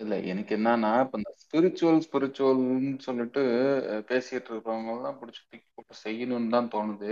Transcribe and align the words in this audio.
இல்ல 0.00 0.14
எனக்கு 0.30 0.52
என்னன்னா 0.56 0.90
இப்ப 1.02 1.18
இந்த 1.18 1.32
ஸ்பிரிச்சுவல் 1.42 1.98
ஸ்பிரிச்சுவல்னு 2.06 2.74
சொல்லிட்டு 3.06 3.42
அஹ், 3.90 4.04
பேசிட்டு 4.10 4.50
இருக்கிறவங்க 4.50 4.92
எல்லாம் 4.94 5.18
பிடிச்சி 5.20 5.42
தூக்கி 5.44 5.66
போட்டு 5.70 5.94
செய்யணும்னு 6.04 6.54
தான் 6.54 6.70
தோணுது. 6.74 7.10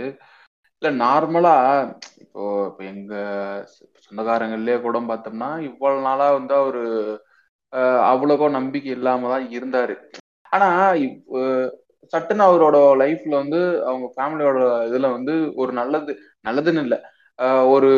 இல்ல 0.81 0.89
நார்மலா 0.99 1.55
இப்போ 2.23 2.41
இப்ப 2.67 2.81
எங்க 2.91 3.13
சொந்தக்காரங்கள்லயே 4.01 4.77
கூட 4.81 4.97
பார்த்தோம்னா 5.09 5.49
இவ்வளவு 5.69 6.05
நாளா 6.07 6.27
வந்து 6.37 6.55
அவரு 6.55 6.83
அஹ், 7.73 8.01
அவ்வளவோ 8.11 8.45
நம்பிக்கை 8.53 8.91
இல்லாம 8.93 9.29
தான் 9.31 9.45
இருந்தாரு. 9.55 9.95
ஆனா 10.51 10.67
இப்- 11.03 11.19
அஹ், 11.39 11.69
சட்டுன்னு 12.13 12.43
அவரோட 12.45 12.77
லைஃப்ல 13.01 13.33
வந்து 13.35 13.59
அவங்க 13.85 14.07
ஃபேமிலியோட 14.15 14.59
இதுல 14.87 15.07
வந்து 15.17 15.33
ஒரு 15.57 15.71
நல்லது 15.73 16.13
நல்லதுன்னு 16.45 16.83
இல்லை. 16.85 16.99
ஒரு 17.73 17.89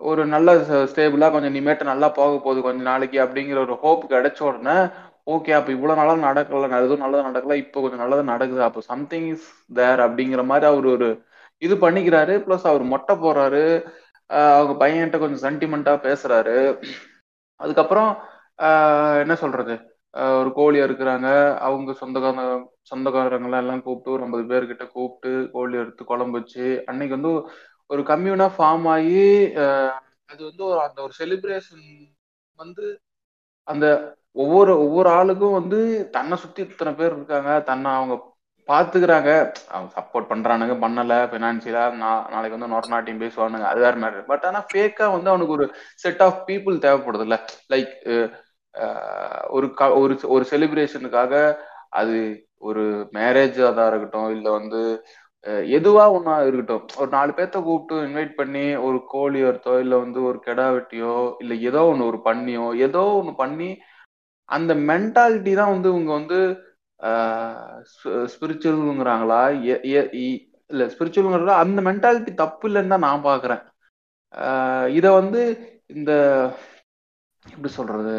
ஒரு 0.00 0.22
நல்ல 0.26 0.50
ஸ்டேபிளா 0.90 1.26
கொஞ்சம் 1.30 1.52
இனிமேட்டு 1.52 1.84
நல்லா 1.84 2.08
போக 2.10 2.32
போகுது 2.38 2.60
கொஞ்ச 2.62 2.80
நாளைக்கு 2.82 3.18
அப்படிங்கிற 3.24 3.58
ஒரு 3.58 3.74
ஹோப் 3.80 4.02
கிடைச்ச 4.10 4.40
உடனே 4.42 4.76
ஓகே 5.26 5.52
அப்ப 5.52 5.70
இவ்வளவு 5.72 5.98
நாளா 6.00 6.14
நடக்கல 6.24 6.78
எதுவும் 6.78 7.04
நல்லது 7.04 7.28
நடக்கல 7.28 7.54
இப்போ 7.62 7.78
கொஞ்சம் 7.80 8.02
நல்லது 8.02 8.24
நடக்குது 8.24 8.62
அப்போ 8.62 8.80
சம்திங் 8.88 9.28
இஸ் 9.28 9.46
தேர் 9.74 10.00
அப்படிங்கிற 10.06 10.42
மாதிரி 10.44 10.66
அவர் 10.70 10.88
ஒரு 10.88 11.08
இது 11.62 11.74
பண்ணிக்கிறாரு 11.76 12.34
பிளஸ் 12.46 12.66
அவர் 12.70 12.84
மொட்டை 12.84 13.14
போடுறாரு 13.16 13.64
ஆஹ் 14.30 14.54
அவங்க 14.56 14.74
பையன்கிட்ட 14.80 15.18
கொஞ்சம் 15.18 15.44
சென்டிமெண்டா 15.46 15.94
பேசுறாரு. 16.04 16.56
அதுக்கப்புறம் 17.60 18.10
ஆஹ் 18.58 19.18
என்ன 19.20 19.34
சொல்றது? 19.34 19.74
ஆஹ் 20.14 20.36
ஒரு 20.40 20.50
கோழி 20.54 20.78
அறுக்குறாங்க 20.80 21.28
அவங்க 21.60 21.92
சொந்தக்கார 22.00 22.40
சொந்தக்காரங்களை 22.90 23.58
எல்லாம் 23.58 23.82
கூப்பிட்டு 23.82 24.14
ஒரு 24.14 24.22
ஐம்பது 24.22 24.44
பேர்கிட்ட 24.50 24.84
கூப்பிட்டு 24.92 25.30
கோழி 25.52 25.76
அறுத்து 25.76 26.02
குழம்பு 26.04 26.38
வச்சு 26.38 26.64
அன்னைக்கு 26.86 27.16
வந்து 27.18 27.32
ஒரு 27.86 28.02
கம்யூனா 28.02 28.50
ஃபார்ம் 28.58 28.88
ஆகி 28.88 29.54
அது 30.26 30.44
வந்து 30.44 30.64
ஒரு 30.64 30.80
அந்த 30.80 31.02
ஒரு 31.02 31.12
செலிப்ரேஷன் 31.18 32.14
வந்து 32.56 33.00
அந்த 33.62 34.16
ஒவ்வொரு 34.32 34.80
ஒவ்வொரு 34.80 35.10
ஆளுக்கும் 35.10 35.52
வந்து 35.52 36.10
தன்னை 36.10 36.36
சுத்தி 36.36 36.62
இத்தனை 36.62 36.92
பேர் 36.92 37.12
இருக்காங்க. 37.12 37.60
தன்னை 37.60 37.90
அவங்க 37.90 38.32
பாத்துக்கிறாங்க. 38.66 39.52
அவங்க 39.68 39.92
சப்போர்ட் 39.96 40.32
பண்றானுங்க. 40.32 40.84
பண்ணல. 40.84 41.14
பினான்சியலா 41.34 41.96
நாளைக்கு 42.30 42.58
வந்து 42.58 42.66
நொரநாட்டியம் 42.66 43.20
பேசுவானுங்க. 43.20 43.64
அது 43.64 43.80
வேற 43.80 43.96
மாதிரி. 43.96 44.20
பட் 44.20 44.44
ஆனா 44.44 44.66
ஃபேக்கா 44.74 45.10
வந்து 45.10 45.28
அவனுக்கு 45.28 45.52
ஒரு 45.52 45.74
செட் 45.94 46.22
ஆஃப் 46.22 46.48
பீப்புள் 46.48 46.78
தேவைப்படுது 46.78 47.20
இல்ல 47.20 47.44
லைக் 47.68 49.48
ஒரு 49.48 49.74
க- 49.74 49.94
ஒரு 49.94 50.18
ஒரு 50.22 50.46
செலிப்ரேஷனுக்காக 50.50 51.56
அது 51.88 52.46
ஒரு 52.58 53.08
மேரேஜ் 53.12 53.58
அதா 53.60 53.86
இருக்கட்டும். 53.86 54.30
இல்ல 54.30 54.50
வந்து 54.50 55.04
எதுவா 55.76 56.04
ஒன்னா 56.16 56.34
இருக்கட்டும். 56.42 56.84
ஒரு 57.00 57.10
நாலு 57.10 57.32
பேர்த்த 57.32 57.58
கூப்பிட்டு 57.62 57.96
இன்வைட் 58.06 58.32
பண்ணி 58.34 58.64
ஒரு 58.86 58.98
கோழி 59.08 59.40
ஒருத்தோ 59.48 59.74
இல்ல 59.80 59.94
வந்து 59.98 60.20
ஒரு 60.30 60.38
கெடா 60.46 60.66
வெட்டியோ 60.76 61.14
இல்ல 61.42 61.54
ஏதோ 61.70 61.82
ஒண்ணு 61.90 62.08
ஒரு 62.12 62.20
பண்ணியோ 62.28 62.66
ஏதோ 62.86 63.02
ஒண்ணு 63.18 63.34
பண்ணி 63.36 63.70
அந்த 64.48 64.72
மென்டாலிட்டி 64.90 65.52
தான் 65.54 65.72
வந்து 65.74 65.88
இவங்க 65.92 66.12
வந்து 66.12 66.38
ஸ்பிரிச்சுவலுங்கிறாங்களா 68.32 69.40
இல்ல 70.70 70.82
ஸ்பிரிச்சுவலுங்கிறத 70.92 71.54
அந்த 71.64 71.80
மென்டாலிட்டி 71.88 72.32
தப்பு 72.42 72.66
இல்லைன்னு 72.68 72.94
தான் 72.94 73.06
நான் 73.08 73.26
பாக்குறேன். 73.26 73.62
இத 74.98 75.06
வந்து 75.12 75.40
இந்த 75.94 76.12
எப்படி 77.46 77.70
சொல்றது? 77.78 78.14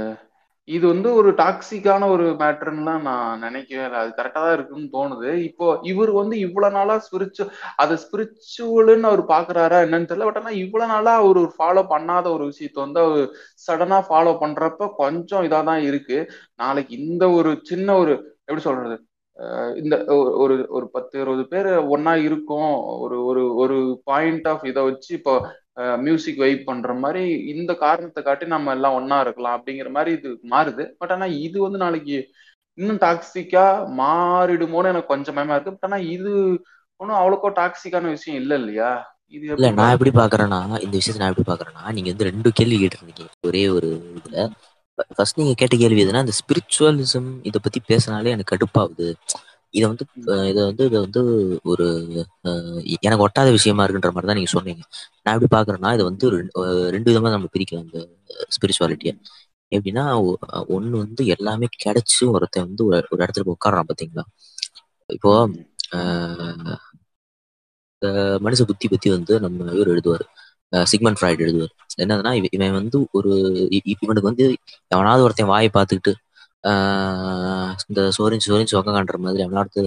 இது 0.67 0.85
வந்து 0.87 1.09
ஒரு 1.13 1.29
டாக்ஸிக்கான 1.33 2.07
ஒரு 2.09 2.25
மேட்டர்ன்னு 2.39 2.85
தான் 2.85 3.01
நான் 3.01 3.39
நினைக்கவே 3.39 3.83
இல்லை 3.85 3.99
அது 3.99 4.11
கரெக்டா 4.17 4.41
தான் 4.45 4.53
இருக்குன்னு 4.53 4.87
தோணுது. 4.95 5.29
இப்போ 5.49 5.65
இவர் 5.83 6.11
வந்து 6.11 6.35
இவ்வளவு 6.39 6.73
நாளா 6.73 6.95
ஸ்பிரிச்சு 7.05 7.43
அதை 7.75 7.95
ஸ்பிரிச்சுவல்னு 8.03 9.09
அவர் 9.11 9.23
பாக்குறாரா 9.27 9.79
என்னன்னு 9.85 10.09
தெரியல. 10.09 10.27
பட் 10.29 10.37
ஆனா 10.37 10.53
இவ்வளவு 10.63 10.91
நாளா 10.93 11.13
அவர் 11.15 11.37
ஒரு 11.37 11.51
ஃபாலோ 11.57 11.83
பண்ணாத 11.93 12.25
ஒரு 12.33 12.45
விஷயத்த 12.51 12.79
வந்து 12.85 12.99
அவர் 12.99 13.23
சடனா 13.67 13.99
ஃபாலோ 14.09 14.33
பண்றப்ப 14.43 14.89
கொஞ்சம் 14.95 15.45
இதா 15.49 15.61
தான் 15.63 15.83
இருக்கு. 15.83 16.19
நாளைக்கு 16.55 16.95
இந்த 17.01 17.25
ஒரு 17.31 17.51
சின்ன 17.63 17.97
ஒரு 17.97 18.15
எப்படி 18.41 18.63
சொல்றது? 18.69 18.97
இந்த 19.75 19.95
ஒ- 20.15 20.33
ஒரு 20.43 20.55
ஒரு 20.69 20.85
பத்து 20.89 21.15
இருபது 21.21 21.43
பேர் 21.47 21.67
ஒன்னா 21.93 22.13
இருக்கும். 22.27 22.69
ஒரு 22.99 23.17
ஒரு 23.25 23.43
ஒரு 23.55 23.77
பாயிண்ட் 24.03 24.47
ஆஃப் 24.47 24.65
இதை 24.65 24.81
வச்சு 24.83 25.11
இப்போ 25.15 25.33
மியூசிக் 26.05 26.41
வைப் 26.43 26.67
பண்ற 26.67 26.93
மாதிரி 26.93 27.23
இந்த 27.53 27.71
காரணத்தை 27.75 28.21
காட்டி 28.23 28.45
நம்ம 28.45 28.73
எல்லாம் 28.73 28.93
ஒண்ணா 28.93 29.17
இருக்கலாம் 29.19 29.55
அப்படிங்கிற 29.57 29.89
மாதிரி 29.89 30.11
இது 30.17 30.29
மாறுது. 30.53 30.83
பட் 30.97 31.11
ஆனா 31.11 31.25
இது 31.45 31.57
வந்து 31.61 31.77
நாளைக்கு 31.77 32.17
இன்னும் 32.77 33.01
டாக்ஸிக்கா 33.01 33.65
மாறிடுமோன்னு 33.99 34.91
எனக்கு 34.93 35.11
கொஞ்சம் 35.13 35.37
பயமா 35.37 35.55
இருக்கு. 35.55 35.75
பட் 35.75 35.89
ஆனா 35.89 35.99
இது 36.15 36.31
ஒன்றும் 36.99 37.19
அவ்வளோக்கோ 37.19 37.49
டாக்ஸிக்கான 37.59 38.09
விஷயம் 38.09 38.39
இல்லை 38.41 38.57
இல்லையா? 38.57 38.89
இது 39.33 39.45
இல்ல 39.47 39.69
நான் 39.71 39.93
எப்படி 39.95 40.11
பாக்குறேன்னா 40.19 40.59
இந்த 40.85 40.95
விஷயத்தை 40.99 41.21
நான் 41.21 41.33
எப்படி 41.33 41.47
பாக்குறேன்னா 41.51 41.83
நீங்க 41.91 42.09
வந்து 42.09 42.29
ரெண்டு 42.29 42.49
கேள்வி 42.53 42.77
கேட்டிருந்தீங்க 42.81 43.25
ஒரே 43.47 43.63
ஒரு 43.69 43.89
இதுல. 44.19 44.37
ஃபர்ஸ்ட் 45.09 45.39
நீங்க 45.39 45.53
கேட்ட 45.53 45.75
கேள்வி 45.75 46.03
எதுனா 46.05 46.23
இந்த 46.25 46.35
ஸ்பிரிச்சுவலிசம் 46.39 47.29
இத 47.43 47.59
பத்தி 47.59 47.79
பேசினாலே 47.89 48.33
எனக்கு 48.35 48.53
கடுப்பாகுது. 48.53 49.07
இதை 49.73 49.87
வந்து 49.87 50.05
இதை 50.49 50.63
வந்து 50.65 50.83
இதை 50.85 50.99
வந்து 50.99 51.21
ஒரு 51.63 51.85
எனக்கு 53.01 53.23
ஒட்டாத 53.27 53.51
விஷயமா 53.51 53.85
இருக்குன்ற 53.85 54.09
மாதிரி 54.09 54.27
தான் 54.29 54.37
நீங்க 54.39 54.51
சொன்னீங்க. 54.51 54.83
நான் 55.23 55.35
எப்படி 55.37 55.51
பாக்குறேன்னா 55.55 55.93
இதை 55.93 56.05
வந்து 56.11 56.25
ரெண்டு 56.91 57.09
விதமா 57.11 57.29
நம்ம 57.35 57.47
பிரிக்கலாம் 57.55 57.85
இந்த 57.85 57.99
ஸ்பிரிச்சுவாலிட்டியை 58.55 59.13
எப்படின்னா 59.71 60.03
ஒ- 60.21 60.37
ஒண்ணு 60.75 60.95
வந்து 61.03 61.25
எல்லாமே 61.25 61.67
கிடைச்சு 61.85 62.23
ஒருத்தன் 62.25 62.65
வந்து 62.67 62.85
ஒரு 62.85 62.97
இடத்துல 63.17 63.43
போய் 63.45 63.57
உட்கார்றான் 63.57 63.89
பாத்தீங்களா? 63.91 64.23
இப்போ 65.09 65.31
மனுஷ 68.45 68.61
புத்தி 68.69 68.87
பத்தி 68.87 69.09
வந்து 69.09 69.33
நம்ம 69.39 69.71
இவர் 69.71 69.89
எழுதுவார். 69.89 70.25
சிக்மன் 70.83 71.17
ஃப்ராய்டு 71.19 71.43
எழுதுவார். 71.45 71.73
என்னதுன்னா 72.01 72.31
இவ- 72.33 72.51
இவன் 72.51 72.73
வந்து 72.73 72.97
ஒரு 73.11 73.31
இவனுக்கு 73.71 74.29
வந்து 74.29 74.45
எவனாவது 74.87 75.23
ஒருத்தன் 75.23 75.51
வாயை 75.53 75.69
பார்த்துக்கிட்டு 75.73 76.13
இந்த 77.89 78.01
சோரிஞ்சு 78.17 78.47
சோரிஞ்சு 78.51 78.75
உக்காண்ற 78.79 79.17
மாதிரி 79.25 79.43
எவனாவது 79.47 79.81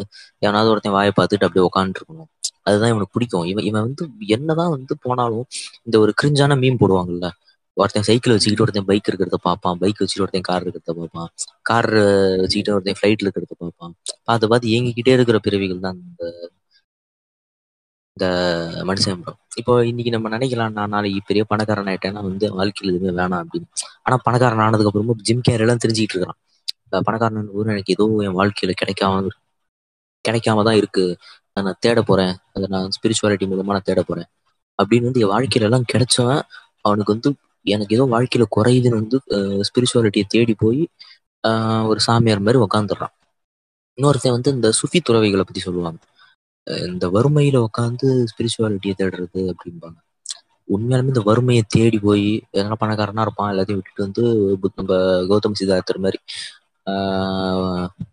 எவனாவது 0.47 0.71
ஒருத்தன் 0.73 0.97
வாயை 0.99 1.13
பார்த்துட்டு 1.19 1.47
அப்படியே 1.49 1.67
உக்காந்துருக்கணும். 1.69 2.29
அதுதான் 2.69 2.93
இவனுக்கு 2.93 3.15
பிடிக்கும். 3.17 3.47
இவன் 3.53 3.67
இவன் 3.71 3.85
வந்து 3.89 4.05
என்னதான் 4.37 4.73
வந்து 4.77 4.95
போனாலும் 5.07 5.47
இந்த 5.87 5.97
ஒரு 6.05 6.13
கிரிஞ்சான 6.23 6.59
மீன் 6.63 6.81
போடுவாங்கல்ல. 6.83 7.29
ஒருத்தன் 7.77 8.07
சைக்கிள் 8.09 8.35
வச்சுக்கிட்டு 8.35 8.65
ஒருத்தன் 8.65 8.89
பைக் 8.91 9.09
இருக்கிறத 9.11 9.39
பார்ப்பான். 9.47 9.79
பைக் 9.83 10.01
வச்சுட்டு 10.03 10.25
ஒருத்தன் 10.27 10.47
கார் 10.51 10.65
இருக்கிறத 10.65 10.93
பார்ப்பான். 11.01 11.31
கார் 11.71 11.91
வச்சுக்கிட்டு 12.43 12.75
ஒருத்தன் 12.77 12.99
ஃப்ளைட்ல 13.01 13.27
இருக்கிறத 13.27 13.57
பார்ப்பான். 13.65 13.95
பார்த்து 14.29 14.51
பார்த்து 14.53 14.73
இயங்கிக்கிட்டே 14.75 15.15
இருக்கிற 15.19 15.39
பிறவிகள் 15.47 15.85
தான் 15.87 15.99
இந்த 16.05 16.25
இந்த 18.17 18.27
மனுஷன் 18.89 19.21
இப்போ 19.61 19.73
இன்னைக்கு 19.91 20.11
நம்ம 20.15 20.29
நினைக்கலாம் 20.35 20.75
நான் 20.79 20.93
நாளைக்கு 20.95 21.21
பெரிய 21.29 21.43
பணக்காரன் 21.51 21.91
ஆயிட்டேன்னா 21.93 22.23
வந்து 22.29 22.47
வாழ்க்கையில் 22.59 22.93
எதுவுமே 22.93 23.13
வேணாம் 23.21 23.43
அப்படின்னு. 23.43 23.69
ஆனா 24.07 24.17
பணக்காரன் 24.27 24.65
ஆனதுக்கு 24.67 24.91
அப்புறமா 24.91 25.15
ஜிம் 25.29 25.45
கேர் 25.49 25.65
எல்லாம் 25.65 25.83
தெரிஞ்சுக்கிட்டு 25.85 26.17
இருக்கிறான். 26.17 26.39
பணக்காரன் 26.91 27.51
ஊர் 27.53 27.69
எனக்கு 27.69 27.95
ஏதோ 27.97 28.05
என் 28.27 28.39
வாழ்க்கையில 28.41 28.73
கிடைக்காம 28.81 29.29
கிடைக்காம 30.25 30.65
தான் 30.65 30.75
இருக்கு. 30.75 31.05
அதை 31.53 31.63
நான் 31.65 31.81
தேட 31.81 32.03
போறேன். 32.03 32.35
அதை 32.53 32.67
நான் 32.69 32.89
ஸ்பிரிச்சுவாலிட்டி 32.97 33.47
மூலமா 33.51 33.75
நான் 33.77 33.89
தேட 33.91 34.03
போறேன். 34.03 34.29
அப்படின்னு 34.79 35.09
வந்து 35.09 35.21
என் 35.21 35.33
வாழ்க்கையில 35.35 35.69
எல்லாம் 35.69 35.87
கிடைச்சவன் 35.93 36.43
அவனுக்கு 36.81 37.13
வந்து 37.13 37.31
எனக்கு 37.67 37.95
ஏதோ 37.95 38.05
வாழ்க்கையில 38.15 38.45
குறையுதுன்னு 38.57 39.01
வந்து 39.03 39.17
ஸ்பிரிச்சுவாலிட்டியை 39.69 40.27
தேடி 40.29 40.55
போய் 40.55 40.83
ஆஹ் 41.45 41.87
ஒரு 41.87 42.01
சாமியார் 42.01 42.41
மாதிரி 42.41 42.59
உக்காந்துடுறான். 42.65 43.15
இன்னொருத்தன் 43.99 44.37
வந்து 44.37 44.51
இந்த 44.51 44.69
சுஃபி 44.81 44.99
துறவிகளை 45.03 45.45
பத்தி 45.45 45.61
சொல்லுவாங்க. 45.61 46.01
இந்த 46.67 47.09
வறுமையில 47.09 47.67
உட்காந்து 47.69 48.09
ஸ்பிரிச்சுவாலிட்டியை 48.31 48.95
தேடுறது 48.99 49.41
அப்படிம்பாங்க. 49.53 49.99
உண்மையாலுமே 50.69 51.13
இந்த 51.13 51.21
வறுமையை 51.21 51.65
தேடி 51.69 51.99
போய் 51.99 52.27
எதனா 52.53 52.77
பணக்காரனா 52.81 53.21
இருப்பான் 53.21 53.53
எல்லாத்தையும் 53.53 53.79
விட்டுட்டு 53.79 54.07
வந்து 54.07 54.25
நம்ம 54.77 54.95
கௌதம் 55.31 55.59
சித்தார்த்தர் 55.61 55.99
மாதிரி 55.99 56.19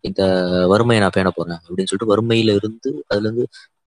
இந்த 0.01 0.21
வறுமையை 0.67 0.99
நான் 1.03 1.15
பேண 1.15 1.29
போறேன் 1.29 1.57
அப்படின்னு 1.57 1.89
சொல்லிட்டு 1.89 2.11
வறுமையில 2.11 2.55
இருந்து 2.55 3.05
அதுல 3.07 3.27
இருந்து 3.27 3.45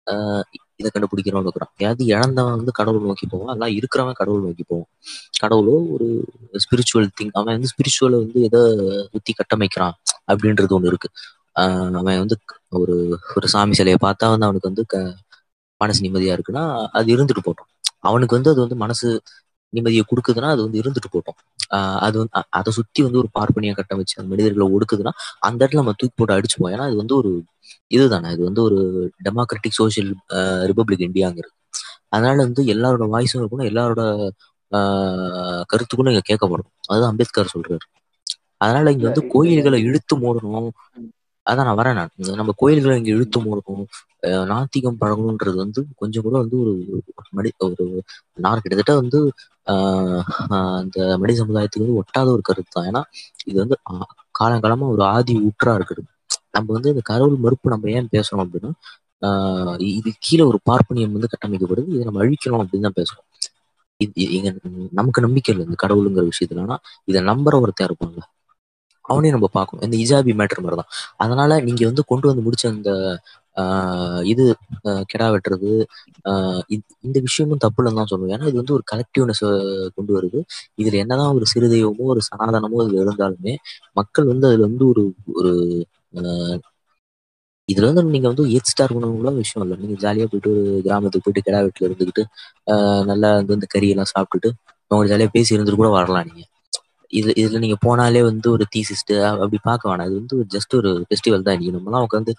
ஆஹ் 0.06 0.42
இதை 0.76 0.90
கண்டுபிடிக்கிறவன் 0.94 1.46
இருக்கிறான். 1.46 1.72
இழந்தவன் 2.06 2.56
வந்து 2.56 2.72
கடவுள் 2.72 3.00
நோக்கி 3.00 3.26
போவான்? 3.26 3.52
எல்லாம் 3.52 3.74
இருக்கிறவன் 3.76 4.12
கடவுள் 4.12 4.42
நோக்கி 4.42 4.64
போவான். 4.68 4.90
கடவுளோ 5.42 5.74
ஒரு 5.90 6.06
ஸ்பிரிச்சுவல் 6.62 7.08
திங் 7.18 7.32
அவன் 7.32 7.54
வந்து 7.54 7.72
ஸ்பிரிச்சுவலை 7.72 8.18
வந்து 8.22 8.42
எதை 8.42 8.60
ஊத்தி 9.14 9.32
கட்டமைக்கிறான் 9.34 9.94
அப்படின்றது 10.32 10.76
ஒண்ணு 10.78 10.86
இருக்கு. 10.86 11.08
ஆஹ் 11.56 11.94
அவன் 11.94 12.18
வந்து 12.18 12.36
ஒரு 12.76 12.94
ஒரு 13.36 13.48
சாமி 13.48 13.74
சிலையை 13.74 13.98
பார்த்தா 14.02 14.28
வந்து 14.28 14.48
அவனுக்கு 14.48 14.70
வந்து 14.70 14.84
க 14.86 14.96
மனசு 15.80 16.04
நிம்மதியா 16.04 16.34
இருக்குன்னா 16.36 16.64
அது 16.92 17.16
இருந்துட்டு 17.16 17.44
போட்டோம் 17.44 17.70
அவனுக்கு 18.00 18.36
வந்து 18.36 18.50
அது 18.50 18.60
வந்து 18.60 18.76
மனசு 18.76 19.08
நிம்மதியை 19.76 20.00
கொடுக்குதுன்னா 20.10 20.50
அது 20.50 20.62
வந்து 20.62 20.80
இருந்துட்டு 20.80 21.10
போட்டோம். 21.12 21.40
ஆஹ் 21.70 21.98
அது 21.98 22.18
வந்து 22.18 22.44
அதை 22.48 22.72
சுத்தி 22.72 23.02
வந்து 23.02 23.18
ஒரு 23.18 23.28
பார்ப்பனியா 23.40 23.76
கட்டமைச்சு 23.76 24.16
அந்த 24.16 24.36
மனிதர்களை 24.36 24.72
ஒடுக்குதுன்னா 24.72 25.10
அந்த 25.38 25.66
இடத்துல 25.66 25.74
நம்ம 25.74 25.92
தூக்கி 25.96 26.24
போட்டு 26.24 26.34
அடிச்சுப்போம் 26.34 26.80
ஏன்னா 26.80 26.86
இது 26.86 26.96
வந்து 26.96 27.16
ஒரு 27.16 27.42
இதுதானே 27.86 28.30
இது 28.30 28.44
வந்து 28.44 28.62
ஒரு 28.62 29.10
டெமோக்ராட்டிக் 29.24 29.82
சோசியல் 29.82 30.12
ரிபப்ளிக் 30.70 31.08
இந்தியாங்கிறது. 31.08 31.52
அதனால 32.08 32.42
வந்து 32.42 32.64
எல்லாரோட 32.64 33.10
வாய்ஸும் 33.12 33.46
இருக்கணும் 33.46 33.70
எல்லாரோட 33.72 34.28
ஆஹ் 34.70 35.62
கருத்துக்கும் 35.66 36.06
இங்க 36.06 36.20
கேட்கப்படும் 36.28 36.70
அதுதான் 36.88 37.10
அம்பேத்கர் 37.10 37.52
சொல்றாரு. 37.58 37.78
அதனால 38.56 38.90
இங்க 38.90 39.04
வந்து 39.04 39.26
கோயில்களை 39.26 39.82
இழுத்து 39.82 40.16
மூடணும். 40.16 40.68
அதான் 41.50 41.64
நான் 41.64 41.76
வரேன் 41.76 41.94
நான். 41.94 42.08
நம்ம 42.16 42.52
கோயில்களை 42.56 42.96
இங்க 42.96 43.10
இழுத்து 43.10 43.40
மூடணும். 43.40 43.84
நாத்திகம் 44.26 44.96
பழகணுன்றது 45.00 45.54
வந்து 45.54 45.86
கொஞ்சம் 45.96 46.22
கூட 46.22 46.38
வந்து 46.38 46.58
ஒரு 46.58 47.02
மனி 47.30 47.50
ஒரு 47.58 48.02
நான் 48.34 48.60
கிட்டத்தட்ட 48.62 49.00
வந்து 49.00 49.32
அந்த 50.80 50.98
மடி 51.22 51.34
சமுதாயத்துக்கு 51.40 51.84
வந்து 51.84 51.98
ஒட்டாத 52.00 52.28
ஒரு 52.34 52.42
கருத்து 52.48 52.74
தான் 52.76 52.88
ஏன்னா 52.90 53.02
இது 53.48 53.56
வந்து 53.64 53.76
காலங்காலமா 54.34 54.86
ஒரு 54.94 55.02
ஆதி 55.14 55.34
ஊற்றா 55.48 55.72
இருக்குது. 55.78 56.02
நம்ம 56.56 56.68
வந்து 56.76 56.92
இந்த 56.94 57.02
கடவுள் 57.10 57.42
மறுப்பு 57.44 57.72
நம்ம 57.74 57.90
ஏன் 57.98 58.12
பேசுறோம் 58.14 58.44
அப்படின்னா 58.44 58.70
ஆஹ் 59.22 59.76
இது 59.98 60.10
கீழே 60.26 60.44
ஒரு 60.50 60.58
பார்ப்பனியம் 60.70 61.14
வந்து 61.16 61.30
கட்டமைக்கப்படுது. 61.32 61.88
இதை 61.94 62.04
நம்ம 62.08 62.20
அழிக்கணும் 62.24 62.62
அப்படின்னு 62.62 62.86
தான் 62.88 62.98
பேசுறோம் 63.00 63.24
இது 64.00 64.22
எங்க 64.36 64.48
நமக்கு 64.92 65.24
நம்பிக்கை 65.26 65.50
இல்லை 65.52 65.64
இந்த 65.68 65.78
கடவுளுங்கிற 65.84 66.24
விஷயத்துல. 66.32 66.64
ஆனா 66.66 66.76
இதை 67.10 67.20
நம்புற 67.30 67.54
ஒருத்தன் 67.64 67.88
இருப்பாங்க 67.88 68.18
அவனையும் 69.04 69.36
நம்ம 69.36 69.48
பார்க்கணும். 69.56 69.84
இந்த 69.86 69.96
இஜாபி 70.04 70.32
மேட்டர் 70.40 70.62
மாதிரி 70.62 70.78
தான் 70.80 70.90
அதனால 71.24 71.58
நீங்க 71.66 71.82
வந்து 71.90 72.02
கொண்டு 72.10 72.26
வந்து 72.30 72.44
முடிச்ச 72.46 72.64
அந்த 72.72 72.90
இது 74.32 74.44
கெடா 74.78 75.26
கிடா 75.26 75.26
வெட்டுறது 75.34 75.70
ஆஹ் 76.24 76.62
இந்த- 76.74 77.22
விஷயமும் 77.26 77.62
தப்பு 77.64 77.80
இல்லைன்னு 77.80 78.00
தான் 78.00 78.10
சொல்லுவேன். 78.12 78.34
ஏன்னா 78.36 78.48
இது 78.50 78.60
வந்து 78.62 78.74
ஒரு 78.74 78.84
கலெக்டிவ்னஸ் 78.92 79.42
கொண்டு 79.96 80.12
வருது. 80.16 80.40
இதுல 80.78 80.96
என்னதான் 81.04 81.34
ஒரு 81.38 81.46
சிறுதெய்வமோ 81.52 82.06
ஒரு 82.14 82.22
சனாதனமோ 82.28 82.80
இதுல 82.86 83.04
இருந்தாலுமே 83.06 83.54
மக்கள் 83.96 84.30
வந்து 84.32 84.48
அதுல 84.50 84.68
வந்து 84.68 84.86
ஒரு 84.92 85.04
ஒரு 85.36 85.52
இதுல 87.68 87.88
வந்து 87.88 88.12
நீங்க 88.14 88.28
வந்து 88.30 88.44
எயிட் 88.50 88.70
ஸ்டார் 88.70 88.94
உணவுங்களா 88.96 89.32
விஷயம் 89.38 89.64
இல்லை. 89.64 89.76
நீங்க 89.82 89.96
ஜாலியா 90.02 90.26
போயிட்டு 90.26 90.50
ஒரு 90.54 90.82
கிராமத்துக்கு 90.84 91.24
போயிட்டு 91.26 91.46
கிடா 91.46 91.60
வீட்டுல 91.64 91.86
இருந்துக்கிட்டு 91.88 92.24
ஆஹ் 92.66 93.04
நல்லா 93.10 93.30
வந்து 93.38 93.56
இந்த 93.58 93.68
கறி 93.74 93.88
எல்லாம் 93.94 94.12
சாப்பிட்டுட்டு 94.12 94.50
அவங்க 94.90 95.06
ஜாலியா 95.10 95.30
பேசி 95.34 95.54
இருந்துட்டு 95.54 95.80
கூட 95.82 95.90
வரலாம் 95.96 96.28
நீங்க. 96.28 96.44
இது 97.18 97.30
இதுல 97.40 97.60
நீங்க 97.64 97.76
போனாலே 97.86 98.20
வந்து 98.28 98.48
ஒரு 98.54 98.64
தீசிஸ்ட் 98.74 99.12
அப்படி 99.42 99.58
பார்க்க 99.68 99.90
வேணாம். 99.90 100.08
இது 100.10 100.16
வந்து 100.20 100.36
ஜஸ்ட் 100.54 100.74
ஒரு 100.80 100.90
ஃபெஸ்டிவல் 101.08 101.44
தான். 101.46 101.56
இன்னைக்கு 101.56 101.76
நம்மலாம் 101.78 102.06
உட்காந்து 102.06 102.32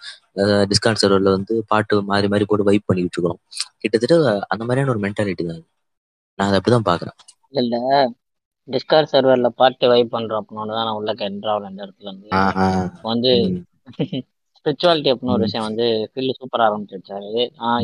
டிஸ்கவுண்ட் 0.71 1.01
சர்வர்ல 1.03 1.33
வந்து 1.37 1.55
பாட்டு 1.73 2.01
மாறி 2.11 2.29
மாறி 2.33 2.45
போட்டு 2.51 2.69
வைப் 2.69 2.87
பண்ணிட்டு 2.89 3.17
இருக்கோம் 3.17 3.39
கிட்டத்தட்ட 3.83 4.15
அந்த 4.53 4.63
மாதிரியான 4.67 4.93
ஒரு 4.95 5.03
மென்டாலிட்டி 5.05 5.45
தான். 5.51 5.63
நான் 6.39 6.47
அதை 6.49 6.57
அப்படிதான் 6.59 6.89
பாக்குறேன் 6.91 7.17
இல்ல 7.61 7.75
டிஸ்கார்ட் 8.67 9.11
சர்வர்ல 9.13 9.49
பாட்டு 9.61 9.85
வைப் 9.93 10.13
பண்றோம் 10.15 10.41
அப்படின்னு 10.41 10.77
தான் 10.77 10.87
நான் 10.89 10.97
உள்ள 10.99 11.13
என்ட்ராவல் 11.29 11.69
இந்த 11.71 11.81
இடத்துல 11.85 12.09
இருந்து 12.11 12.29
வந்து. 13.11 13.31
ஸ்பிரிச்சுவாலிட்டி 14.57 15.09
அப்படின்னு 15.11 15.35
ஒரு 15.35 15.45
விஷயம் 15.47 15.67
வந்து 15.67 15.85
ஃபீல்டு 16.11 16.33
சூப்பரா 16.39 16.65
ஆரம்பிச்சிருச்சாரு. 16.67 17.31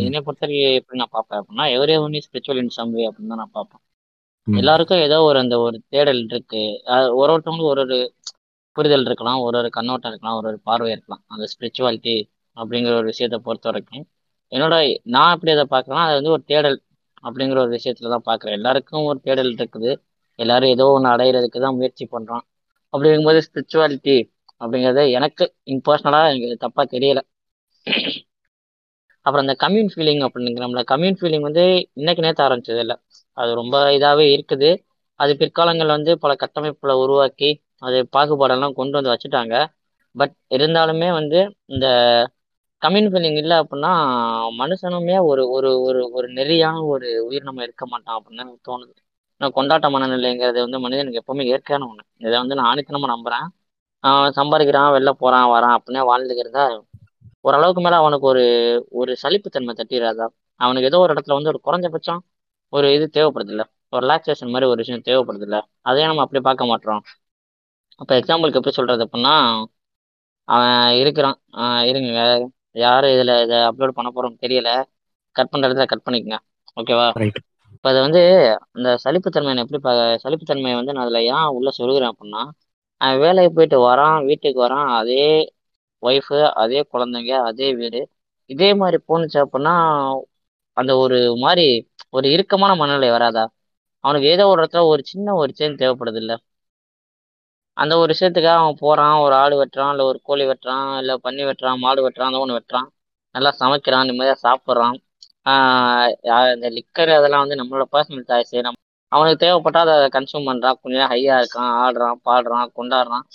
என்னை 0.06 0.20
பொறுத்தவரைக்கும் 0.26 0.78
எப்படி 0.80 1.00
நான் 1.02 1.14
பார்ப்பேன் 1.16 1.40
அப்படின்னா 1.42 1.66
எவரே 1.76 1.96
only 2.06 2.22
spiritual 2.26 2.62
in 2.64 2.76
some 2.78 2.94
way 2.96 3.04
அப்படின்னு 3.10 3.32
தான் 3.34 3.42
நான் 3.44 3.56
பார்ப்பேன். 3.58 3.84
எல்லாருக்கும் 4.48 5.02
ஏதோ 5.08 5.18
ஒரு 5.22 5.38
அந்த 5.40 5.56
ஒரு 5.60 5.78
தேடல் 5.90 6.22
இருக்கு. 6.30 6.62
ஒரு 7.20 7.30
ஒருத்தவங்களும் 7.34 7.72
ஒரு 7.74 7.82
ஒரு 7.82 7.98
புரிதல் 8.76 9.06
இருக்கலாம். 9.06 9.40
ஒரு 9.40 9.56
ஒரு 9.58 9.70
கண்ணோட்டம் 9.70 10.12
இருக்கலாம். 10.12 10.38
ஒரு 10.40 10.48
ஒரு 10.52 10.60
பார்வை 10.60 10.90
இருக்கலாம். 10.92 11.24
அந்த 11.28 11.46
ஸ்பிரிச்சுவாலிட்டி 11.54 12.16
அப்படிங்கிற 12.58 12.94
ஒரு 13.02 13.08
விஷயத்த 13.14 13.38
பொறுத்த 13.48 13.68
வரைக்கும். 13.70 14.04
என்னோட 14.52 14.76
நான் 15.16 15.34
எப்படி 15.36 15.52
அதை 15.56 15.66
பார்க்கறேன்னா 15.76 16.06
அது 16.08 16.18
வந்து 16.20 16.34
ஒரு 16.36 16.44
தேடல் 16.52 16.78
அப்படிங்கிற 17.24 17.60
ஒரு 17.66 17.72
விஷயத்துல 17.78 18.12
தான் 18.16 18.28
பார்க்குறேன். 18.30 18.58
எல்லாருக்கும் 18.60 19.08
ஒரு 19.12 19.20
தேடல் 19.28 19.52
இருக்குது. 19.60 19.92
எல்லாரும் 20.40 20.74
ஏதோ 20.76 20.86
ஒன்று 20.96 21.10
அடையிறதுக்கு 21.16 21.60
தான் 21.60 21.78
முயற்சி 21.80 22.06
பண்றோம். 22.16 22.44
அப்படிங்கும்போது 22.94 23.40
ஸ்பிரிச்சுவாலிட்டி 23.48 24.18
அப்படிங்கிறது 24.62 25.04
எனக்கு 25.12 25.46
இம்பர்சனலாக 25.74 26.34
எனக்கு 26.38 26.64
தப்பாக 26.66 26.88
தெரியல. 26.96 27.22
அப்புறம் 29.26 29.44
அந்த 29.46 29.56
கம்யூன் 29.64 29.92
ஃபீலிங் 29.94 30.24
அப்படிங்கிறோம்ல 30.28 30.82
கம்யூன் 30.92 31.18
ஃபீலிங் 31.20 31.46
வந்து 31.50 31.64
இன்னைக்கு 31.94 32.24
நேற்று 32.26 32.44
ஆரம்பிச்சது 32.48 32.82
இல்லை. 32.86 32.96
அது 33.38 33.52
ரொம்ப 33.62 33.76
இதாகவே 33.98 34.26
இருக்குது. 34.36 34.70
அது 35.20 35.32
பிற்காலங்களில் 35.42 35.96
வந்து 35.98 36.12
பல 36.24 36.32
கட்டமைப்புகளை 36.44 36.96
உருவாக்கி 37.04 37.50
அது 37.82 37.98
பாகுபாடெல்லாம் 38.16 38.78
கொண்டு 38.80 38.98
வந்து 39.00 39.14
வச்சுட்டாங்க. 39.14 39.56
பட் 40.16 40.36
இருந்தாலுமே 40.56 41.10
வந்து 41.20 41.40
இந்த 41.74 41.86
கம்யூன் 42.82 43.10
ஃபீலிங் 43.12 43.38
இல்லை 43.42 43.56
அப்படின்னா 43.62 43.92
மனுஷனுமே 44.60 45.16
ஒரு 45.30 45.44
ஒரு 45.56 45.70
ஒரு 45.88 46.02
ஒரு 46.18 46.28
நெறியான 46.38 46.84
ஒரு 46.94 47.08
உயிரினம் 47.28 47.62
இருக்க 47.66 47.84
மாட்டோம் 47.92 48.18
அப்படின்னு 48.18 48.44
எனக்கு 48.46 48.68
தோணுது. 48.70 48.94
நான் 49.42 49.56
கொண்டாட்ட 49.58 49.88
மனநிலைங்கிறது 49.96 50.60
வந்து 50.66 50.80
மனிதனுக்கு 50.86 51.22
எப்பவுமே 51.22 51.46
இயற்கையான 51.50 51.88
ஒன்று 51.90 52.04
இதை 52.26 52.36
வந்து 52.36 52.58
நான் 52.60 52.70
ஆணித்தனமா 52.72 53.10
நம்புறேன். 53.14 53.48
சம்பாதிக்கிறான் 54.38 54.94
வெளில 54.96 55.12
போறான் 55.22 55.52
வரான் 55.54 55.76
அப்படின்னே 55.78 56.02
வாழ்ந்துக்கிறதா 56.10 56.66
ஓரளவுக்கு 57.46 57.82
மேலே 57.82 57.98
அவனுக்கு 58.02 58.26
ஒரு 58.32 58.44
ஒரு 59.00 59.12
சலிப்புத்தன்மை 59.24 59.74
தட்டிடாதா 59.80 60.28
அவனுக்கு 60.60 60.90
ஏதோ 60.92 61.00
ஒரு 61.06 61.14
இடத்துல 61.16 61.38
வந்து 61.38 61.52
ஒரு 61.54 61.60
குறைஞ்சபட்சம் 61.68 62.22
ஒரு 62.74 62.88
இது 62.96 63.06
தேவைப்படுது 63.14 63.54
இல்ல 63.56 63.64
ஒரு 63.94 64.04
ரிலாக்ஸேஷன் 64.06 64.52
மாதிரி 64.52 64.70
ஒரு 64.70 64.82
விஷயம் 64.84 65.06
தேவைப்படுது 65.08 65.46
இல்ல 65.48 65.58
அதையே 65.82 66.06
நம்ம 66.08 66.24
அப்படி 66.24 66.42
பார்க்க 66.48 66.66
மாட்டோம். 66.66 67.02
அப்ப 68.02 68.12
எக்ஸாம்பிளுக்கு 68.20 68.60
எப்படி 68.60 68.76
சொல்றது 68.78 69.04
அப்படின்னா 69.06 69.34
அவன் 70.48 70.72
இருக்கிறான். 71.02 71.38
இருங்க. 71.90 72.12
யாரு 72.76 73.08
இதுல 73.16 73.34
இதை 73.46 73.58
அப்லோட் 73.70 73.98
பண்ண 73.98 74.10
போறோம் 74.12 74.40
தெரியல. 74.44 74.70
கட் 75.36 75.52
பண்ற 75.52 75.68
இடத்துல 75.68 75.88
கட் 75.90 76.06
பண்ணிக்கங்க. 76.06 76.38
ஓகேவா 76.78 77.08
இப்போ 77.76 77.88
அது 77.90 78.00
வந்து 78.02 78.22
அந்த 78.72 78.90
சலிப்புத்தன்மையை 79.04 79.64
எப்படி 79.64 79.80
பா 79.82 79.92
சலிப்புத்தன்மையை 80.24 80.76
வந்து 80.80 80.94
நான் 80.94 81.06
அதில் 81.06 81.26
ஏன் 81.32 81.48
உள்ள 81.58 81.70
சொல்கிறேன் 81.80 82.12
அப்படின்னா 82.12 82.42
அவன் 83.02 83.22
வேலைக்கு 83.24 83.52
போயிட்டு 83.56 83.78
வரான் 83.86 84.18
வீட்டுக்கு 84.30 84.60
வரான் 84.64 84.90
அதே 85.00 85.26
ஒய்ஃபு 86.04 86.40
அதே 86.64 86.80
குழந்தைங்க 86.92 87.34
அதே 87.50 87.68
வீடு. 87.76 88.02
இதே 88.50 88.70
மாதிரி 88.76 88.98
போணுச்சு 89.08 89.38
அப்படின்னா 89.44 89.74
அந்த 90.78 90.92
ஒரு 91.04 91.18
மாதிரி 91.42 91.66
ஒரு 92.14 92.26
இறுக்கமான 92.34 92.72
மனநிலை 92.82 93.10
வராதா? 93.16 93.44
அவனுக்கு 94.04 94.28
ஏதோ 94.34 94.44
ஒரு 94.52 94.60
இடத்துல 94.62 94.84
ஒரு 94.94 95.02
சின்ன 95.12 95.36
ஒரு 95.42 95.52
சேஞ்ச் 95.60 95.82
தேவைப்படுது 95.82 96.20
இல்லை 96.24 96.36
அந்த 97.78 97.94
ஒரு 98.02 98.10
விஷயத்துக்காக 98.14 98.58
அவன் 98.64 98.82
போறான் 98.82 99.16
ஒரு 99.26 99.34
ஆடு 99.42 99.56
வெட்டுறான் 99.62 99.92
இல்லை 99.94 100.06
ஒரு 100.12 100.20
கோழி 100.28 100.44
வெட்டுறான் 100.50 100.90
இல்லை 101.02 101.14
பன்னி 101.26 101.44
வெட்டுறான் 101.50 101.82
மாடு 101.84 102.02
வெட்டுறான் 102.06 102.30
அந்த 102.30 102.42
ஒன்று 102.44 102.58
வெட்டுறான். 102.58 102.88
நல்லா 103.36 103.52
சமைக்கிறான் 103.62 104.08
நிம்மதியாக 104.10 104.40
சாப்பிட்றான். 104.46 104.98
இந்த 106.56 106.68
லிக்கர் 106.78 107.12
அதெல்லாம் 107.18 107.44
வந்து 107.46 107.60
நம்மளோட 107.62 107.86
பர்சனல் 107.96 108.28
சாய்ஸ் 108.30 108.54
நம்ம 108.68 108.80
அவனுக்கு 109.12 109.42
தேவைப்பட்டா 109.46 109.82
அதை 109.86 109.96
கன்சியூம் 110.16 110.48
பண்றான். 110.50 110.78
கொஞ்ச 110.82 110.96
நேரம் 111.02 111.42
இருக்கான் 111.42 111.72
ஆடுறான் 111.84 112.20
பாடுறான் 112.30 112.72
கொண்டாடுறான். 112.80 113.26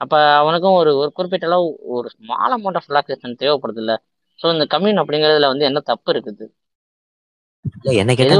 அப்போ 0.00 0.18
அவனுக்கும் 0.40 0.76
ஒரு 0.80 0.90
ஒரு 1.00 1.10
குறிப்பிட்ட 1.16 1.46
அளவு 1.50 1.66
ஒரு 1.96 2.08
ஸ்மால் 2.14 2.54
அமௌண்ட் 2.56 2.78
ஆஃப் 2.80 2.88
ரிலாக்ஸேஷன் 2.90 3.40
தேவைப்படுது 3.42 3.80
இல்லை 3.84 3.96
ஸோ 4.38 4.46
இந்த 4.54 4.64
கம்யூன் 4.74 5.00
அப்படிங்கிறதுல 5.02 5.50
வந்து 5.52 5.68
என்ன 5.70 5.80
தப்பு 5.90 6.10
இருக்குது? 6.14 6.44
என்ன 7.94 8.12
கேட்டா 8.14 8.34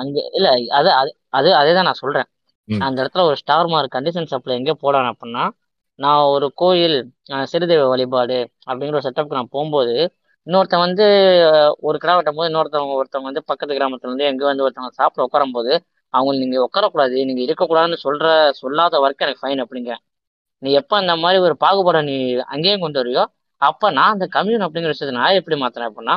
அங்க 0.00 0.18
இல்ல 0.38 0.48
அது 0.78 0.90
அது 1.32 1.50
அது 1.60 1.70
தான் 1.72 1.88
நான் 1.88 2.00
சொல்றேன். 2.02 2.28
அந்த 2.86 2.98
இடத்துல 3.02 3.24
ஒரு 3.28 3.36
ஸ்டார் 3.40 3.70
மார்க் 3.70 3.94
கண்டிஷன் 3.94 4.30
சப்ளை 4.32 4.54
எங்கே 4.58 4.74
போடான் 4.82 5.10
அப்படின்னா 5.12 5.44
நான் 5.98 6.22
ஒரு 6.32 6.46
கோயில் 6.60 6.96
சிறுதெய்வ 7.50 7.84
வழிபாடு 7.92 8.38
அப்படிங்கிற 8.68 8.98
ஒரு 8.98 9.06
செட்டப்க்கு 9.06 9.38
நான் 9.38 9.54
போகும்போது 9.54 9.94
இன்னொருத்தன் 10.46 10.84
வந்து 10.84 11.06
ஒரு 11.86 11.96
கிடா 11.98 12.12
வெட்டும் 12.18 12.38
போது 12.38 12.48
இன்னொருத்தவங்க 12.50 12.94
ஒருத்தவங்க 12.98 13.28
வந்து 13.30 13.42
பக்கத்து 13.50 13.76
கிராமத்துல 13.78 14.10
இருந்து 14.10 14.28
எங்க 14.30 14.44
வந்து 14.46 14.64
ஒருத்தவங்க 14.66 14.94
சாப்பிட 15.00 15.26
உட்காரும் 15.26 15.56
போது 15.56 15.72
அவங்க 16.14 16.36
நீங்க 16.42 16.58
உட்காரக்கூடாது 16.66 17.16
நீங்க 17.28 17.42
இருக்கக்கூடாதுன்னு 17.46 17.98
சொல்ற 18.04 18.26
சொல்லாத 18.60 19.00
வரைக்கும் 19.02 19.26
எனக்கு 19.26 19.42
ஃபைன் 19.42 19.62
அப்படிங்க 19.64 19.94
நீ 20.62 20.70
எப்ப 20.80 20.92
அந்த 20.98 21.14
மாதிரி 21.18 21.38
ஒரு 21.46 21.54
பாகுபாடை 21.60 22.00
நீ 22.08 22.16
அங்கேயும் 22.52 22.84
கொண்டு 22.84 23.00
வரியோ 23.00 23.24
அப்ப 23.62 23.90
நான் 23.90 24.14
அந்த 24.14 24.26
கம்யூன் 24.34 24.64
அப்படிங்கிற 24.66 24.92
விஷயத்தை 24.94 25.14
நான் 25.18 25.38
எப்படி 25.38 25.56
மாத்துறேன் 25.60 25.88
அப்படின்னா 25.88 26.16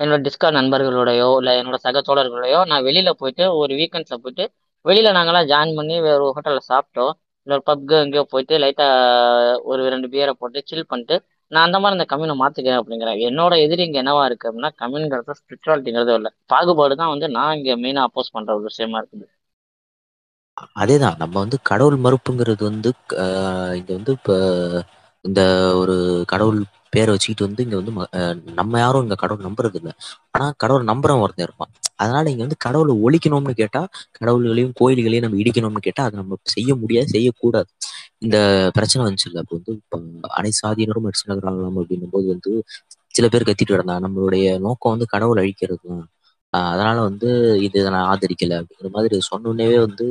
என்னோட 0.00 0.18
டிஸ்கார்ட் 0.26 0.58
நண்பர்களோடயோ 0.60 1.28
இல்லை 1.40 1.52
என்னோட 1.60 1.78
சக 1.84 2.00
தோழர்களோடயோ 2.08 2.58
நான் 2.70 2.86
வெளியில் 2.88 3.18
போயிட்டு 3.20 3.44
ஒரு 3.60 3.72
வீக்கெண்ட்ஸில் 3.80 4.22
போயிட்டு 4.24 4.44
வெளியில் 4.84 5.16
நாங்களாம் 5.18 5.48
ஜாயின் 5.52 5.76
பண்ணி 5.78 5.94
வேறு 6.06 6.20
ஒரு 6.26 6.34
ஹோட்டலில் 6.36 6.68
சாப்பிட்டோம். 6.72 7.12
இல்லை 7.46 7.56
ஒரு 7.58 7.96
எங்கேயோ 8.04 8.24
போயிட்டு 8.32 8.54
லைட்டாக 8.64 9.58
ஒரு 9.70 9.82
ரெண்டு 9.94 10.08
பியரை 10.12 10.32
போட்டு 10.40 10.58
சில் 10.70 10.90
பண்ணிட்டு 10.92 11.16
நான் 11.52 11.66
அந்த 11.66 11.78
மாதிரி 11.82 11.96
இந்த 11.98 12.06
கம்யூனை 12.12 12.34
மாற்றிக்கிறேன் 12.42 12.80
அப்படிங்கிறேன் 12.80 13.18
என்னோட 13.28 13.54
எதிரி 13.64 13.82
இங்கே 13.88 14.00
என்னவா 14.02 14.22
இருக்கு 14.28 14.48
அப்படின்னா 14.48 14.70
கம்யூன்கிறது 14.82 15.36
ஸ்பிரிச்சுவாலிட்டிங்கிறதோ 15.40 16.14
இல்லை. 16.20 16.30
பாகுபாடு 16.52 16.94
தான் 17.00 17.12
வந்து 17.14 17.26
நான் 17.36 17.56
இங்கே 17.58 17.74
மெயினாக 17.84 18.08
அப்போஸ் 18.08 18.34
பண்ணுற 18.36 18.56
ஒரு 18.56 18.64
விஷயமா 18.70 18.98
இருக்குது. 19.02 19.26
அதேதான். 20.82 21.16
நம்ம 21.22 21.34
வந்து 21.44 21.58
கடவுள் 21.70 21.98
மறுப்புங்கிறது 22.06 22.62
வந்து 22.70 22.90
இது 23.80 23.90
வந்து 23.98 24.12
இப்போ 24.18 24.36
இந்த 25.24 25.40
ஒரு 25.80 25.96
கடவுள் 26.32 26.60
பேரை 26.96 27.10
வச்சுக்கிட்டு 27.12 27.46
வந்து 27.46 27.64
இங்க 27.66 27.76
வந்து 27.76 27.92
ம- 27.96 28.10
நம்ம 28.58 28.78
யாரும் 28.78 29.04
இங்க 29.04 29.16
கடவுள் 29.16 29.46
நம்புறது 29.48 29.78
இல்லை. 29.80 29.92
ஆனா 30.34 30.46
கடவுள் 30.56 30.84
நம்புறவன் 30.86 31.24
ஒருத்தன் 31.24 31.46
இருப்பான். 31.48 31.72
அதனால 32.02 32.30
இங்க 32.32 32.42
வந்து 32.42 32.58
கடவுளை 32.66 32.94
ஒழிக்கணும்னு 33.04 33.54
கேட்டா 33.60 33.82
கடவுள்களையும் 34.18 34.74
கோயில்களையும் 34.80 35.26
நம்ம 35.26 35.40
இடிக்கணும்னு 35.42 35.86
கேட்டா 35.86 36.04
அதை 36.06 36.16
நம்ம 36.20 36.38
செய்ய 36.54 36.70
முடியாது 36.82 37.08
செய்யக்கூடாது. 37.16 37.70
இந்த 38.24 38.36
பிரச்சனை 38.76 39.02
வந்துச்சு 39.06 39.28
இல்லை 39.28 39.40
அப்போ 39.42 39.54
வந்து 39.58 39.72
இப்ப 39.78 39.98
அனைத்து 40.38 40.60
சாதியினரும் 40.62 41.06
அடிச்சுனலாம் 41.08 41.40
அப்படின்னும் 41.76 42.14
போது 42.14 42.26
வந்து 42.34 42.52
சில 43.14 43.26
பேர் 43.28 43.48
கத்திட்டு 43.48 43.74
கிடந்தாங்க 43.74 44.04
நம்மளுடைய 44.06 44.46
நோக்கம் 44.66 44.94
வந்து 44.94 45.06
கடவுள் 45.14 45.40
அழிக்கிறது 45.42 45.82
தான் 45.84 46.04
அதனால 46.72 46.96
வந்து 47.08 47.28
இது 47.58 47.76
இதை 47.76 47.90
நான் 47.94 48.08
ஆதரிக்கல 48.12 48.58
அப்படிங்கிற 48.60 48.90
மாதிரி 48.96 49.16
சொன்னோன்னே 49.30 49.66
வந்து 49.86 50.06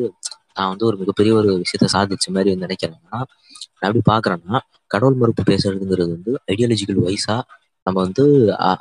நான் 0.55 0.71
வந்து 0.71 0.85
ஒரு 0.85 0.97
மிகப்பெரிய 1.01 1.31
ஒரு 1.33 1.49
விஷயத்த 1.63 1.87
சாதிச்ச 1.95 2.27
மாதிரி 2.35 2.51
வந்து 2.51 2.67
நினைக்கிறேன்னா 2.67 3.19
நான் 3.73 3.87
எப்படி 3.89 4.03
பாக்குறேன்னா 4.11 4.59
கடவுள் 4.91 5.19
மறுப்பு 5.21 5.43
பேசுறதுங்கிறது 5.51 6.11
வந்து 6.15 6.31
ஐடியாலஜிக்கல் 6.53 7.01
வைஸா 7.05 7.37
நம்ம 7.87 7.97
வந்து 8.05 8.23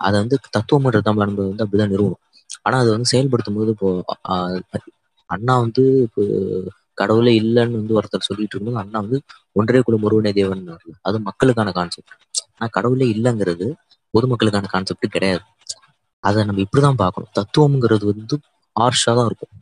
அதை 0.04 0.16
வந்து 0.22 0.36
தத்துவம்ன்றது 0.56 1.08
நம்ம 1.08 1.24
நம்ம 1.24 1.46
வந்து 1.48 1.64
அப்படிதான் 1.64 1.92
நிறுவனம் 1.94 2.22
ஆனா 2.66 2.76
அதை 2.82 2.90
வந்து 2.96 3.12
செயல்படுத்தும் 3.12 3.58
போது 3.58 3.72
இப்போ 3.74 3.90
அண்ணா 5.30 5.54
வந்து 5.64 5.84
இப்போ 6.06 6.22
கடவுளே 6.98 7.32
இல்லைன்னு 7.40 7.78
வந்து 7.80 7.96
ஒருத்தர் 7.98 8.28
சொல்லிட்டு 8.28 8.54
இருக்கும்போது 8.54 8.82
அண்ணா 8.82 8.98
வந்து 9.04 9.18
ஒன்றே 9.56 9.80
குல 9.86 9.96
முருகனே 10.02 10.32
தேவன் 10.32 10.62
அது 11.08 11.16
மக்களுக்கான 11.28 11.72
கான்செப்ட் 11.78 12.14
ஆனா 12.54 12.68
கடவுளே 12.76 13.06
இல்லைங்கிறது 13.14 13.66
பொதுமக்களுக்கான 14.14 14.68
கான்செப்ட் 14.74 15.14
கிடையாது. 15.14 15.44
அதை 16.24 16.40
நம்ம 16.44 16.62
இப்படிதான் 16.64 17.00
பார்க்கணும். 17.02 17.32
தத்துவம்ங்கிறது 17.38 18.04
வந்து 18.12 18.36
ஆர்ஷா 18.76 19.12
தான் 19.18 19.28
இருக்கும். 19.30 19.52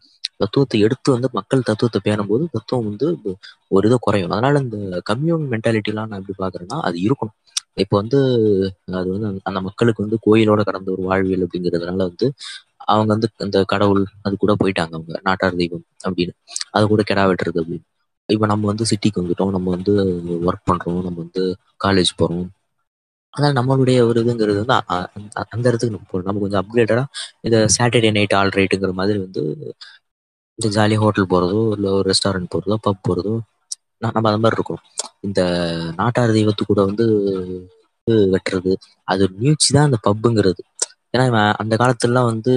தத்துவத்தை 0.42 0.80
எடுத்து 0.80 1.12
வந்து 1.12 1.28
மக்கள் 1.32 1.62
தத்துவத்தை 1.62 2.00
பேணும்போது 2.04 2.46
தத்துவம் 2.52 2.88
வந்து 2.88 3.18
ஒரு 3.68 3.86
இதை 3.86 3.98
குறையும். 4.00 4.30
அதனால 4.30 4.58
இந்த 4.58 5.00
கம்யூன் 5.04 5.48
மென்டாலிட்டிலாம் 5.50 6.06
நான் 6.06 6.24
எப்படி 6.26 6.38
பாக்குறேன்னா 6.38 6.80
அது 6.80 6.98
இருக்கணும். 7.00 7.36
இப்போ 7.74 7.96
வந்து 7.98 8.18
அது 8.92 9.10
வந்து 9.10 9.40
அந்த- 9.42 9.60
மக்களுக்கு 9.60 10.08
வந்து 10.08 10.18
கோயிலோட 10.26 10.62
கடந்த 10.62 10.90
ஒரு 10.90 11.02
வாழ்வியல் 11.02 11.46
அப்படிங்கிறதுனால 11.46 11.96
வந்து 11.96 12.32
அவங்க 12.76 13.12
வந்து 13.12 13.28
அந்த 13.38 13.64
கடவுள் 13.64 14.04
அது 14.22 14.36
கூட 14.36 14.56
போயிட்டாங்க 14.64 14.92
அவங்க 14.92 15.20
நாட்டார் 15.22 15.54
தெய்வம் 15.54 15.84
அப்படின்னு. 16.08 16.30
அது 16.70 16.86
கூட 16.86 17.02
கெடா 17.10 17.32
வெட்டுறது 17.32 17.54
அப்படின்னு. 17.54 17.82
இப்போ 18.26 18.46
நம்ம 18.46 18.66
வந்து 18.66 18.84
சிட்டிக்கு 18.84 19.18
வந்துட்டோம் 19.18 19.50
நம்ம 19.50 19.70
வந்து 19.70 19.92
ஒர்க் 20.26 20.70
பண்றோம் 20.70 21.02
நம்ம 21.02 21.12
வந்து 21.16 21.56
காலேஜ் 21.84 22.14
போறோம். 22.18 22.48
அதனால 23.30 23.60
நம்மளுடைய 23.60 24.02
ஒரு 24.02 24.20
இதுங்கிறது 24.20 24.64
வந்து 24.64 24.82
அந்த 25.32 25.68
இடத்துக்கு 25.68 25.90
நம்ம 25.90 26.06
போகணும் 26.10 26.24
நம்ம 26.24 26.40
கொஞ்சம் 26.40 26.64
அப்கிரேட்டடா 26.64 27.04
இந்த 27.40 27.66
சாட்டர்டே 27.78 28.10
நைட் 28.10 28.34
ஆல் 28.34 28.48
ரைட்டுங்கிற 28.48 28.92
மாதிரி 28.92 29.18
வந்து 29.18 29.74
ஜாலியாக 30.58 31.02
ஹோட்டல் 31.04 31.30
போகிறதோ 31.32 31.60
இல்லை 31.76 31.90
ஒரு 31.98 32.06
ரெஸ்டாரண்ட் 32.10 32.52
போகிறதோ 32.52 32.76
பப் 32.86 33.04
போகிறதோ 33.06 33.34
நம்ம 34.06 34.28
அந்த 34.30 34.40
மாதிரி 34.42 34.58
இருக்கோம் 34.58 34.82
இந்த 35.26 35.40
நாட்டார் 35.98 36.36
தெய்வத்து 36.36 36.62
கூட 36.64 36.80
வந்து 36.88 37.04
வெட்டுறது 38.34 38.72
அது 39.08 39.24
மியூச்சி 39.36 39.68
தான் 39.70 39.88
அந்த 39.88 39.98
பப்புங்கிறது 40.06 40.62
ஏன்னா 41.14 41.24
இவன் 41.30 41.48
அந்த 41.62 41.74
காலத்துலலாம் 41.80 42.28
வந்து 42.30 42.52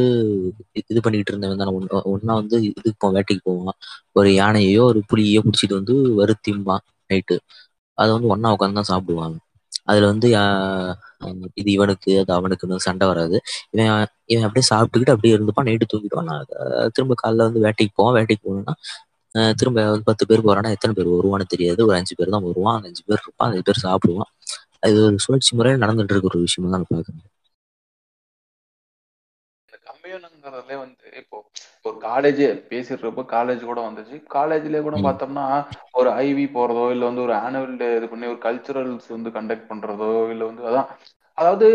இது 0.71 0.85
இது 0.91 0.99
பண்ணிக்கிட்டு 1.05 1.31
இருந்தவன் 1.33 1.61
தான். 1.61 1.71
ஒன்று 1.77 2.01
ஒன்றா 2.11 2.33
வந்து 2.41 2.57
இதுக்கு 2.69 2.97
போவான் 2.97 3.15
வேட்டைக்கு 3.17 3.43
போவான். 3.49 3.77
ஒரு 4.15 4.29
யானையோ 4.35 4.83
ஒரு 4.91 5.01
புளியோ 5.09 5.41
பிடிச்சிட்டு 5.45 5.79
வந்து 5.79 5.95
வருத்திம்பான் 6.21 6.83
நைட்டு 7.09 7.37
அதை 7.97 8.09
வந்து 8.15 8.31
ஒன்றா 8.35 8.53
உட்காந்து 8.55 8.79
தான் 8.79 8.91
சாப்பிடுவாங்க. 8.91 9.37
அதில் 9.87 10.07
வந்து 10.11 10.27
இது 11.61 11.69
இவனுக்கு 11.71 12.11
அது 12.21 12.31
அவனுக்குன்னு 12.37 12.85
சண்டை 12.87 13.05
வராது. 13.11 13.37
இவன் 13.73 13.89
இவன் 14.33 14.45
அப்படியே 14.47 14.65
சாப்பிட்டுக்கிட்டு 14.71 15.15
அப்படியே 15.15 15.33
இருந்துப்பான் 15.37 15.67
நைட்டு 15.69 15.87
தூங்கிடுவான். 15.93 16.29
நான் 16.31 16.45
திரும்ப 16.95 17.15
காலைல 17.23 17.47
வந்து 17.49 17.63
வேட்டைக்கு 17.65 17.93
போவான். 17.99 18.15
வேட்டைக்கு 18.19 18.45
போகணும்னா 18.47 18.75
திரும்ப 19.59 19.83
வந்து 19.87 20.07
பத்து 20.09 20.23
பேர் 20.29 20.45
போறான்னா 20.47 20.69
எத்தனை 20.75 20.93
பேர் 20.97 21.09
வருவான்னு 21.13 21.51
தெரியாது. 21.53 21.81
ஒரு 21.87 21.95
அஞ்சு 21.99 22.13
பேர் 22.19 22.35
தான் 22.35 22.45
வருவான். 22.47 22.81
அஞ்சு 22.87 23.03
பேர் 23.07 23.23
இருப்பான். 23.23 23.49
அஞ்சு 23.49 23.65
பேர் 23.69 23.83
சாப்பிடுவான். 23.85 24.31
அது 24.85 24.97
ஒரு 25.07 25.17
சுழற்சி 25.25 25.51
முறையில் 25.57 25.83
நடந்துட்டு 25.85 26.13
இருக்க 26.15 26.31
ஒரு 26.33 26.41
விஷயம் 26.45 26.67
தான் 26.67 26.75
நான் 26.77 26.91
பாக்குறேன் 26.93 27.23
ஒரு 31.85 31.97
காலேஜ் 32.05 32.41
பேசிடுறப்போ 32.71 33.23
காலேஜ் 33.33 33.63
கூட 33.63 33.79
வந்துச்சு. 33.87 34.15
காலேஜ்லயே 34.35 34.81
கூட. 34.81 34.97
பார்த்தோம்னா 35.05 35.45
ஒரு 35.93 36.09
ஐவி 36.23 36.45
போறதோ 36.55 36.85
இல்ல 36.93 37.05
வந்து 37.05 37.25
ஒரு 37.25 37.35
ஆனுவல் 37.43 37.75
டே 37.75 37.89
இது 37.97 38.07
பண்ணி 38.09 38.27
ஒரு 38.27 38.39
கல்ச்சுரல்ஸ் 38.45 39.09
வந்து 39.15 39.31
கண்டக்ட் 39.37 39.69
பண்றதோ 39.71 40.09
இல்ல 40.33 40.43
வந்து 40.49 40.63
அதான். 40.69 40.89
அதாவது 41.37 41.67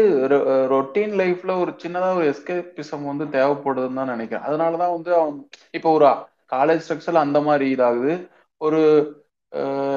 ரொட்டீன் 0.73 1.15
லைஃப்ல 1.21 1.55
ஒரு 1.63 1.73
சின்னதா 1.83 2.11
ஒரு 2.17 2.27
எஸ்கேபிசம் 2.33 3.05
வந்து 3.05 3.25
தேவைப்படுதுன்னு 3.35 4.01
தான் 4.01 4.13
நினைக்கிறேன். 4.15 4.47
அதனாலதான் 4.49 4.95
வந்து 4.97 5.11
அவன் 5.19 5.37
இப்போ 5.75 5.91
ஒரு 5.97 6.07
காலேஜ் 6.53 6.85
ஸ்ட்ரக்சர்ல 6.85 7.25
அந்த 7.27 7.41
மாதிரி 7.49 7.67
இதாகுது. 7.75 8.15
ஒரு 8.61 8.81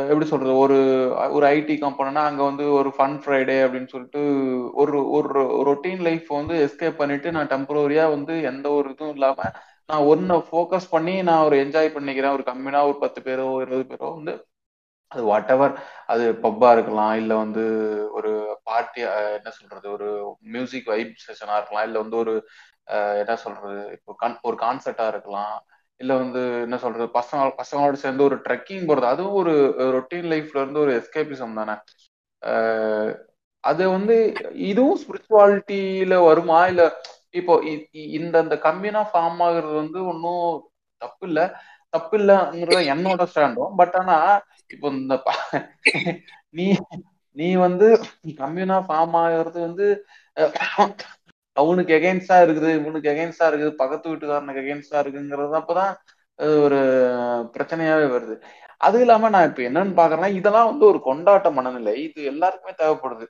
எப்படி 0.10 0.26
சொல்றது? 0.26 0.54
ஒரு 0.64 0.78
ஒரு 1.36 1.46
ஐடி 1.50 1.74
கம்பெனினா 1.78 2.22
அங்க 2.30 2.42
வந்து 2.44 2.66
ஒரு 2.78 2.90
ஃபன் 2.96 3.18
ஃப்ரைடே 3.22 3.58
அப்படின்னு 3.66 3.92
சொல்லிட்டு 3.92 4.22
ஒரு 4.82 4.98
ஒரு 5.18 5.28
ரொட்டீன் 5.70 6.02
லைஃப் 6.02 6.28
வந்து 6.32 6.56
எஸ்கேப் 6.66 7.00
பண்ணிட்டு 7.02 7.36
நான் 7.36 7.52
டெம்பரரியா 7.54 8.06
வந்து 8.16 8.36
எந்த 8.52 8.68
ஒரு 8.78 8.90
இதுவும் 8.94 9.16
இல்லாம 9.16 9.50
நான் 9.90 10.08
ஒன்ன 10.10 10.38
ஃபோக்கஸ் 10.48 10.92
பண்ணி 10.92 11.14
நான் 11.24 11.46
ஒரு 11.46 11.56
என்ஜாய் 11.64 11.96
பண்ணிக்கிறேன். 11.96 12.36
ஒரு 12.38 12.44
கம்மினா 12.50 12.82
ஒரு 12.90 12.98
பத்து 13.00 13.20
பேரோ 13.22 13.48
இருபது 13.62 13.86
பேரோ 13.92 14.10
வந்து 14.16 14.34
அது 15.12 15.24
வாட் 15.24 15.52
எவர் 15.52 15.74
அது 16.08 16.24
பப்பா 16.44 16.70
இருக்கலாம் 16.72 17.14
இல்ல 17.16 17.34
வந்து 17.36 17.64
ஒரு 18.18 18.32
பார்ட்டி 18.64 19.02
என்ன 19.38 19.50
சொல்றது 19.58 19.88
ஒரு 19.92 20.08
மியூசிக் 20.54 20.88
வைப் 20.88 21.14
செஷனா 21.26 21.58
இருக்கலாம் 21.58 21.88
இல்ல 21.90 21.98
வந்து 22.00 22.18
ஒரு 22.18 22.34
என்ன 23.22 23.34
சொல்றது 23.44 23.68
இப்போ 23.98 24.14
கன் 24.20 24.38
ஒரு 24.44 24.58
கான்சர்ட்டா 24.60 25.06
இருக்கலாம் 25.14 25.56
இல்ல 26.00 26.14
வந்து 26.18 26.40
என்ன 26.66 26.78
சொல்றது 26.78 27.06
பசங்க 27.16 27.44
பசங்களோட 27.60 27.98
சேர்ந்து 28.04 28.24
ஒரு 28.24 28.38
ட்ரெக்கிங் 28.46 28.88
போறது 28.88 29.08
அதுவும் 29.08 29.38
ஒரு 29.42 29.54
ரொட்டீன் 29.96 30.30
லைஃப்ல 30.34 30.62
இருந்து 30.62 30.80
ஒரு 30.80 30.94
எஸ்கேபிசம் 31.00 31.58
தானே. 31.60 31.76
அது 33.64 33.84
வந்து 33.90 34.16
இதுவும் 34.70 35.00
ஸ்பிரிச்சுவாலிட்டியில 35.02 36.16
வருமா 36.26 36.60
இல்ல 36.68 36.84
இப்போ 37.34 37.54
இந்த 38.18 38.36
இந்த 38.46 38.56
கம்யூனா 38.66 39.02
ஃபார்ம் 39.12 39.40
ஆகுறது 39.46 39.76
வந்து 39.82 40.00
ஒன்றும் 40.12 40.46
தப்பு 41.02 41.26
இல்ல 41.30 41.40
தப்பு 41.94 42.16
இல்லங்கிறது 42.20 42.84
என்னோட 42.94 43.24
ஸ்டாண்டும் 43.32 43.74
பட் 43.80 43.96
ஆனா 44.02 44.18
இப்போ 44.74 44.88
இந்த 44.94 45.16
நீ 46.54 46.66
நீ 47.38 47.48
வந்து 47.66 47.88
கம்யூனா 48.42 48.78
ஃபார்ம் 48.88 49.16
ஆகுறது 49.22 49.60
வந்து 49.68 49.86
அவனுக்கு 51.58 51.92
எகெயின்ஸ்டா 51.98 52.38
இருக்குது 52.46 52.70
இவனுக்கு 52.78 53.12
எகெயின்ஸ்டா 53.12 53.48
இருக்குது 53.50 53.74
பக்கத்து 53.82 54.12
வீட்டுக்காரனுக்கு 54.12 54.64
எகெயின்ஸ்டா 54.64 55.00
இருக்குங்கிறது 55.04 55.56
அப்பதான் 55.62 55.94
ஒரு 56.60 56.80
பிரச்சனையாவே 57.56 58.08
வருது. 58.14 58.36
அது 58.82 58.98
இல்லாம 59.04 59.30
நான் 59.30 59.48
இப்ப 59.50 59.62
என்னன்னு 59.64 60.00
பாக்குறேன்னா 60.00 60.30
இதெல்லாம் 60.40 60.70
வந்து 60.72 60.86
ஒரு 60.92 61.00
கொண்டாட்ட 61.06 61.50
மனநிலை. 61.58 61.94
இது 62.08 62.20
எல்லாருக்குமே 62.32 62.74
தேவைப்படுது. 62.82 63.26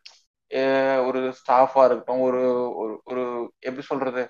ஒரு 1.08 1.20
ஸ்டாஃபா 1.40 1.84
இருக்கட்டும் 1.86 2.20
ஒரு 2.20 2.42
ஒரு 2.76 2.94
ஒரு 3.04 3.24
எப்படி 3.60 3.86
சொல்றது? 3.86 4.24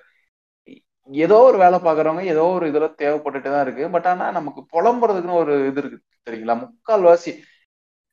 ஏதோ 1.10 1.38
ஒரு 1.42 1.58
வேலை 1.58 1.78
பாக்குறவங்க 1.80 2.22
ஏதோ 2.24 2.44
ஒரு 2.50 2.66
இதுல 2.72 2.88
தேவைப்பட்டுட்டு 3.02 3.50
தான் 3.50 3.62
இருக்கு. 3.62 3.90
பட் 3.90 4.08
ஆனா 4.08 4.32
நமக்கு 4.32 4.62
புலம்புறதுக்குன்னு 4.74 5.42
ஒரு 5.44 5.56
இது 5.68 5.80
இருக்கு 5.82 6.00
தெரியுங்களா? 6.28 6.56
முக்கால்வாசி 6.64 7.32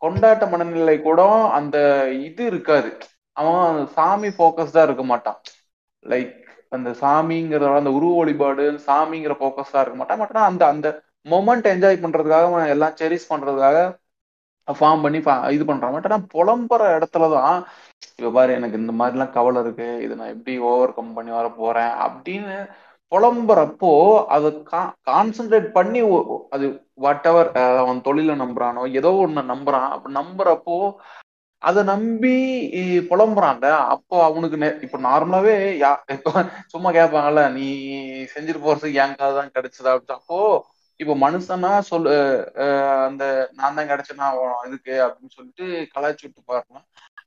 கொண்டாட்ட 0.02 0.44
மனநிலை 0.50 0.96
கூட 1.00 1.20
அந்த 1.58 1.76
இது 2.20 2.42
இருக்காது. 2.46 2.90
அவன் 3.36 3.86
சாமி 3.96 4.28
ஃபோக்கஸ்டா 4.28 4.82
இருக்க 4.82 5.04
மாட்டான். 5.04 5.38
லைக் 6.04 6.34
அந்த 6.68 6.90
சாமிங்கிற 7.00 7.70
அந்த 7.76 7.90
உருவ 7.90 8.12
வழிபாடு 8.16 8.64
சாமிங்கிற 8.86 9.34
போக்கஸ்டா 9.40 9.80
இருக்க 9.80 9.96
மாட்டான். 9.96 10.18
பட் 10.18 10.34
ஆனா 10.34 10.44
அந்த 10.46 10.62
அந்த 10.66 10.88
மொமெண்ட் 11.26 11.66
என்ஜாய் 11.72 12.02
பண்றதுக்காக 12.04 12.46
அவன் 12.50 12.66
எல்லாம் 12.66 12.96
செரிஸ் 13.00 13.30
பண்றதுக்காக 13.30 13.78
ஃபார்ம் 14.68 15.02
பண்ணி 15.02 15.18
இது 15.56 15.64
பண்றான். 15.64 15.94
பட் 15.96 16.08
ஆனா 16.08 16.18
புலம்புற 16.34 16.82
இடத்துலதான் 16.96 17.60
இப்போ 18.10 18.30
பாரு 18.30 18.52
எனக்கு 18.52 18.76
இந்த 18.78 18.92
மாதிரிலாம் 18.98 19.34
கவலை 19.34 19.60
இருக்கு. 19.62 19.88
இதை 20.04 20.14
நான் 20.16 20.34
எப்படி 20.34 20.54
ஓவர் 20.68 20.94
கம் 20.94 21.14
பண்ணி 21.14 21.32
வர 21.32 21.48
போறேன் 21.58 21.92
அப்படின்னு 22.06 22.56
புலம்புறப்போ 23.12 23.92
அதை 24.28 24.48
கான்சென்ட்ரேட் 25.08 25.68
பண்ணி 25.72 26.00
அது 26.50 26.66
வாட் 26.96 27.26
எவர் 27.26 27.48
அவன் 27.80 28.04
தொழில 28.04 28.36
நம்புறானோ 28.42 28.82
ஏதோ 28.98 29.10
ஒண்ணு 29.24 29.42
நம்புறான். 29.52 29.88
அப்படி 29.94 30.14
நம்புறப்போ 30.14 30.76
அதை 31.62 31.80
நம்பி 31.84 32.34
புலம்புறான்ல 33.08 33.66
அப்போ 33.94 34.16
அவனுக்கு 34.24 34.56
நெ- 34.56 34.78
இப்ப 34.82 34.98
நார்மலாவே 35.00 35.54
யா 35.82 35.90
இப்போ 36.14 36.30
சும்மா 36.66 36.90
கேட்பாங்கல்ல 36.92 37.42
நீ 37.56 37.66
செஞ்சுட்டு 38.34 38.62
போறது 38.62 38.88
என் 39.02 39.16
தான் 39.18 39.54
கிடைச்சதா? 39.56 39.90
அப்படின்னு 39.90 40.18
அப்போ 40.18 40.38
இப்போ 41.00 41.14
மனுஷனா 41.16 41.72
சொல்லு 41.90 42.14
அந்த 43.06 43.24
நான் 43.52 43.76
தான் 43.76 43.90
கிடைச்சேன்னா 43.90 44.26
இதுக்கு 44.66 44.94
அப்படின்னு 45.04 45.36
சொல்லிட்டு 45.36 45.64
கலாய்ச்சி 45.94 46.24
விட்டு 46.26 46.42
பாருங்க 46.46 46.80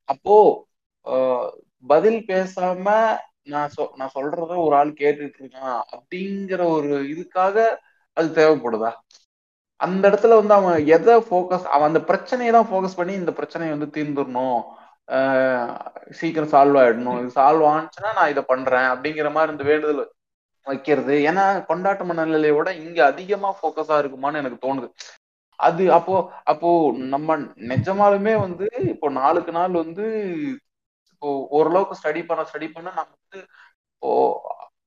அப்போ 0.09 0.35
பதில் 1.85 2.19
பேசாம 2.27 2.87
நான் 3.45 3.71
சொ 3.75 3.83
நான் 3.95 4.13
சொல்றத 4.15 4.51
ஒரு 4.65 4.75
ஆள் 4.75 4.91
கேட்டுட்டு 4.99 5.39
இருக்கான் 5.41 5.79
அப்படிங்கிற 5.93 6.61
ஒரு 6.75 6.91
இதுக்காக 7.13 7.55
அது 8.17 8.27
தேவைப்படுதா? 8.35 8.91
அந்த 9.79 10.03
இடத்துல 10.09 10.37
வந்து 10.39 10.53
அவன் 10.53 10.77
எதை 10.87 11.15
ஃபோக்கஸ் 11.25 11.65
அவன் 11.73 11.89
அந்த 11.89 12.01
பிரச்சனையை 12.09 12.51
தான் 12.53 12.69
ஃபோக்கஸ் 12.69 12.97
பண்ணி 12.97 13.13
இந்த 13.13 13.31
பிரச்சனையை 13.39 13.71
வந்து 13.75 13.89
தீர்ந்துடணும். 13.95 14.59
ஆஹ் 15.09 15.71
சீக்கிரம் 16.19 16.51
சால்வ் 16.53 16.79
ஆயிடணும். 16.81 17.19
இது 17.21 17.31
சால்வ் 17.37 17.65
ஆனிச்சுன்னா 17.69 18.11
நான் 18.13 18.31
இதை 18.33 18.43
பண்றேன் 18.47 18.89
அப்படிங்கிற 18.93 19.29
மாதிரி 19.33 19.53
இந்த 19.55 19.65
வேண்டுதல் 19.71 20.03
வைக்கிறது. 20.67 21.13
ஏன்னா 21.29 21.45
கொண்டாட்ட 21.69 22.03
மனநிலையை 22.03 22.53
விட 22.55 22.69
இங்க 22.81 22.99
அதிகமா 23.07 23.49
ஃபோக்கஸா 23.57 23.95
இருக்குமான்னு 24.01 24.41
எனக்கு 24.41 24.59
தோணுது. 24.65 24.87
அது 25.63 25.83
அப்போ 25.97 26.15
அப்போ 26.51 26.69
நம்ம 27.13 27.35
நிஜமாலுமே 27.71 28.33
வந்து 28.45 28.65
இப்போ 28.93 29.07
நாளுக்கு 29.17 29.51
நாள் 29.51 29.75
வந்து 29.81 30.05
இப்போ 31.11 31.27
ஓரளவுக்கு 31.57 31.99
ஸ்டடி 31.99 32.21
பண்ண 32.25 32.43
ஸ்டடி 32.49 32.67
பண்ண 32.71 32.89
நம்ம 32.93 33.11
வந்து 33.15 33.39
இப்போ 33.93 34.11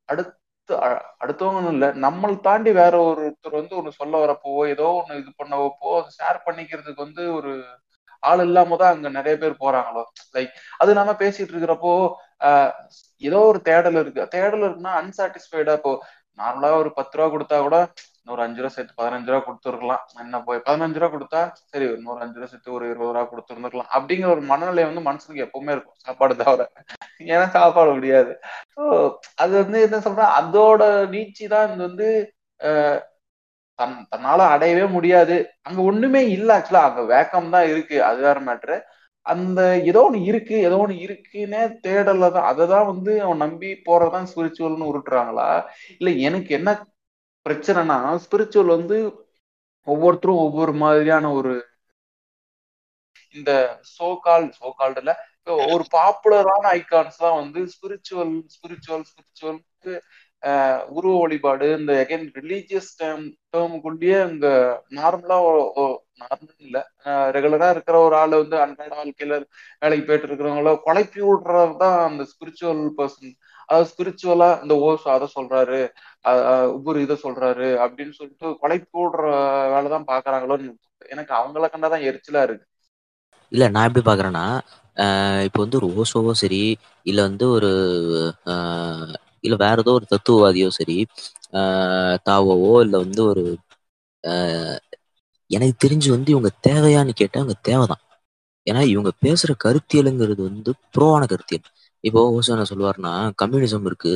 அடுத்து 0.09 0.35
அடுத்தவங்கன்னு 0.75 0.95
அடுத்தவங்க 1.25 1.71
இல்ல 1.75 1.87
நம்மளை 2.04 2.35
தாண்டி 2.47 2.71
வேற 2.80 2.95
ஒருத்தர் 3.09 3.59
வந்து 3.59 3.75
ஒன்னு 3.78 3.90
சொல்ல 3.99 4.14
வரப்போவோ 4.23 4.62
ஏதோ 4.73 4.87
ஒன்று 4.99 5.21
இது 5.23 5.30
பண்ணவப்போ 5.40 5.90
அதை 5.99 6.11
ஷேர் 6.18 6.38
பண்ணிக்கிறதுக்கு 6.47 7.04
வந்து 7.04 7.25
ஒரு 7.37 7.52
ஆள் 8.23 8.42
இல்லாம 8.45 8.76
தான் 8.76 8.92
அங்க 8.95 9.09
நிறைய 9.16 9.35
பேர் 9.37 9.54
போறாங்களோ? 9.61 10.02
லைக் 10.35 10.52
அது 10.78 10.90
இல்லாம 10.92 11.12
பேசிட்டு 11.21 11.52
இருக்கிறப்போ 11.54 11.92
ஆஹ் 12.47 12.73
ஏதோ 13.23 13.38
ஒரு 13.50 13.59
தேடல் 13.68 13.99
இருக்கு. 14.02 14.23
தேடல் 14.35 14.64
இருக்குன்னா 14.66 14.95
அன்சாட்டிஸ்ஃபைடா 15.02 15.75
இப்போ 15.78 15.92
நார்மலா 16.38 16.71
ஒரு 16.83 16.90
பத்து 16.99 17.16
ரூபா 17.18 17.28
கொடுத்தா 17.35 17.59
கூட 17.62 17.76
நூறு 18.26 18.40
அஞ்சு 18.45 18.61
ரூபா 18.62 18.71
சேர்த்து 18.75 18.99
பதினஞ்சு 19.00 19.30
ரூபா 19.33 19.40
கொடுத்துருக்கலாம். 19.47 20.02
என்ன 20.23 20.40
போய் 20.47 20.62
பதினஞ்சு 20.68 21.00
ரூபா 21.00 21.11
கொடுத்தா 21.14 21.40
சரி 21.73 21.87
நூறு 22.06 22.18
அஞ்சு 22.25 22.38
ரூபா 22.38 22.49
சேர்த்து 22.52 22.76
ஒரு 22.78 22.87
இருபது 22.92 23.12
ரூபா 23.16 23.25
கொடுத்துருந்துருக்கலாம். 23.33 23.90
அப்படிங்கிற 23.97 24.30
ஒரு 24.37 24.42
மனநிலை 24.52 24.85
வந்து 24.90 25.02
மனசுக்கு 25.09 25.45
எப்பவுமே 25.47 25.75
இருக்கும் 25.76 26.00
சாப்பாடு 26.06 26.37
தவிர. 26.42 26.64
ஏன்னா 27.33 27.47
சாப்பாடு 27.59 27.92
முடியாது. 27.99 28.33
ஸோ 28.76 28.83
அது 29.45 29.54
வந்து 29.62 29.80
என்ன 29.88 30.00
சொல்றேன் 30.09 30.35
அதோட 30.40 30.83
நீச்சி 31.14 31.47
தான் 31.54 31.71
இது 31.75 31.83
வந்து 31.88 32.09
தன் 33.78 33.97
தன்னால 34.12 34.42
அடையவே 34.54 34.85
முடியாது. 34.97 35.35
அங்க 35.68 35.80
ஒண்ணுமே 35.90 36.21
இல்ல 36.37 36.50
ஆக்சுவலா 36.59 36.85
அங்க 36.88 37.02
வேக்கம் 37.14 37.54
தான் 37.54 37.66
இருக்கு 37.73 37.97
அது 38.11 38.21
வேற 38.26 38.38
மேட்ரு 38.49 38.76
அந்த 39.26 39.61
ஏதோ 39.90 40.00
ஒன்று 40.09 40.18
இருக்கு 40.30 40.56
ஏதோ 40.66 40.76
ஒன்று 40.83 40.97
இருக்குன்னே 41.04 41.62
தேடல 41.87 42.26
தான். 42.35 42.47
அதை 42.50 42.64
தான் 42.73 42.88
வந்து 42.90 43.12
அவன் 43.25 43.42
நம்பி 43.45 43.71
போறதான் 43.88 44.28
ஸ்பிரிச்சுவல்னு 44.33 44.90
உருட்டுறாங்களா? 44.90 45.47
இல்ல 46.00 46.11
எனக்கு 46.28 46.50
என்ன 46.59 46.71
பிரச்சனைனா 47.46 47.96
ஸ்பிரிச்சுவல் 48.24 48.74
வந்து 48.74 48.98
ஒவ்வொருத்தரும் 49.86 50.42
ஒவ்வொரு 50.44 50.72
மாதிரியான 50.80 51.30
ஒரு 51.38 51.54
இந்த 53.34 53.52
சோகால் 53.94 54.46
சோகால்டுல 54.58 55.12
ஒரு 55.68 55.84
பாப்புலரான 55.92 56.64
ஐகான்ஸ் 56.78 57.18
தான் 57.18 57.38
வந்து 57.40 57.60
ஸ்பிரிச்சுவல் 57.74 58.32
ஸ்பிரிச்சுவல் 58.54 59.04
ஸ்பிரிச்சுவலுக்கு 59.10 59.92
உருவ 60.94 61.12
வழிபாடு 61.20 61.66
இந்த 61.76 61.92
அகைன் 62.02 62.26
ரிலீஜியஸ் 62.38 62.90
டேம் 62.98 63.22
டேர்முக்குள்ளேயே 63.50 64.18
இங்க 64.28 64.48
நார்மலா 64.96 65.38
நார்மல் 66.20 66.60
இல்ல. 66.66 66.78
ரெகுலரா 67.34 67.68
இருக்கிற 67.72 67.96
ஒரு 68.04 68.14
ஆள் 68.16 68.34
வந்து 68.36 68.56
அன்றாட 68.62 68.92
வாழ்க்கையில 68.98 69.34
வேலைக்கு 69.82 70.06
போயிட்டு 70.06 70.28
இருக்கிறவங்கள 70.28 70.72
குழப்பி 70.86 71.20
விடுறது 71.26 71.74
தான் 71.82 71.96
அந்த 72.06 72.24
ஸ்பிரிச்சுவல் 72.30 72.82
பர்சன் 72.98 73.32
அதாவது 73.68 73.90
ஸ்பிரிச்சுவலா 73.90 74.49
இந்த 74.62 74.75
ஓஸ் 74.85 75.04
அதை 75.12 75.26
சொல்றாரு 75.35 75.78
உபுர் 76.76 76.99
இதை 77.02 77.16
சொல்றாரு 77.23 77.68
அப்படின்னு 77.85 78.14
சொல்லிட்டு 78.18 78.49
கொலை 78.62 78.78
போடுற 78.88 79.23
வேலை 79.75 79.88
தான் 79.90 80.08
பாக்குறாங்களோன்னு 80.11 80.68
எனக்கு 81.11 81.32
அவங்கள 81.38 81.66
கண்டாதான் 81.68 82.06
எரிச்சலா 82.08 82.42
இருக்கு. 82.44 82.66
இல்ல 83.52 83.64
நான் 83.68 83.87
எப்படி 83.88 84.04
பாக்குறேன்னா 84.04 84.44
இப்போ 85.46 85.61
வந்து 85.62 85.78
ஒரு 85.80 85.88
ஓசோவோ 85.96 86.32
சரி 86.40 86.61
இல்ல 87.06 87.20
வந்து 87.28 87.46
ஒரு 87.56 87.70
இல்ல 89.44 89.56
வேற 89.61 89.76
ஏதோ 89.78 89.92
ஒரு 89.92 90.06
தத்துவவாதியோ 90.12 90.68
சரி 90.76 90.99
தாவோவோ 92.26 92.54
இல்ல 92.85 92.96
வந்து 93.04 93.23
ஒரு 93.26 93.44
எனக்கு 95.50 95.75
தெரிஞ்சு 95.80 96.08
வந்து 96.11 96.32
இவங்க 96.32 96.50
தேவையான்னு 96.62 97.12
கேட்டா 97.14 97.40
அவங்க 97.40 97.56
தேவைதான். 97.62 98.02
ஏன்னா 98.66 98.80
இவங்க 98.90 99.11
பேசுற 99.23 99.50
கருத்தியலுங்கிறது 99.64 100.42
வந்து 100.42 100.70
புரோவான 100.88 101.25
கருத்தியல். 101.26 101.66
இப்போ 102.06 102.20
ஓசோ 102.34 102.50
என்ன 102.54 102.66
சொல்லுவாருன்னா 102.70 103.12
கம்யூனிசம் 103.42 103.86
இருக்கு. 103.90 104.10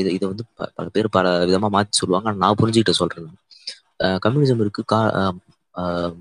இதை 0.00 0.10
இதை 0.16 0.26
வந்து 0.32 0.44
பல 0.76 0.86
பேர் 0.94 1.08
பல 1.10 1.26
விதமா 1.46 1.68
மாத்தி 1.76 2.00
சொல்லுவாங்க. 2.00 2.30
நான் 2.42 2.58
புரிஞ்சுக்கிட்ட 2.60 2.94
சொல்றேன். 3.00 3.28
கம்யூனிசம் 4.24 4.62
இருக்கு. 4.64 4.82
கா 4.94 5.00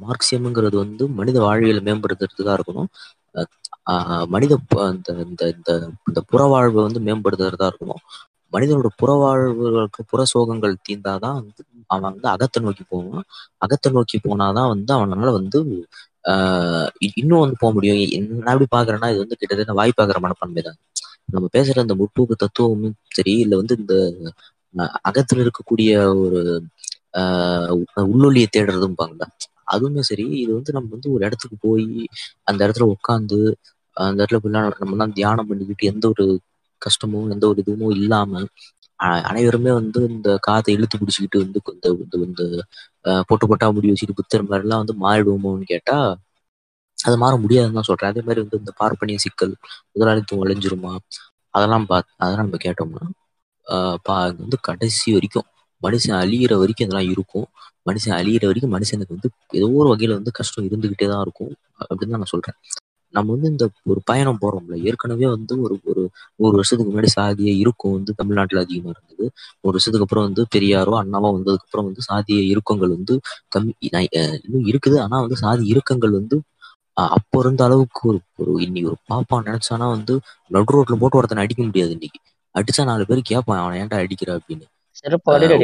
மார்க்சியம்ங்கிறது 0.04 0.78
வந்து 0.84 1.04
மனித 1.20 1.38
வாழ்வியலை 1.46 1.82
மேம்படுத்துறதுக்காக 1.84 2.58
இருக்கணும். 2.60 2.90
மனித 4.34 4.54
இந்த 4.94 5.10
இந்த 5.26 5.42
இந்த 5.56 5.72
இந்த 6.10 6.20
புறவாழ்வை 6.32 6.82
வந்து 6.88 7.02
மேம்படுத்துறதா 7.08 7.68
இருக்கணும். 7.72 8.02
மனிதனோட 8.54 8.90
புறவாழ்வுகளுக்கு 9.02 10.02
புற 10.12 10.22
சோகங்கள் 10.34 10.82
தீர்ந்தாதான் 10.88 11.38
வந்து 11.40 11.62
அவன் 11.90 12.08
வந்து 12.10 12.28
அகத்தை 12.34 12.60
நோக்கி 12.66 12.84
போவான். 12.86 13.26
அகத்தை 13.66 13.90
நோக்கி 13.92 14.18
போனாதான் 14.28 14.72
வந்து 14.74 14.92
அவனால 14.98 15.32
வந்து 15.40 15.60
ஆஹ் 16.32 16.90
இன்னும் 17.14 17.44
வந்து 17.44 17.58
போக 17.60 17.72
முடியும். 17.74 18.00
நான் 18.44 18.54
எப்படி 18.56 18.70
பாக்குறேன்னா 18.76 19.10
இது 19.14 19.24
வந்து 19.24 19.38
கிட்டத்தட்ட 19.42 19.74
வாய்ப்பாக்குற 19.82 20.20
மனப்பான்மை 20.26 20.62
தான் 20.62 20.80
நம்ம 21.30 21.46
பேசுற 21.54 21.84
அந்த 21.84 21.96
முற்போக்கு 22.00 22.36
தத்துவமும் 22.38 22.98
சரி 23.10 23.34
இல்ல 23.44 23.54
வந்து 23.62 23.76
இந்த 23.80 23.96
அகத்துல 25.06 25.44
இருக்கக்கூடிய 25.46 25.92
ஒரு 26.24 26.42
ஆஹ் 27.20 27.72
உள்ளொலியை 28.12 28.48
தேடுறதும் 28.50 28.98
பாங்களா 28.98 29.28
அதுவுமே 29.74 30.02
சரி 30.10 30.26
இது 30.42 30.52
வந்து 30.58 30.76
நம்ம 30.76 30.92
வந்து 30.96 31.10
ஒரு 31.16 31.24
இடத்துக்கு 31.28 31.58
போய் 31.64 31.86
அந்த 32.48 32.60
இடத்துல 32.66 32.88
உட்காந்து 32.96 33.40
அந்த 33.98 34.18
இடத்துல 34.18 34.40
போய் 34.40 34.56
நம்ம 34.56 34.96
எல்லாம் 34.96 35.16
தியானம் 35.16 35.50
பண்ணிக்கிட்டு 35.50 35.92
எந்த 35.92 36.06
ஒரு 36.14 36.26
கஷ்டமோ 36.82 37.20
எந்த 37.34 37.46
ஒரு 37.48 37.60
இதுவுமோ 37.64 37.90
இல்லாம 37.98 38.42
அனைவருமே 39.26 39.72
வந்து 39.78 40.00
இந்த 40.12 40.30
காதை 40.42 40.74
இழுத்து 40.76 41.00
பிடிச்சிக்கிட்டு 41.00 41.42
வந்து 41.44 41.60
இந்த 41.74 41.88
இந்த 42.00 42.18
இந்த 42.28 42.44
பொட்டு 43.30 43.46
பொட்டா 43.46 43.68
முடி 43.72 43.92
வச்சுட்டு 43.92 44.20
புத்தர் 44.20 44.48
மாதிரிலாம் 44.48 44.84
வந்து 44.84 44.96
மாறிடுவோமோன்னு 45.02 45.68
கேட்டா 45.74 45.98
அது 47.06 47.16
மாற 47.22 47.34
முடியாதுன்னு 47.44 47.78
தான் 47.80 47.88
சொல்றேன். 47.90 48.12
அதே 48.12 48.22
மாதிரி 48.28 48.42
வந்து 48.44 48.60
இந்த 48.62 48.72
பார்ப்பனிய 48.82 49.20
சிக்கல் 49.26 49.54
முதலாளித்துவம் 49.94 50.44
அழிஞ்சிருமா? 50.46 50.94
அதெல்லாம் 51.54 51.88
பார்த்து 51.92 52.12
அதெல்லாம் 52.22 52.46
நம்ம 52.46 52.60
கேட்டோம்னா 52.66 53.04
பா 54.08 54.16
வந்து 54.42 54.58
கடைசி 54.68 55.10
வரைக்கும் 55.16 55.48
மனுஷன் 55.82 56.18
அழியிற 56.22 56.54
வரைக்கும் 56.62 56.86
இதெல்லாம் 56.88 57.12
இருக்கும். 57.14 57.48
மனுஷன் 57.86 58.16
அழியிற 58.20 58.44
வரைக்கும் 58.50 58.74
மனுஷனுக்கு 58.76 59.16
வந்து 59.16 59.30
ஏதோ 59.58 59.68
ஒரு 59.82 59.88
வகையில 59.94 60.18
வந்து 60.20 60.32
கஷ்டம் 60.40 60.68
இருந்துகிட்டே 60.70 61.08
தான் 61.14 61.24
இருக்கும். 61.26 61.54
அப்படின்னு 61.84 62.14
தான் 62.14 62.24
நான் 62.24 62.34
சொல்றேன். 62.36 62.58
நம்ம 63.14 63.30
வந்து 63.36 63.50
இந்த 63.54 63.66
ஒரு 63.92 64.00
பயணம் 64.10 64.40
போறோம்ல 64.42 64.76
ஏற்கனவே 64.90 65.28
வந்து 65.36 65.54
ஒரு 65.66 65.76
ஒரு 65.92 66.02
ஒரு 66.40 66.54
வருஷத்துக்கு 66.58 66.90
முன்னாடி 66.90 67.12
சாதிய 67.18 67.52
இருக்கும் 67.64 67.94
வந்து 67.98 68.12
தமிழ்நாட்டுல 68.20 68.64
அதிகமா 68.66 68.90
இருந்தது. 68.96 69.26
ஒரு 69.64 69.74
வருஷத்துக்கு 69.74 70.06
அப்புறம் 70.08 70.28
வந்து 70.28 70.44
பெரியாரோ 70.56 70.94
அண்ணாவோ 71.02 71.30
வந்ததுக்கு 71.38 71.68
அப்புறம் 71.68 71.88
வந்து 71.90 72.04
சாதிய 72.10 72.40
இறுக்கங்கள் 72.54 72.94
வந்து 72.98 73.16
கம்மி 73.56 73.74
இன்னும் 74.44 74.68
இருக்குது. 74.72 74.98
ஆனா 75.06 75.18
வந்து 75.26 75.40
சாதி 75.44 75.64
இறுக்கங்கள் 75.74 76.14
வந்து 76.20 76.38
அப்போ 76.98 77.38
இருந்த 77.40 77.62
அளவுக்கு 77.66 78.02
ஒரு 78.10 78.20
ஒரு 78.42 78.52
இன்னைக்கு 78.66 78.90
ஒரு 78.90 79.00
பாப்பா 79.10 79.38
நினைச்சானா 79.48 79.88
வந்து 79.96 80.14
நடு 80.52 80.74
ரோட்ல 80.74 80.98
போட்டு 81.02 81.20
ஒருத்தனை 81.20 81.44
அடிக்க 81.44 81.62
முடியாது 81.64 81.92
இன்னைக்கு. 81.92 82.20
அடிச்சா 82.56 82.84
நாலு 82.86 83.06
பேர் 83.06 83.22
கேட்பான் 83.24 83.62
அவன் 83.62 83.80
ஏன்டா 83.82 83.98
அடிக்கிற? 84.04 84.30
அப்படின்னு. 84.38 84.66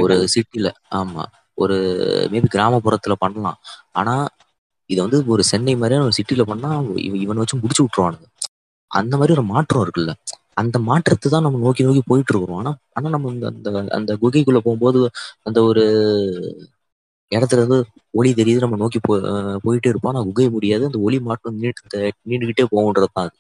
ஒரு 0.04 0.16
சிட்டில 0.34 0.68
ஆமா. 0.98 1.24
ஒரு 1.58 1.78
மேபி 2.32 2.48
கிராமப்புறத்துல 2.50 3.16
பண்ணலாம். 3.24 3.60
ஆனா 3.96 4.14
இதை 4.90 5.00
வந்து 5.06 5.20
ஒரு 5.34 5.44
சென்னை 5.52 5.74
மாதிரியான 5.76 6.06
ஒரு 6.08 6.18
சிட்டில 6.18 6.44
பண்ணா 6.44 6.70
இவனை 7.20 7.40
வச்சு 7.42 7.62
முடிச்சு 7.62 7.84
விட்டுருவானுங்க. 7.84 8.28
அந்த 8.92 9.14
மாதிரி 9.18 9.34
ஒரு 9.34 9.46
மாற்றம் 9.52 9.84
இருக்குல்ல. 9.84 10.14
அந்த 10.58 10.78
மாற்றத்தை 10.88 11.28
தான் 11.30 11.46
நம்ம 11.46 11.60
நோக்கி 11.66 11.84
நோக்கி 11.84 12.04
போயிட்டு 12.08 12.32
இருக்கிறோம். 12.32 12.60
ஆனா 12.62 12.72
ஆனா 12.98 13.08
நம்ம 13.16 13.30
அந்த 13.52 13.70
அந்த 13.98 14.12
குகைக்குள்ள 14.22 14.60
போகும்போது 14.66 15.00
அந்த 15.48 15.60
ஒரு 15.64 15.84
இடத்துல 17.32 17.60
இருந்து 17.62 17.80
ஒளி 18.14 18.30
தெரியுது 18.34 18.64
நம்ம 18.64 18.78
நோக்கி 18.82 19.00
போ 19.00 19.14
போயிட்டே 19.66 19.90
இருப்போம். 19.92 20.12
ஆனா 20.14 20.24
உகைய 20.32 20.48
முடியாது. 20.56 20.84
அந்த 20.90 21.00
ஒளி 21.06 21.18
மாற்றம் 21.28 21.58
நீண்டுகிட்டே 22.26 22.66
போகுன்றது 22.74 23.10
தான் 23.10 23.28
அது. 23.28 23.36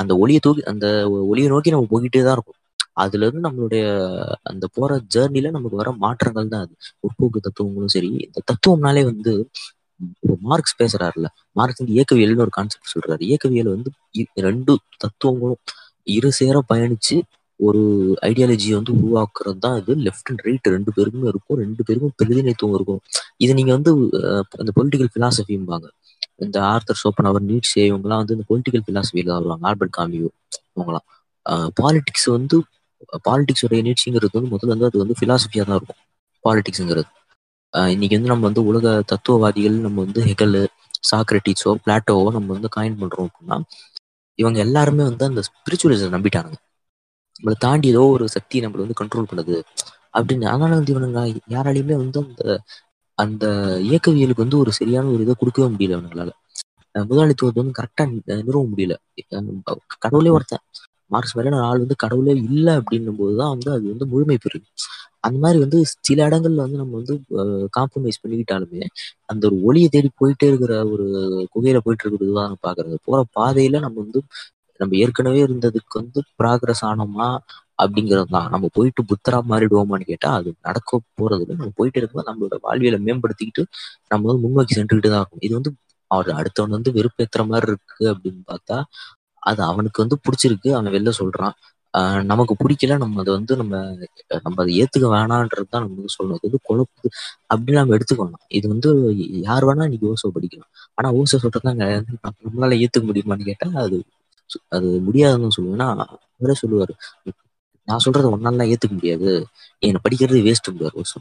அந்த 0.00 0.12
ஒளியை 0.22 0.40
தூக்கி 0.40 0.62
அந்த 0.72 0.86
ஒளியை 1.30 1.48
நோக்கி 1.54 1.74
நம்ம 1.74 1.88
போய்கிட்டே 1.92 2.22
தான் 2.26 2.36
இருக்கும் 2.38 2.58
அதுல 3.02 3.24
இருந்து 3.26 3.46
நம்மளுடைய 3.46 3.84
அந்த 4.50 4.64
போற 4.74 4.92
ஜேர்னில 5.14 5.50
நமக்கு 5.50 5.80
வர 5.80 5.90
மாற்றங்கள் 6.04 6.50
தான் 6.52 6.64
அது. 6.64 6.74
முற்போக்கு 7.02 7.44
தத்துவங்களும் 7.46 7.94
சரி 7.96 8.10
இந்த 8.26 8.38
தத்துவம்னாலே 8.50 9.02
வந்து 9.10 9.32
மார்க்ஸ் 10.44 10.78
பேசுறாருல 10.78 11.26
மார்க்ஸ் 11.56 11.80
வந்து 11.80 11.94
இயக்கவியல்னு 11.96 12.44
ஒரு 12.46 12.54
கான்செப்ட் 12.56 12.92
சொல்றாரு. 12.94 13.22
இயக்கவியல் 13.28 13.74
வந்து 13.74 13.90
ரெண்டு 14.46 14.72
தத்துவங்களும் 15.02 15.60
இரு 16.06 16.30
சேர 16.38 16.56
பயணிச்சு 16.70 17.16
ஒரு 17.60 17.80
ஐடியாலஜியை 18.28 18.74
வந்து 18.78 18.92
உருவாக்குறது 19.00 19.58
தான் 19.64 19.76
இது. 19.80 19.92
லெஃப்ட் 20.06 20.30
அண்ட் 20.30 20.42
ரைட் 20.46 20.68
ரெண்டு 20.74 20.90
பேருக்குமே 20.96 21.28
இருக்கும். 21.32 21.58
ரெண்டு 21.64 21.82
பேருக்கும் 21.88 22.14
பிரதிநிதித்துவம் 22.20 22.76
இருக்கும். 22.78 23.00
இது 23.44 23.52
நீங்க 23.58 23.72
வந்து 23.78 23.92
அந்த 24.62 24.70
பொலிட்டிக்கல் 24.78 25.12
பிலாசபிம்பாங்க 25.16 25.88
இந்த 26.44 26.58
ஆர்த்தர் 26.72 27.00
சோப்பன் 27.02 27.28
அவர் 27.30 27.44
நீட்ஸ் 27.50 27.74
இவங்கலாம் 27.88 28.20
வந்து 28.22 28.36
இந்த 28.36 28.46
பொலிட்டிக்கல் 28.50 28.84
பிலாசபியில 28.88 29.30
தான் 29.30 29.40
வருவாங்க. 29.40 29.64
ஆல்பர்ட் 29.70 29.96
காமியோ 29.98 30.30
இவங்கலாம் 30.76 31.06
பாலிடிக்ஸ் 31.80 32.28
வந்து 32.36 32.56
பாலிடிக்ஸோடைய 33.26 33.80
நீட்சிங்கிறது 33.88 34.36
வந்து 34.38 34.52
முதல்ல 34.54 34.74
வந்து 34.74 34.88
அது 34.90 35.02
வந்து 35.04 35.16
பிலாசபியா 35.22 35.64
தான் 35.68 35.78
இருக்கும். 35.80 36.00
பாலிடிக்ஸுங்கிறது 36.44 37.10
இன்னைக்கு 37.94 38.16
வந்து 38.16 38.32
நம்ம 38.32 38.46
வந்து 38.48 38.62
உலக 38.70 38.86
தத்துவவாதிகள் 39.12 39.76
நம்ம 39.86 39.98
வந்து 40.06 40.20
ஹெகல் 40.28 40.56
சாக்ரட்டிஸோ 41.10 41.70
பிளாட்டோவோ 41.84 42.26
நம்ம 42.36 42.48
வந்து 42.56 42.68
காயின் 42.76 42.98
பண்றோம் 43.02 43.28
அப்படின்னா 43.28 43.56
இவங்க 44.38 44.58
எல்லாருமே 44.66 45.04
வந்து 45.10 45.24
அந்த 45.30 45.42
ஸ்பிரிச்சுவலிசம் 45.48 46.14
நம்பிட்டாங்க 46.16 46.52
நம்மளை 47.42 47.56
தாண்டி 47.64 47.86
ஏதோ 47.88 48.02
ஒரு 48.14 48.24
சக்தி 48.34 48.56
நம்மளை 48.60 48.82
வந்து 48.84 48.98
கண்ட்ரோல் 49.00 49.28
பண்ணுது. 49.30 49.56
அப்படின்னு 50.14 50.46
அதனால 50.50 50.76
வந்து 50.78 50.92
இவனுங்க 50.94 51.20
யாராலையுமே 51.52 51.96
வந்து 52.02 52.20
அந்த 52.22 52.44
அந்த 53.18 53.44
இயக்கவியலுக்கு 53.88 54.44
வந்து 54.44 54.60
ஒரு 54.62 54.70
சரியான 54.78 55.10
ஒரு 55.14 55.22
இதை 55.26 55.34
கொடுக்கவே 55.36 55.68
முடியல 55.72 55.98
அவங்களால 55.98 56.30
முதலாளித்துவத்தை 56.94 57.60
வந்து 57.62 57.78
கரெக்டா 57.78 58.04
நிறுவ 58.40 58.62
முடியல. 58.72 58.94
கடவுளே 60.04 60.32
ஒருத்தன். 60.36 60.64
மார்க்ஸ் 61.10 61.34
மாதிரியான 61.36 61.62
ஆள் 61.68 61.82
வந்து 61.82 61.96
கடவுளே 62.02 62.34
இல்லை 62.48 62.74
அப்படின்னும் 62.80 63.18
போதுதான் 63.20 63.52
வந்து 63.54 63.70
அது 63.74 63.84
வந்து 63.92 64.06
முழுமை 64.12 64.36
பெறுது 64.38 64.66
அந்த 65.26 65.36
மாதிரி 65.42 65.58
வந்து 65.64 65.78
சில 66.08 66.18
இடங்கள்ல 66.28 66.64
வந்து 66.64 66.80
நம்ம 66.82 66.94
வந்து 67.00 67.14
காம்ப்ரமைஸ் 67.76 68.20
பண்ணிக்கிட்டாலுமே 68.22 68.82
அந்த 69.28 69.42
ஒரு 69.48 69.56
ஒளியை 69.68 69.88
தேடி 69.88 70.08
போயிட்டே 70.20 70.46
இருக்கிற 70.50 70.74
ஒரு 70.94 71.06
குகையில 71.54 71.80
போயிட்டு 71.84 72.04
இருக்கிறது 72.04 72.34
தான் 72.40 72.56
பாக்குறது. 72.66 72.96
போற 73.06 73.20
பாதையில 73.38 73.80
நம்ம 73.86 73.98
வந்து 74.04 74.20
நம்ம 74.82 74.96
ஏற்கனவே 75.02 75.40
இருந்ததுக்கு 75.46 75.94
வந்து 76.00 76.20
ப்ராக்ரஸ் 76.40 76.84
ஆனோமா 76.90 77.28
அப்படிங்கிறது 77.78 78.30
தான் 78.30 78.48
நம்ம 78.54 78.66
போயிட்டு 78.76 79.02
புத்தரா 79.10 79.38
மாறிடுவோமான்னு 79.50 80.08
கேட்டா 80.10 80.30
அது 80.38 80.50
நடக்க 80.66 80.90
போறது 81.18 81.42
இல்லை. 81.44 81.56
நம்ம 81.60 81.72
போயிட்டு 81.78 81.98
இருக்கும்போது 82.00 82.28
நம்மளோட 82.30 82.56
வாழ்வியலை 82.66 82.98
மேம்படுத்திக்கிட்டு 83.06 83.62
நம்ம 84.12 84.28
வந்து 84.30 84.44
முன்னோக்கி 84.46 84.74
சென்றுக்கிட்டு 84.78 85.12
தான் 85.14 85.22
இருக்கும் 85.22 85.44
இது 85.46 85.54
வந்து 85.58 85.72
அவர் 86.10 86.30
அடுத்தவன் 86.38 86.76
வந்து 86.76 86.90
வெறுப்பேத்துற 86.98 87.42
மாதிரி 87.50 87.68
இருக்கு 87.72 88.04
அப்படின்னு 88.12 88.42
பார்த்தா 88.52 88.78
அது 89.42 89.60
அவனுக்கு 89.70 89.98
வந்து 90.04 90.16
பிடிச்சிருக்கு. 90.24 90.70
அவன் 90.76 90.94
வெளில 90.96 91.12
சொல்றான். 91.20 91.54
நமக்கு 92.30 92.54
பிடிக்கல. 92.60 92.96
நம்ம 93.02 93.20
அதை 93.22 93.32
வந்து 93.36 93.54
நம்ம 93.60 93.74
நம்ம 94.44 94.56
அதை 94.64 94.72
ஏத்துக்க 94.82 95.06
வேணான்றது 95.14 95.66
தான் 95.66 95.82
நம்ம 95.84 95.96
வந்து 95.98 96.14
சொல்லணும். 96.16 96.38
இது 96.38 96.48
வந்து 96.48 96.60
குழப்பு 96.68 97.08
அப்படின்னு 97.52 97.80
நம்ம 97.80 97.96
எடுத்துக்கணும். 97.98 98.42
இது 98.58 98.66
வந்து 98.74 98.90
யார் 99.48 99.66
வேணா 99.68 99.86
இன்னைக்கு 99.88 100.10
ஓசோ 100.12 100.30
படிக்கலாம் 100.36 100.70
ஆனா 100.98 101.10
ஓசோ 101.20 101.38
சொல்றதுதான் 101.44 101.80
நம்மளால 102.44 102.78
ஏத்துக்க 102.82 103.06
முடியுமான்னு 103.10 103.48
கேட்டா 103.50 103.68
அது 103.84 103.98
அது 104.68 104.88
முடியாதுன்னு 105.00 105.56
சொல்லுவேன்னா 105.56 105.88
அவரே 106.32 106.54
சொல்லுவாரு. 106.62 106.94
நான் 107.88 108.04
சொல்றத 108.04 108.26
ஒன்னாலாம் 108.34 108.70
ஏத்துக்க 108.72 108.92
முடியாது. 108.92 109.30
என்னை 109.82 110.00
படிக்கிறது 110.04 110.40
வேஸ்ட் 110.46 110.70
ஓசோ 110.96 111.20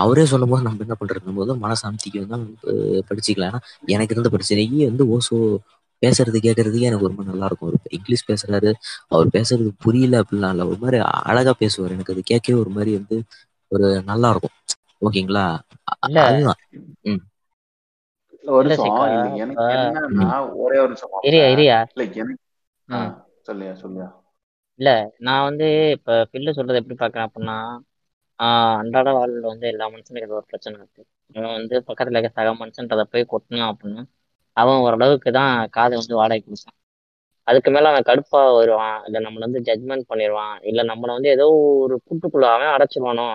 அவரே 0.00 0.24
சொல்லும் 0.24 0.48
போது 0.48 0.62
நம்ம 0.62 0.84
என்ன 0.84 0.96
பண்றது? 1.00 1.22
வந்து 1.36 1.54
மனசாந்திக்கு 1.64 2.20
வந்து 2.24 2.72
படிச்சுக்கலாம். 3.08 3.50
ஏன்னா 3.50 3.60
எனக்கு 3.94 4.14
இருந்த 4.14 4.30
பிரச்சனைக்கு 4.34 4.78
வந்து 4.84 5.04
ஓசோ 5.14 5.38
பேசுறது 6.02 6.38
கேட்கறதுக்கே 6.44 6.88
எனக்கு 6.88 7.08
ரொம்ப 7.08 7.22
நல்லா 7.24 7.46
இருக்கும் 7.46 7.68
அவர் 7.68 7.94
இங்கிலீஷ் 7.96 8.28
பேசுறாரு. 8.30 8.70
அவர் 9.08 9.28
பேசுறது 9.28 9.70
புரியல 9.78 10.22
அப்படிலாம் 10.22 10.52
இல்லை. 10.54 10.66
ஒரு 10.66 10.78
மாதிரி 10.78 10.98
அழகா 11.24 11.52
பேசுவார். 11.58 11.94
எனக்கு 11.96 12.14
அது 12.14 12.22
கேட்கவே 12.24 12.58
ஒரு 12.62 12.70
மாதிரி 12.70 12.92
வந்து 12.98 13.18
ஒரு 13.72 13.86
நல்லா 14.04 14.28
இருக்கும் 14.30 14.56
ஓகேங்களா 15.02 15.44
அதுதான். 16.24 16.60
ஒரு 18.44 18.62
இல்ல 18.62 18.74
நிமிஷம். 18.74 18.84
சிக்கா. 18.86 19.04
இல்ல 19.10 19.28
இப்ப 19.36 19.62
எனக்கு 19.64 19.74
என்னன்னா 19.76 20.28
ஒரே 20.58 20.78
ஒரு 20.80 20.90
நிமிஷம். 20.90 21.12
மாப்ள 21.12 21.28
இரியா 21.28 21.46
இரியா 21.54 21.78
இல்ல 21.92 22.04
எனக்கு 22.16 22.36
ஆ, 22.88 22.98
ம் 22.98 23.12
சொல்லியா 23.46 23.72
சொல்லியா. 23.82 24.08
இல்ல 24.78 24.90
நான் 25.20 25.46
வந்து 25.46 25.66
இப்ப 25.94 26.18
பில்லு 26.32 26.56
சொல்றது 26.56 26.80
எப்படி 26.80 26.96
பாக்குறேன் 26.98 27.28
அப்படின்னா 27.28 27.58
ஆஹ் 28.38 28.76
அன்றாட 28.80 29.08
வாழ்வில் 29.12 29.50
வந்து 29.50 29.66
எல்லா 29.68 29.86
மனுஷனுக்கும் 29.88 30.26
ஏதோ 30.26 30.36
ஒரு 30.36 30.48
பிரச்சனை 30.50 30.74
இருக்கு. 30.78 31.02
அவன் 31.34 31.56
வந்து 31.56 31.76
பக்கத்துல 31.88 32.16
இருக்க 32.16 32.38
சக 32.38 32.52
மனுஷன்றதை 32.60 33.04
போய் 33.12 33.30
கொட்டினான் 33.32 33.70
அப்படின்னா 33.72 34.02
அவன் 34.56 34.82
ஓரளவுக்கு 34.84 35.30
தான் 35.32 35.54
காதை 35.70 35.94
வந்து 36.00 36.14
வாடகை 36.16 36.40
கொடுப்பான். 36.40 36.78
அதுக்கு 37.46 37.70
மேல 37.70 37.90
அவன் 37.90 38.06
கடுப்பா 38.06 38.40
வருவான். 38.54 38.98
இல்ல 39.06 39.18
நம்மள 39.20 39.46
வந்து 39.46 39.64
ஜட்மெண்ட் 39.66 40.08
பண்ணிடுவான் 40.10 40.54
இல்ல 40.62 40.82
நம்மள 40.90 41.10
வந்து 41.12 41.30
ஏதோ 41.30 41.46
ஒரு 41.82 41.96
கூட்டுக்குள்ள 42.06 42.46
அவன் 42.52 42.74
அடைச்சிருவானோ 42.74 43.26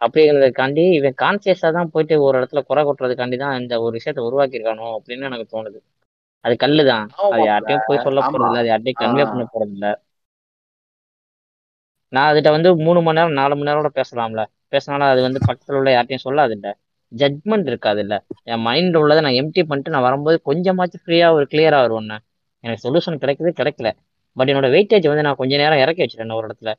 அப்படிங்கிறதுக்காண்டி 0.00 0.82
இவன் 0.96 1.16
கான்சியஸா 1.18 1.68
தான் 1.72 1.90
போயிட்டு 1.90 2.14
ஒரு 2.24 2.36
இடத்துல 2.40 2.60
குறை 2.64 2.82
கொட்டுறதுக்காண்டி 2.84 3.36
தான் 3.36 3.56
இந்த 3.60 3.74
ஒரு 3.84 3.92
விஷயத்த 3.98 4.26
உருவாக்கியிருக்கானோ 4.26 4.88
அப்படின்னு 4.96 5.28
எனக்கு 5.30 5.46
தோணுது. 5.54 5.78
அது 6.44 6.54
கல்லுதான். 6.56 7.06
ஆமா 7.14 7.28
அது 7.28 7.40
மாப்ள 7.40 7.48
யார்கிட்டயும் 7.48 7.86
போய் 7.88 8.04
சொல்ல 8.06 8.20
போறது 8.26 8.48
இல்ல 8.48 8.60
அது 8.62 8.70
யார்கிட்டயும் 8.70 9.00
ஆ, 9.00 9.04
கன்வே 9.04 9.24
பண்ண 9.30 9.44
போறது 9.54 9.72
இல்ல 9.76 9.88
நான் 12.12 12.28
அதுகிட்ட 12.28 12.50
வந்து 12.54 12.68
மூணு 12.84 13.00
மணி 13.02 13.18
நேரம் 13.18 13.38
நாலு 13.38 13.54
மணி 13.54 13.68
நேரம் 13.68 13.82
கூட 13.82 13.90
பேசலாம்ல. 13.96 14.42
பேசினாலும் 14.72 15.08
அது 15.08 15.20
வந்து 15.22 15.40
பக்கத்துல 15.42 15.78
உள்ள 15.80 15.90
யார்ட்டையும் 15.92 16.24
சொல்லாது 16.24 16.52
இல்ல 16.54 16.68
ஜட்மெண்ட் 17.12 17.68
இருக்காது 17.68 18.00
இல்ல 18.00 18.14
என் 18.46 18.62
மைண்ட் 18.62 18.96
உள்ளதை 18.96 19.20
நான் 19.22 19.38
எம்டி 19.40 19.62
பண்ணிட்டு 19.64 19.90
நான் 19.90 20.06
வரும்போது 20.06 20.38
கொஞ்சமாச்சும் 20.44 21.02
ஃப்ரீயா 21.04 21.28
ஒரு 21.36 21.46
கிளியரா 21.52 21.78
வருவேன் 21.84 22.10
எனக்கு 22.64 22.82
சொல்யூஷன் 22.84 23.22
கிடைக்குது 23.22 23.50
கிடைக்கல. 23.58 23.88
பட் 24.36 24.48
என்னோட 24.48 24.68
வெயிட்டேஜ் 24.74 25.06
வந்து 25.08 25.26
நான் 25.26 25.36
கொஞ்ச 25.36 25.52
நேரம் 25.56 25.82
இறக்கி 25.84 26.02
வச்சிட்டேன் 26.02 26.38
ஒரு 26.38 26.48
இடத்துல. 26.48 26.72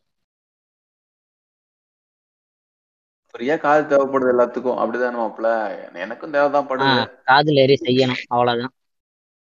ஃப்ரீயா 3.29 3.55
காது 3.59 3.83
தேவைப்படுது 3.89 4.31
எல்லாத்துக்கும். 4.33 4.79
அப்படிதானே 4.81 5.17
மாப்ள 5.19 5.47
எனக்கும் 6.05 6.35
தேவைதான் 6.35 6.69
படுது. 6.69 6.99
காதுல 7.27 7.63
ஏறி 7.63 7.77
செய்யணும். 7.81 8.23
அவ்வளவுதான். 8.29 8.75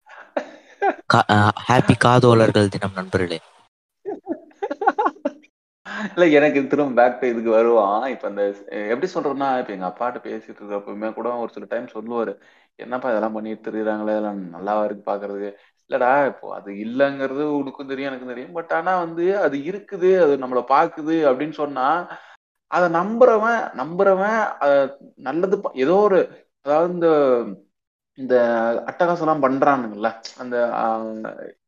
ஹாப்பி 1.67 1.95
காதோலர்கள் 1.99 2.73
தினம் 2.75 2.97
நண்பர்களே. 2.97 3.39
இல்ல 6.11 6.25
எனக்கு 6.37 6.61
திரும்ப 6.67 6.95
பேக் 6.99 7.19
டு 7.19 7.27
இதுக்கு 7.27 7.51
வருவான். 7.51 8.05
இப்ப 8.15 8.29
இந்த 8.29 8.43
அஹ், 8.71 8.89
எப்படி 8.93 9.09
சொல்றதுன்னா 9.13 9.49
இப்ப 9.61 9.73
எங்க 9.73 9.89
அப்பாட்ட 9.89 10.19
பேசிட்டு 10.25 10.61
இருக்கிறப்பவுமே 10.61 11.09
கூட 11.15 11.29
ஒரு 11.43 11.51
சில 11.53 11.67
டைம் 11.69 11.87
சொல்லுவாரு. 11.95 12.33
என்னப்பா 12.79 13.11
இதெல்லாம் 13.11 13.37
பண்ணிட்டு 13.37 13.67
தெரியுறாங்களே? 13.69 14.15
இதெல்லாம் 14.15 14.41
நல்லாவா 14.57 14.83
இருக்கு 14.87 15.05
பாக்குறதுக்கு. 15.07 15.51
இல்லடா 15.91 16.11
இப்போ 16.31 16.47
அது 16.57 16.71
இல்லைங்கிறது 16.85 17.43
உனக்கும் 17.59 17.87
தெரியும் 17.87 18.11
எனக்கும் 18.11 18.33
தெரியும். 18.33 18.55
பட் 18.59 18.73
ஆனா 18.79 18.93
வந்து 19.05 19.25
அது 19.41 19.57
இருக்குது 19.69 20.11
அது 20.25 20.35
நம்மள 20.39 20.63
பாக்குது 20.71 21.17
அப்படின்னு 21.31 21.57
சொன்னா 21.57 21.87
அதை 22.67 22.89
நம்புறவன் 23.01 23.61
நம்புறவன் 23.73 24.41
நல்லது 25.17 25.61
ஏதோ 25.73 25.95
ஒரு 25.95 26.19
அதாவது 26.63 26.93
இந்த 26.93 27.09
இந்த 28.15 28.35
அட்டகாசம் 28.87 29.19
எல்லாம் 29.19 29.43
பண்றானுங்கல்ல 29.43 30.09
அந்த 30.39 30.57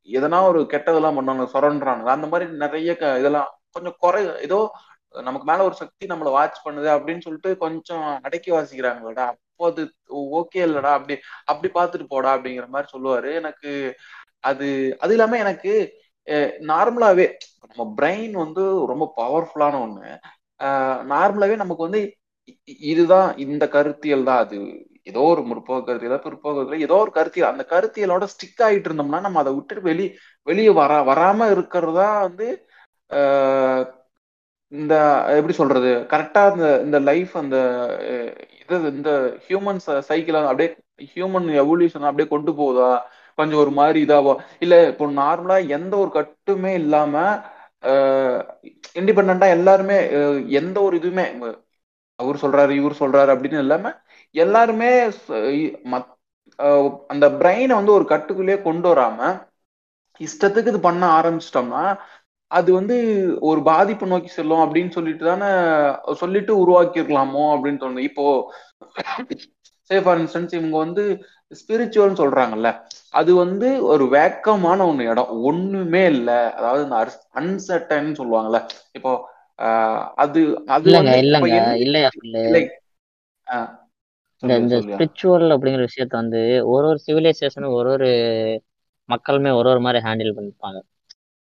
எதனா 0.05 0.43
ஒரு 0.47 0.61
கெட்டதெல்லாம் 0.61 1.17
பண்ணுவாங்க 1.19 1.47
சுரண்டுறானுங்க. 1.53 2.05
அந்த 2.05 2.27
மாதிரி 2.27 2.51
நிறைய 2.51 2.97
க- 2.97 3.19
இதெல்லாம் 3.19 3.59
கொஞ்சம் 3.71 3.95
குறை 3.99 4.41
ஏதோ 4.41 4.73
நமக்கு 5.23 5.53
மேல 5.53 5.65
ஒரு 5.65 5.75
சக்தி 5.75 6.07
நம்மள 6.07 6.31
வாட்ச் 6.31 6.67
பண்ணுது 6.67 6.89
அப்படின்னு 6.95 7.21
சொல்லிட்டு 7.21 7.57
கொஞ்சம் 7.59 8.19
அடக்கி 8.23 8.51
வாசிக்கிறாங்களடா. 8.53 9.25
அப்போ 9.27 9.67
அது 9.71 9.93
ஓகே 10.15 10.59
இல்லடா 10.59 10.91
அப்படி 10.99 11.19
அப்படி 11.45 11.73
பார்த்துட்டு 11.75 12.07
போடா 12.09 12.35
அப்படிங்கிற 12.37 12.67
மாதிரி 12.67 12.91
சொல்லுவாரு. 12.99 13.35
எனக்கு 13.35 13.95
அது 14.41 14.97
அது 15.01 15.13
இல்லாம 15.15 15.39
எனக்கு 15.39 15.73
நார்மலாவே 16.71 17.27
நம்ம 17.75 17.95
பிரெயின் 18.01 18.31
வந்து 18.31 18.87
ரொம்ப 18.87 19.13
பவர்ஃபுல்லான 19.17 19.77
ஒண்ணு. 19.87 20.19
நார்மலாவே 21.11 21.57
நமக்கு 21.59 21.87
வந்து 21.87 22.01
இதுதான் 22.91 23.29
இந்த 23.45 23.65
கருத்தியல் 23.73 24.29
தான் 24.29 24.43
அது. 24.45 24.59
ஏதோ 25.07 25.21
ஒரு 25.29 25.43
முற்போக்கு 25.49 25.87
கருத்தியல் 25.89 26.25
பிற்போக்கு 26.25 26.57
ஏதோ 26.87 26.97
ஒரு 27.03 27.13
கருத்தியல். 27.13 27.53
அந்த 27.53 27.65
கருத்தியலோட 27.71 28.25
ஸ்டிக் 28.33 28.63
ஆயிட்டு 28.67 28.89
இருந்தோம்னா 28.89 29.21
நம்ம 29.27 29.41
அதை 29.41 29.53
விட்டுட்டு 29.57 29.83
வெளி 29.89 30.07
வெளியே 30.47 30.73
வர 30.79 30.93
வராம 31.09 31.49
இருக்கிறதா 31.55 32.09
வந்து 32.25 32.49
ஆஹ், 33.11 33.85
இந்த 34.73 34.95
எப்படி 35.37 35.55
சொல்றது 35.59 35.91
கரெக்டா 36.11 36.43
இந்த 36.55 36.67
இந்த 36.85 36.99
லைஃப் 37.07 37.33
அந்த 37.43 37.57
இது 38.63 38.91
இந்த 38.93 39.11
ஹியூமன் 39.45 39.79
சைக்கிள் 40.09 40.39
அப்படியே 40.43 40.71
ஹியூமன் 41.13 41.47
எவல்யூஷன் 41.61 42.09
அப்படியே 42.09 42.29
கொண்டு 42.31 42.53
போகுதா? 42.59 42.91
கொஞ்சம் 43.39 43.61
ஒரு 43.61 43.73
மாதிரி 43.73 43.99
இதாவோ? 44.05 44.33
இல்ல 44.61 44.75
இப்போ 44.91 45.07
நார்மலா 45.19 45.57
எந்த 45.77 45.95
ஒரு 45.99 46.11
கட்டுமே 46.15 46.73
இல்லாம 46.81 47.15
இண்டிபெண்டா 48.99 49.47
எல்லாருமே 49.57 49.97
எந்த 50.61 50.77
ஒரு 50.81 50.95
இதுவுமே 51.01 51.25
அவர் 52.19 52.43
சொல்றாரு 52.43 52.73
இவர் 52.79 53.01
சொல்றாரு 53.01 53.31
அப்படின்னு 53.35 53.65
இல்லாம 53.65 53.93
எல்லாருமே 54.35 54.91
அந்த 57.09 57.27
பிரெயினை 57.41 57.75
வந்து 57.77 57.93
ஒரு 57.93 58.05
கட்டுக்குள்ளேயே 58.13 58.59
கொண்டு 58.63 58.89
வராம 58.93 59.21
இஷ்டத்துக்கு 60.21 60.73
இது 60.73 60.81
பண்ண 60.81 61.03
ஆரம்பிச்சிட்டோம்னா 61.19 61.83
அது 62.51 62.71
வந்து 62.73 62.95
ஒரு 63.49 63.61
பாதிப்பு 63.65 64.05
நோக்கி 64.07 64.31
செல்லும் 64.31 64.63
அப்படின்னு 64.65 64.93
சொல்லிட்டு 64.97 65.25
தானே 65.25 65.49
சொல்லிட்டு 66.23 66.53
உருவாக்கியிருக்கலாமோ 66.63 67.45
அப்படின்னு 67.55 67.83
தோணுது. 67.83 68.07
இப்போ 68.11 68.25
சே 69.91 69.99
ஃபார் 70.05 70.19
இன்ஸ்டன்ஸ் 70.23 70.55
இவங்க 70.59 70.77
வந்து 70.85 71.05
ஸ்பிரிச்சுவல்னு 71.53 72.21
சொல்றாங்கல்ல 72.21 72.71
அது 73.11 73.35
வந்து 73.35 73.69
ஒரு 73.85 74.05
வேக்கமான 74.09 74.79
ஒண்ணு 74.85 75.05
இடம். 75.11 75.31
ஒண்ணுமே 75.43 76.03
இல்ல. 76.07 76.31
அதாவது 76.55 76.83
இந்த 76.85 76.99
அன்சர்டன் 77.35 78.11
சொல்லுவாங்கல்ல. 78.21 78.61
இப்போ 78.93 79.13
அது 80.17 80.41
அது 80.69 80.89
இந்த 84.43 84.53
இந்த 84.59 84.77
ஸ்பிரிச்சுவல் 84.83 85.47
அப்படிங்கிற 85.55 85.85
விஷயத்த 85.89 86.15
வந்து 86.15 86.41
ஒரு 86.65 86.85
ஒரு 86.89 87.01
சிவிலைசேஷனும் 87.07 87.73
ஒரு 87.73 87.89
ஒரு 87.91 88.11
மக்களுமே 89.09 89.51
ஒரு 89.51 89.69
ஒரு 89.69 89.81
மாதிரி 89.81 90.01
ஹேண்டில் 90.05 90.37
பண்ணிப்பாங்க. 90.37 90.79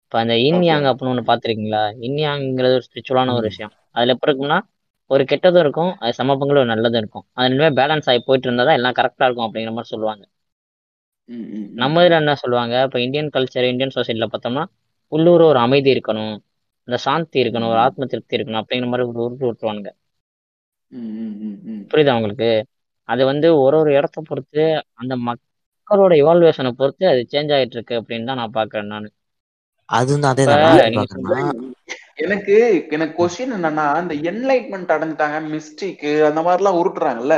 இப்போ 0.03 0.17
அந்த 0.19 0.35
இன் 0.39 0.59
ஓகே 0.59 0.67
யாங் 0.69 0.87
அப்படின்னு 0.89 1.13
ஒன்று 1.13 1.29
பார்த்துருக்கீங்களா? 1.29 1.83
இன் 1.99 2.19
யாங்கிறது 2.19 2.77
ஒரு 2.77 2.85
ஸ்பிரிச்சுவலான 2.87 3.33
ஒரு. 3.33 3.47
விஷயம். 3.51 3.73
அதில் 3.91 4.13
எப்படி 4.15 4.31
இருக்கும்னா 4.31 4.59
ஒரு 5.09 5.23
கெட்டதும் 5.29 5.63
இருக்கும் 5.63 5.91
அது 5.99 6.11
சம 6.15 6.35
பங்குல 6.37 6.61
ஒரு 6.61 6.71
நல்லதும் 6.71 7.01
இருக்கும். 7.01 7.25
அது 7.35 7.47
ரெண்டுமே 7.47 7.69
பேலன்ஸ் 7.79 8.09
ஆகி 8.09 8.21
போயிட்டு 8.25 8.47
இருந்தால் 8.47 8.69
தான் 8.69 8.79
எல்லாம் 8.79 8.97
கரெக்டாக 8.99 9.27
இருக்கும் 9.27 9.47
அப்படிங்கிற 9.47 9.73
மாதிரி 9.75 9.91
சொல்லுவாங்க. 9.93 10.23
நம்ம 11.81 12.01
இதில் 12.01 12.17
என்ன 12.17 12.33
சொல்லுவாங்க? 12.39 12.75
இப்போ 12.85 12.99
இந்தியன் 13.05 13.31
கல்ச்சர் 13.35 13.69
இந்தியன் 13.69 13.95
சொசைட்டியில் 13.95 14.31
பார்த்தோம்னா 14.31 14.63
உள்ளூர் 15.11 15.43
ஒரு 15.45 15.59
அமைதி 15.63 15.89
இருக்கணும் 15.93 16.33
இந்த 16.87 16.97
சாந்தி 17.03 17.37
இருக்கணும் 17.41 17.71
ஒரு 17.71 17.79
ஆத்ம 17.83 18.07
திருப்தி 18.11 18.37
இருக்கணும் 18.37 18.61
அப்படிங்கிற 18.61 18.89
மாதிரி 18.91 19.05
ஒரு 19.09 19.23
உருட்டு 19.25 19.47
விட்டுருவானுங்க 19.47 19.91
ம் 20.91 21.11
ம் 21.17 21.35
ம் 21.43 21.57
ம். 21.67 21.81
புரியுதா 21.91 22.15
உங்களுக்கு? 22.17 22.49
அது 23.09 23.21
வந்து 23.29 23.47
ஒரு 23.59 23.75
ஒரு 23.77 23.91
இடத்த 23.97 24.21
பொறுத்து 24.25 24.63
அந்த 24.99 25.13
மக்களோட 25.27 26.13
இவால்வேஷனை 26.21 26.71
பொறுத்து 26.75 27.05
அது 27.11 27.21
சேஞ்ச் 27.31 27.53
ஆயிட்டு 27.55 27.77
இருக்கு 27.77 27.99
அப்படின்னு 27.99 28.29
தான் 28.29 28.41
நான் 28.41 28.57
பார்க்கறேன் 28.57 28.91
நான். 28.93 29.09
அது 30.45 30.59
வந்து 30.59 30.81
அதே 30.83 31.41
எனக்கு 32.19 32.55
எனக்கு 32.91 33.13
கொஸ்டின் 33.17 33.55
என்னன்னா 33.55 33.85
இந்த 34.01 34.15
என்லைட்மெண்ட் 34.29 34.93
அடைஞ்சிட்டாங்க 34.95 35.39
மிஸ்டேக் 35.49 36.01
அந்த 36.29 36.41
மாதிரிலாம் 36.41 36.79
உருட்டுறாங்கல்ல 36.79 37.35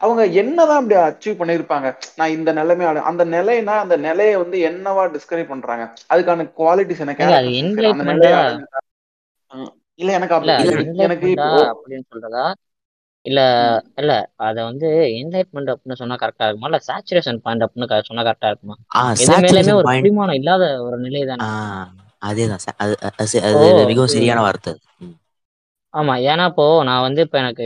அவங்க 0.00 0.22
என்னதான் 0.34 0.78
அப்படி 0.78 0.96
அச்சீவ் 1.02 1.40
பண்ணிருப்பாங்க 1.40 1.88
நான் 2.16 2.32
இந்த 2.32 2.50
நிலைமை 2.52 2.86
அடை- 2.86 3.04
அந்த 3.04 3.24
நிலைனா 3.26 3.74
அந்த 3.78 3.96
நிலையை 4.00 4.36
வந்து 4.36 4.58
என்னவா 4.68 5.02
டிஸ்கிரைப் 5.12 5.48
பண்றாங்க? 5.48 5.84
அதுக்கான 6.10 6.46
குவாலிட்டிஸ் 6.56 7.02
எனக்கு 7.02 7.24
இல்ல 10.00 10.10
எனக்கு 10.18 10.34
எனக்கு 11.06 11.28
அப்படின்னு 11.72 12.04
சொல்றதா? 12.12 12.44
இல்ல 13.26 13.40
இல்ல 13.96 14.12
அத 14.42 14.64
வந்து 14.64 14.88
என்லைட்மெண்ட் 15.18 15.72
அப்படின்னு 15.72 15.92
சொன்னா 15.94 16.16
கரெக்டா 16.16 16.46
இருக்குமா? 16.46 16.68
இல்ல 16.70 16.80
சேச்சுரேஷன் 16.88 17.40
பாயிண்ட் 17.40 17.64
அப்படின்னு 17.64 17.80
சொன்னா 18.02 18.24
கரெக்டா 18.24 18.48
இருக்குமா? 18.48 18.76
எது 19.14 19.28
மேலயுமே 19.46 19.74
ஒரு 19.74 19.86
பிடிமானம் 20.00 20.38
இல்லாத 20.38 20.64
ஒரு 20.82 20.98
நிலை 20.98 21.22
தானே. 21.24 21.46
அதே 22.22 22.46
தான் 22.46 22.62
அது 22.76 22.94
அது 23.08 23.26
ச- 23.32 23.42
இப்போ 23.42 23.64
அது 23.72 23.86
மிகவும் 23.86 24.06
இது 24.06 24.14
சரியான 24.14 24.40
வார்த்தை. 24.40 24.72
ஆமா 25.94 26.14
ஏன்னா 26.28 26.46
இப்போ 26.46 26.82
நான் 26.84 27.00
வந்து 27.00 27.20
இப்ப 27.20 27.38
எனக்கு 27.38 27.64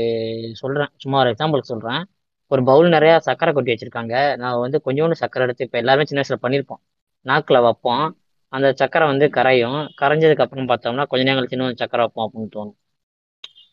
சொல்றேன் 0.54 0.90
சும்மா 0.96 1.18
ஒரு 1.20 1.30
எக்ஸாம்பிளுக்கு 1.32 1.72
சொல்றேன். 1.72 2.02
ஒரு 2.50 2.64
பவுல் 2.64 2.88
நிறைய 2.88 3.20
சக்கரை 3.26 3.52
கொட்டி 3.52 3.72
வச்சிருக்காங்க. 3.72 4.14
நான் 4.36 4.58
வந்து 4.58 4.82
கொஞ்சோண்டு 4.84 5.20
சக்கரை 5.20 5.40
எடுத்து 5.40 5.64
இப்ப 5.64 5.78
எல்லாருமே 5.78 6.04
சின்ன 6.04 6.22
வயசுல 6.22 6.38
பண்ணிருப்போம். 6.42 6.80
நாக்குல 7.26 7.62
வைப்போம். 7.62 8.04
அந்த 8.52 8.74
சக்கரை 8.80 9.06
வந்து 9.06 9.26
கரையும். 9.28 9.80
கரைஞ்சதுக்கு 10.00 10.40
அப்புறம் 10.40 10.68
பார்த்தோம்னா 10.68 11.06
கொஞ்ச 11.06 11.24
நேரம் 11.24 11.48
இன்னும் 11.50 11.74
சக்கரை 11.74 12.02
வைப்போம் 12.04 12.26
அப்படின்னு 12.26 12.54
தோணும். 12.56 12.76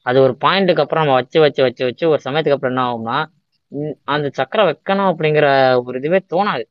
அது 0.06 0.22
ஒரு 0.22 0.38
பாயிண்ட்டுக்கு 0.42 0.80
அப்புறம் 0.80 1.04
நம்ம 1.04 1.16
வச்சு 1.20 1.40
வச்சு 1.40 1.62
வச்சு 1.64 1.84
வச்சு 1.86 2.10
ஒரு 2.10 2.22
சமயத்துக்கு 2.26 2.58
அப்புறம் 2.58 2.74
என்ன 2.74 2.86
ஆகும்னா 2.88 3.18
அந்த 4.06 4.28
சக்கரை 4.38 4.64
வைக்கணும் 4.70 5.10
அப்படிங்கிற 5.12 5.46
ஒரு 5.86 5.98
இதுவே 6.00 6.20
தோணாது. 6.30 6.64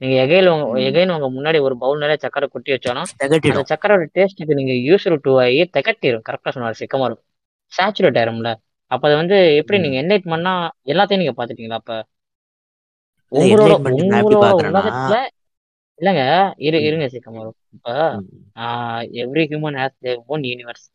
நீங்க 0.00 0.14
எகையில் 0.22 0.48
உங்க 0.54 0.78
எகைன் 0.88 1.12
உங்க 1.12 1.28
முன்னாடி 1.34 1.58
ஒரு 1.62 1.74
பவுல் 1.80 2.02
நிறைய 2.02 2.18
சக்கரை 2.22 2.46
கொட்டி 2.48 2.70
வச்சாலும் 2.74 3.10
அந்த 3.46 3.60
சக்கரோட 3.70 4.04
டேஸ்ட்டுக்கு 4.16 4.58
நீங்க 4.58 4.74
யூஸ்வல் 4.86 5.22
டூ 5.22 5.32
ஆகி 5.42 5.60
திகட்டிடும் 5.76 6.26
கரெக்டா 6.28 6.52
சொன்னார் 6.52 6.80
சிக்கமாரும் 6.80 7.22
சேச்சுரேட் 7.72 8.18
ஆயிரும்ல. 8.20 8.50
அப்ப 8.90 9.04
அது 9.08 9.16
வந்து 9.16 9.36
எப்படி. 9.60 9.78
நீங்க 9.84 9.98
என்லைட் 10.02 10.30
பண்ணா 10.32 10.52
எல்லாத்தையும் 10.86 11.22
நீங்க 11.22 11.34
பாத்துட்டீங்களா 11.38 11.80
அப்ப? 11.80 11.94
உங்களோட 13.32 13.72
உங்களோட 13.98 14.34
உலகத்துல 14.64 15.16
இல்லங்க 15.98 16.22
இரு 16.66 16.78
இருங்க 16.86 17.06
சிக்கமாரும் 17.12 17.56
இப்ப 17.76 17.90
ம், 18.16 18.26
every 19.22 19.44
human 19.48 19.78
has 19.80 19.96
their 19.98 20.20
own 20.28 20.44
universe 20.48 20.86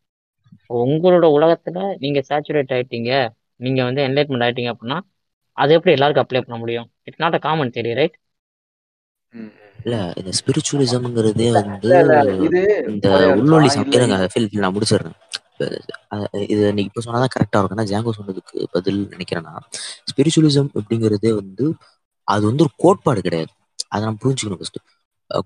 உங்களோட 0.80 1.26
உலகத்துல 1.34 1.78
நீங்க 2.00 2.20
சேச்சுரேட் 2.28 2.74
ஆயிட்டீங்க 2.74 3.10
நீங்க 3.60 3.80
வந்து 3.84 4.02
என்லைட்மெண்ட் 4.04 4.44
ஆயிட்டீங்க 4.46 4.72
அப்படின்னா 4.74 4.98
அது 5.56 5.72
எப்படி 5.74 5.92
எல்லாருக்கும் 5.92 6.24
அப்ளை 6.24 6.40
பண்ண 6.40 6.56
முடியும்? 6.58 6.88
It's 7.02 7.20
not 7.20 7.34
a 7.34 7.42
common 7.42 7.74
theory 7.74 7.92
right. 7.94 8.16
இல்ல 9.84 9.96
இந்த 10.20 10.30
ஸ்பிரிச்சுவலிசம்ங்கிறதே 10.38 11.46
வந்து 11.58 11.92
இந்த 12.92 13.06
ஒரே 13.14 13.28
உள்ளொளி 13.40 13.62
நிமிஷம் 13.62 13.76
சம் 13.76 13.86
இல்ல. 13.86 13.96
இருங்க 13.98 14.16
ஃபீல் 14.32 14.48
ஃபீல் 14.50 14.64
நான் 14.64 14.74
முடிச்சிடுறேன். 14.76 15.16
இது 16.52 16.62
நீ 16.76 16.82
இப்போ 16.88 17.00
சொன்னாதான் 17.06 17.32
கரெக்டா 17.34 17.58
இருக்கும். 17.60 17.88
ஜாங்கோ 17.92 18.12
சொன்னதுக்கு 18.18 18.66
பதில் 18.76 19.00
நினைக்கிறேன்னா 19.14 19.54
ஸ்பிரிச்சுவலிசம் 20.10 20.70
அப்படிங்கிறதே 20.78 21.32
வந்து 21.40 21.64
அது 22.28 22.42
வந்து 22.50 22.64
ஒரு 22.66 22.74
கோட்பாடு 22.84 23.20
கிடையாது. 23.26 23.52
அதை 23.92 24.02
நம்ம 24.06 24.20
புரிஞ்சுக்கணும் 24.24 24.60
ஃபர்ஸ்ட் 24.60 24.80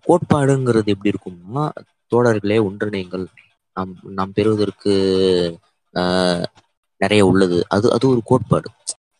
கோட்பாடுங்கிறது 0.09 0.93
எப்படி 0.95 1.13
இருக்கும்னா 1.15 1.65
தோழர்களே 2.13 2.59
ஒன்றிணைங்கள் 2.69 3.25
நாம் 3.77 3.93
நாம் 4.19 4.35
பெறுவதற்கு 4.39 4.93
நிறைய 7.01 7.23
உள்ளது. 7.31 7.59
அது 7.75 7.87
அது 7.97 8.05
ஒரு 8.13 8.21
கோட்பாடு. 8.31 8.69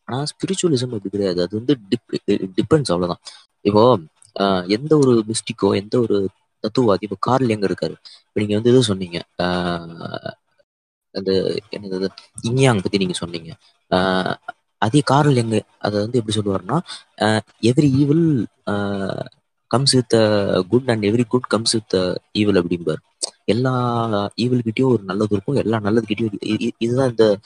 ஆனா 0.09 0.19
ஸ்பிரிச்சுவலிசம் 0.33 0.93
அப்படி 0.97 1.13
கிடையாது. 1.15 1.41
அது 1.47 1.53
வந்து 1.61 1.75
டிபெண்ட்ஸ் 2.61 2.93
அவ்வளவுதான். 2.95 3.23
இப்போ 3.69 3.83
எந்த 4.69 4.97
ஒரு 4.97 5.25
மிஸ்டிக்கோ 5.29 5.75
எந்த 5.75 6.01
ஒரு 6.01 6.29
தத்துவவாதி 6.63 6.97
இப்போ 7.01 7.17
கார்ல் 7.21 7.49
எங்க 7.49 7.67
இருக்காரு. 7.67 7.95
இப்போ 8.29 8.41
நீங்க 8.41 8.55
வந்து 8.55 8.71
இது 8.71 8.83
சொன்னீங்க 8.83 9.25
அந்த 11.11 11.61
என்னது 11.71 12.09
இன்யாங் 12.43 12.83
பத்தி 12.83 12.99
நீங்க 12.99 13.13
சொன்னீங்க. 13.13 13.57
அதே 14.79 15.01
கார்ல் 15.01 15.37
எங்க 15.37 15.63
அதை 15.79 16.01
வந்து 16.01 16.23
எப்படி 16.25 16.41
சொல்லுவாருன்னா 16.41 16.79
every 17.61 17.91
evil 17.91 18.47
comes 19.67 19.93
with 19.93 20.17
good 20.69 20.91
and 20.91 21.05
every 21.05 21.25
good 21.29 21.43
comes 21.43 21.73
with 21.73 22.21
evil 22.33 22.63
அப்படிம்பார். 22.63 22.97
எல்லா 23.45 24.09
ஈவில்கிட்டயும் 24.37 24.85
ஒரு 24.85 25.03
நல்லது 25.03 25.29
இருக்கும் 25.31 25.55
எல்லா 25.55 25.79
நல்லதுகிட்டயும் 25.79 26.71
இதுதான் 26.79 27.11
இந்த 27.11 27.39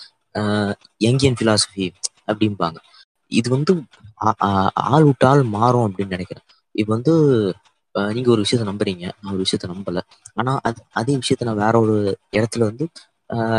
யங்கியன் 0.98 1.36
பிலாசபி 1.40 1.90
அப்படிம்பாங்க. 2.26 2.76
இது 3.26 3.50
வந்து 3.50 3.82
ஆ- 4.26 4.34
ஆ- 4.42 4.70
ஆள் 4.74 5.04
விட்டு 5.04 5.26
ஆள் 5.26 5.42
மாறும் 5.42 5.92
அப்படின்னு 5.92 6.06
நினைக்கிறேன். 6.06 6.44
இப்போ 6.74 6.92
வந்து 6.96 7.12
நீங்க 8.12 8.28
ஒரு 8.30 8.42
விஷயத்த 8.44 8.66
நம்புறீங்க. 8.70 9.04
நான் 9.20 9.32
ஒரு 9.32 9.42
விஷயத்த 9.46 9.68
நம்பல. 9.72 10.00
ஆனா 10.36 10.52
அது 10.68 10.80
அதே 11.00 11.14
விஷயத்த 11.22 11.48
நான் 11.48 11.62
வேற 11.64 11.74
ஒரு 11.84 11.96
இடத்துல 12.38 12.62
வந்து 12.70 12.84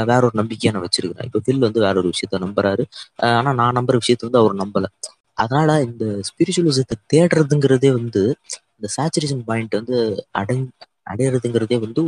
வேற 0.09 0.21
ஒரு 0.21 0.35
நம்பிக்கையை 0.39 0.71
நான் 0.73 0.85
வச்சிருக்கிறேன். 0.85 1.27
இப்போ 1.29 1.39
வில் 1.47 1.65
வந்து 1.67 1.79
வேற 1.79 1.95
ஒரு 2.01 2.09
விஷயத்த 2.13 2.39
நம்புறாரு. 2.45 2.83
ஆனா 3.37 3.51
நான் 3.61 3.77
நம்புற 3.79 3.95
விஷயத்த 4.01 4.27
வந்து 4.27 4.41
அவர் 4.43 4.55
நம்பல. 4.63 4.87
அதனால 5.37 5.71
இந்த 5.87 6.05
ஸ்பிரிச்சுவலிசத்தை 6.29 6.95
தேடுறதுங்கிறதே 7.13 7.91
வந்து 7.99 8.23
இந்த 8.75 8.87
சேச்சுரேஷன் 8.97 9.43
பாயிண்ட் 9.49 9.77
வந்து 9.79 9.97
அடை 10.39 10.57
அடையிறதுங்கிறதே 11.07 11.77
வந்து 11.85 12.01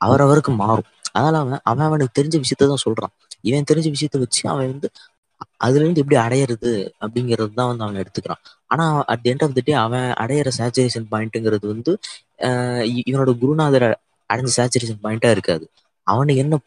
அவரவருக்கு 0.00 0.52
மாறும். 0.62 0.88
அதனால 1.14 1.36
அவன் 1.42 1.62
அவன் 1.70 1.86
அவனுக்கு 1.88 2.16
தெரிஞ்ச 2.18 2.36
விஷயத்த 2.44 2.68
தான் 2.72 2.84
சொல்றான். 2.86 3.12
இவன் 3.44 3.68
தெரிஞ்ச 3.70 3.88
விஷயத்த 3.94 4.18
வச்சு 4.24 4.42
அவன் 4.52 4.70
வந்து 4.72 4.88
அதுல 5.60 5.82
இருந்து 5.82 6.02
எப்படி 6.02 6.18
அடையிறது 6.22 6.72
அப்படிங்கிறது 7.02 7.52
தான் 7.52 7.70
வந்து 7.70 7.84
அவன் 7.84 8.00
எடுத்துக்கிறான். 8.02 8.42
ஆனா 8.70 8.84
at 9.14 9.26
end 9.26 9.44
of 9.46 9.56
the 9.56 9.62
day 9.62 9.74
அவன் 9.82 10.06
அடையிற 10.22 10.48
சேச்சுரேஷன் 10.58 11.06
பாயிண்ட்ங்கிறது 11.12 11.66
வந்து 11.66 11.92
ஆஹ் 12.46 12.82
இவனோட 13.02 13.32
குருநாதர் 13.40 13.86
அடைஞ்ச 14.30 14.50
சேச்சுரேஷன் 14.58 15.02
பாயிண்டா 15.04 15.30
இருக்காது. 15.36 15.64
அவனுக்கு 16.06 16.42
என்ன 16.44 16.58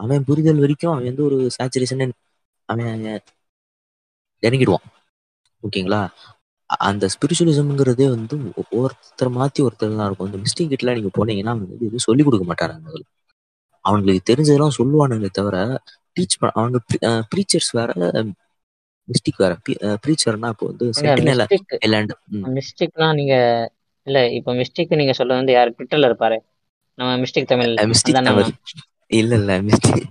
அவன் 0.00 0.24
புரிதல் 0.28 0.62
வரைக்கும் 0.64 0.92
அவன் 0.92 1.08
வந்து 1.10 1.26
ஒரு 1.28 1.38
சேச்சுரேஷன் 1.56 2.04
அவன் 2.68 2.90
இறங்கிடுவான். 4.42 4.86
ஓகேங்களா? 5.62 6.02
அந்த 6.84 7.04
ஸ்பிரிச்சுவலிசம்ங்கிறதே 7.14 8.06
வந்து 8.10 8.34
ஒருத்தர் 8.80 9.30
மாத்தி 9.36 9.60
ஒருத்தர் 9.66 9.92
தான் 9.92 10.08
இருக்கும். 10.08 10.28
அந்த 10.28 10.38
மிஸ்டேக் 10.44 10.70
கிட்டலாம் 10.72 10.98
நீங்க 10.98 11.12
போனீங்கன்னா 11.14 11.52
அவங்க 11.54 11.68
வந்து 11.68 11.88
எதுவும் 11.88 12.06
சொல்லிக் 12.06 12.28
கொடுக்க 12.28 12.46
மாட்டாங்க 12.50 13.02
அவங்களுக்கு 13.84 14.28
தெரிஞ்சதெல்லாம் 14.30 14.76
சொல்லுவானுங்களே 14.78 15.30
தவிர 15.32 15.56
டீச் 16.16 16.38
பண்ண 16.38 16.52
அவங்க 16.54 16.78
ப்ரீச்சர்ஸ் 17.32 17.70
வேற 17.72 17.90
மிஸ்டிக் 19.08 19.40
வேற. 19.40 19.52
ப்ரீச்சர்னா 20.02 20.50
இப்போ 20.54 20.66
வந்து 20.70 20.86
மிஸ்டேக் 21.26 21.66
ஐலாண்ட் 21.82 22.14
மிஸ்டேக்னா 22.56 23.08
நீங்க 23.14 23.34
இல்ல 24.06 24.18
இப்போ 24.38 24.52
மிஸ்டேக் 24.54 24.98
நீங்க 25.00 25.12
சொல்ல 25.12 25.34
வந்து 25.34 25.52
யார்? 25.52 25.76
ட்விட்டர்ல 25.76 26.08
இருப்பாரு. 26.10 26.38
நம்ம 26.98 27.10
மிஸ்டேக் 27.22 27.46
தமிழ். 27.46 27.72
மிஸ்டிக் 27.90 28.24
தமிழ். 28.24 28.50
இல்ல 29.10 29.32
இல்ல 29.34 29.52
மிஸ்டிக் 29.62 30.02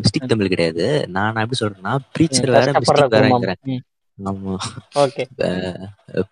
மிஸ்டிக் 0.00 0.28
தமிழ் 0.28 0.48
கிடையாது. 0.48 0.84
நான் 1.08 1.40
எப்படி 1.42 1.60
சொல்றேன்னா 1.60 1.92
ப்ரீச்சர் 2.14 2.50
வேற 2.50 2.68
மிஸ்டிக் 2.80 3.12
வேறங்கிறேன். 3.14 3.60
ஆமா. 4.18 4.54
ஓகே. 5.00 5.24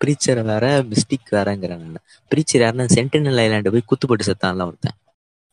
ப்ரீச்சர் 0.01 0.41
வேற 0.43 0.63
மிஸ்டிக் 0.91 1.31
வேறங்கிறேன் 1.31 1.83
நான். 1.85 2.01
ப்ரீச்சர் 2.31 2.63
யாருன்னா 2.63 2.85
சென்டினல் 2.95 3.41
ஐலாண்டு 3.43 3.73
போய் 3.73 3.89
குத்துப்பட்டு 3.89 4.27
செத்தான்ல 4.29 4.65
ஒருத்தன். 4.65 4.97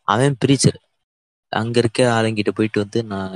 அவன் 0.09 0.37
ப்ரீச்சர் 0.43 0.79
அங்க 1.51 1.79
இருக்க 1.79 2.05
ஆளுங்கிட்ட 2.05 2.49
போயிட்டு 2.55 2.81
வந்து 2.81 3.05
நான் 3.05 3.33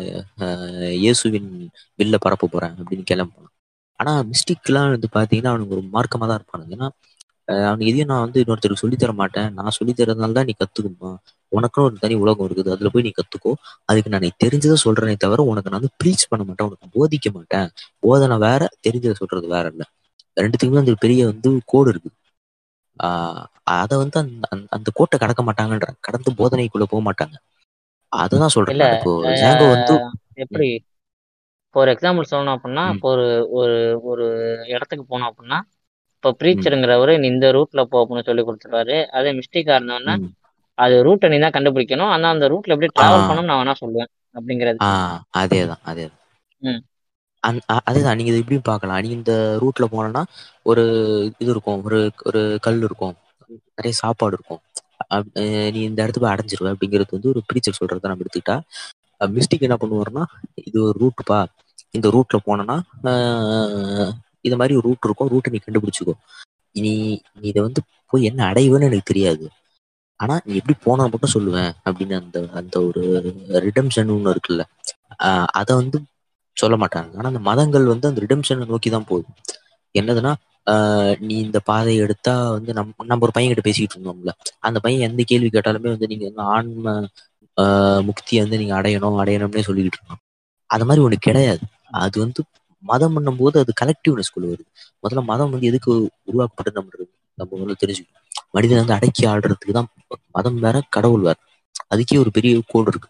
இயேசுவின் 0.93 1.71
வில்ல 1.99 2.15
பரப்ப 2.21 2.47
போறேன் 2.47 2.71
அப்படின்னு 2.71 3.05
கிளம்புவான். 3.11 3.53
ஆனா 3.97 4.23
மிஸ்டிக்லாம் 4.23 4.91
வந்து 4.91 5.09
பாத்தீங்கன்னா 5.13 5.47
அவனுக்கு 5.47 5.77
ஒரு 5.77 5.85
மார்க்கமா 5.93 6.27
தான் 6.27 6.39
இருப்பானுங்க 6.39 6.73
ஏன்னா 6.73 6.89
அவனுக்கு 7.47 7.87
எதையும் 7.87 8.07
நான் 8.07 8.21
வந்து 8.21 8.43
இன்னொருத்தருக்கு 8.43 8.75
சொல்லித் 8.75 8.99
தர 8.99 9.13
மாட்டேன். 9.13 9.53
நான் 9.53 9.71
சொல்லித் 9.71 10.01
தரதுனால 10.01 10.33
தான் 10.33 10.45
நீ 10.45 10.53
கத்துக்கணும்? 10.59 11.17
உனக்குன்னு 11.57 11.83
ஒரு 11.83 11.97
தனி 12.01 12.15
உலகம் 12.15 12.49
இருக்குது. 12.49 12.71
அதுல 12.71 12.89
போய் 12.89 13.03
நீ 13.03 13.11
கத்துக்கோ. 13.11 13.53
அதுக்கு 13.85 14.11
நான் 14.11 14.21
நீ 14.21 14.31
தெரிஞ்சதை 14.45 14.75
சொல்றேனே 14.85 15.17
தவிர 15.17 15.43
உனக்கு 15.43 15.71
நான் 15.71 15.81
வந்து 15.81 15.89
ப்ரீச் 16.05 16.27
பண்ண 16.29 16.45
மாட்டேன். 16.45 16.69
உனக்கு 16.69 16.89
போதிக்க 16.91 17.33
மாட்டேன். 17.33 17.71
போதனை 17.99 18.39
வேற 18.39 18.69
தெரிஞ்சதை 18.89 19.13
சொல்றது 19.13 19.49
வேற 19.49 19.69
இல்ல. 19.69 19.83
ரெண்டுத்துக்குமே 20.41 20.79
அந்த 20.79 20.95
பெரிய 20.99 21.27
வந்து 21.27 21.61
கோடு 21.65 21.91
இருக்கு. 21.91 22.11
ஆஹ் 23.03 23.45
அதை 23.63 23.99
வந்து 23.99 24.21
அந்த 24.21 24.49
அந்த- 24.51 24.67
அந்த 24.71 24.91
கோட்டை 24.95 25.19
கடக்க 25.19 25.43
மாட்டாங்கன்ற 25.43 25.83
கடந்து 26.01 26.33
போதனைக்குள்ள 26.33 26.83
போக 26.83 27.13
மாட்டாங்க. 27.13 27.35
அததான் 28.23 28.55
சொல்றேன். 28.55 28.75
இல்ல 28.75 28.87
இப்போ 28.97 29.13
ஜாங்கோ 29.43 29.67
வந்து 29.75 29.95
எப்படி? 30.45 30.69
ஃபார் 31.75 31.91
எக்ஸாம்பிள் 31.93 32.31
சொல்லணும் 32.33 32.57
அப்படின்னா. 32.57 32.85
இப்போ 32.95 33.09
ஒரு 33.15 33.27
ஒரு 33.61 33.77
ஒரு 34.11 34.27
இடத்துக்கு 34.75 35.05
போனோம் 35.13 35.31
அப்படின்னா 35.31 35.59
இப்போ 36.17 36.31
ப்ரீச்சருங்கிறவரு 36.41 37.15
நீ 37.23 37.27
இந்த 37.35 37.47
ரூட்ல 37.57 37.81
போ 37.91 37.97
அப்படின்னு 38.03 38.27
சொல்லி 38.29 38.43
கொடுத்துருவாரு. 38.47 38.97
அதே 39.19 39.31
மிஸ்டேக்கா 39.41 39.75
இருந்தோன்னா. 39.79 40.15
அது 40.79 40.95
ரூட்டை 41.07 41.27
நீ 41.33 41.37
தான் 41.45 41.57
கண்டுபிடிக்கணும். 41.57 42.13
ஆனா 42.15 42.29
அந்த 42.35 42.47
ரூட்ல 42.53 42.75
எப்படி 42.75 42.91
டிராவல் 42.99 43.27
பண்ணணும் 43.29 43.51
நான் 43.51 43.61
வேணா 43.61 43.75
சொல்லுவேன் 43.83 44.11
அப்படிங்கிறது. 44.37 44.81
அதேதான் 45.43 45.83
அதேதான். 45.91 46.21
அதுதான் 47.89 48.17
நீங்க 48.19 48.31
இது 48.33 48.43
இப்படியும் 48.43 48.69
பார்க்கலாம். 48.71 49.03
நீ 49.05 49.11
இந்த 49.19 49.33
ரூட்ல 49.63 49.87
போனோம்னா 49.95 50.23
ஒரு 50.71 50.85
இது 51.43 51.51
இருக்கும் 51.55 51.83
ஒரு 51.89 51.99
ஒரு 52.29 52.43
கல் 52.67 52.83
இருக்கும். 52.89 53.15
நிறைய 53.79 53.95
சாப்பாடு 54.03 54.37
இருக்கும். 54.39 54.63
நீ 55.75 55.81
இந்த 55.89 55.99
இடத்துக்கு 56.03 56.25
போய் 56.25 56.35
அடைஞ்சிருவ 56.35 56.73
அப்படிங்கிறது 56.75 57.17
வந்து 57.17 57.33
ஒரு 57.33 57.41
ப்ரீச்சர் 57.51 57.79
சொல்றதை 57.81 58.11
நம்ம 58.11 58.25
எடுத்துக்கிட்டா 58.25 58.57
மிஸ்டேக் 59.37 59.67
என்ன 59.69 59.77
பண்ணுவாருன்னா 59.83 60.25
இது 60.69 60.79
ஒரு 60.89 60.97
ரூட்டுப்பா 61.03 61.39
இந்த 61.95 62.07
ரூட்ல 62.17 62.39
போனோம்னா 62.47 62.77
இது 64.49 64.57
மாதிரி 64.61 64.75
ஒரு 64.79 64.87
ரூட் 64.89 65.07
இருக்கும் 65.09 65.31
ரூட்டை 65.35 65.51
நீ 65.55 65.59
கண்டுபிடிச்சிக்கோ. 65.61 66.15
நீ 66.77 66.93
நீ 67.41 67.47
இதை 67.53 67.61
வந்து 67.67 67.81
போய் 68.13 68.29
என்ன 68.31 68.41
அடைவேன்னு 68.51 68.89
எனக்கு 68.91 69.11
தெரியாது. 69.13 69.45
ஆனா 70.21 70.35
நீ 70.47 70.53
எப்படி 70.61 70.77
போனா 70.87 71.05
மட்டும் 71.13 71.35
சொல்லுவேன் 71.35 71.73
அப்படின்னு 71.87 72.15
அந்த 72.23 72.39
அந்த 72.61 72.75
ஒரு 72.89 73.03
ரிடம்ஷன் 73.67 74.13
ஒன்று 74.17 74.35
இருக்குல்ல 74.35 74.65
அதை 75.61 75.73
வந்து 75.81 75.99
சொல்ல 76.57 76.75
மாட்டாங்க. 76.83 77.11
ஆனா 77.19 77.29
அந்த 77.33 77.43
மதங்கள் 77.51 77.87
வந்து 77.93 78.09
அந்த 78.11 78.21
ரிடம்ஷனை 78.25 78.67
நோக்கி 78.73 78.91
தான் 78.97 79.09
போகுது. 79.11 79.29
என்னதுன்னா 79.95 80.33
நீ 81.21 81.35
இந்த 81.47 81.59
பாதையை 81.67 81.99
எடுத்தா 82.05 82.35
வந்து 82.57 82.71
நம்ம 82.73 83.05
நம்ம 83.05 83.25
ஒரு 83.27 83.35
பையன் 83.35 83.51
கிட்ட 83.53 83.65
பேசிக்கிட்டு 83.67 83.97
இருந்தோம்ல. 83.97 84.33
அந்த 84.63 84.79
பையன் 84.85 85.07
எந்த 85.09 85.23
கேள்வி 85.31 85.49
கேட்டாலுமே 85.51 85.91
வந்து 85.95 86.11
நீங்க 86.13 86.25
வந்து 86.31 86.45
ஆன்ம 86.55 86.95
முக்தியை 88.09 88.41
வந்து 88.45 88.61
நீங்க 88.61 88.75
அடையணும் 88.79 89.21
அடையணும்னே 89.23 89.65
சொல்லிக்கிட்டு 89.69 89.99
இருக்கான் 89.99 90.23
அது 90.71 90.85
மாதிரி 90.85 91.03
ஒண்ணு 91.07 91.19
கிடையாது. 91.21 91.65
அது 92.03 92.17
வந்து 92.25 92.41
மதம் 92.85 93.15
பண்ணும்போது 93.17 93.57
அது 93.63 93.73
கலெக்டிவ்னஸ் 93.83 94.33
குள்ள 94.35 94.47
வருது. 94.47 94.69
முதல்ல 95.05 95.23
மதம் 95.31 95.53
வந்து 95.55 95.71
எதுக்கு 95.71 95.91
உருவாக்கப்பட்டது 96.29 96.79
நம்ம 96.79 97.07
நம்ம 97.39 97.51
முதல்ல 97.53 97.77
தெரிஞ்சுக்கணும். 97.83 98.21
மனிதன் 98.57 98.81
வந்து 98.83 98.97
அடக்கி 98.97 99.23
ஆடுறதுக்கு 99.31 99.77
தான் 99.79 99.89
மதம் 100.37 100.59
வேற 100.65 100.77
கடவுள் 100.97 101.27
வேற. 101.29 101.37
அதுக்கே 101.93 102.21
ஒரு 102.23 102.31
பெரிய 102.37 102.61
கோடு 102.73 102.91
இருக்கு. 102.93 103.09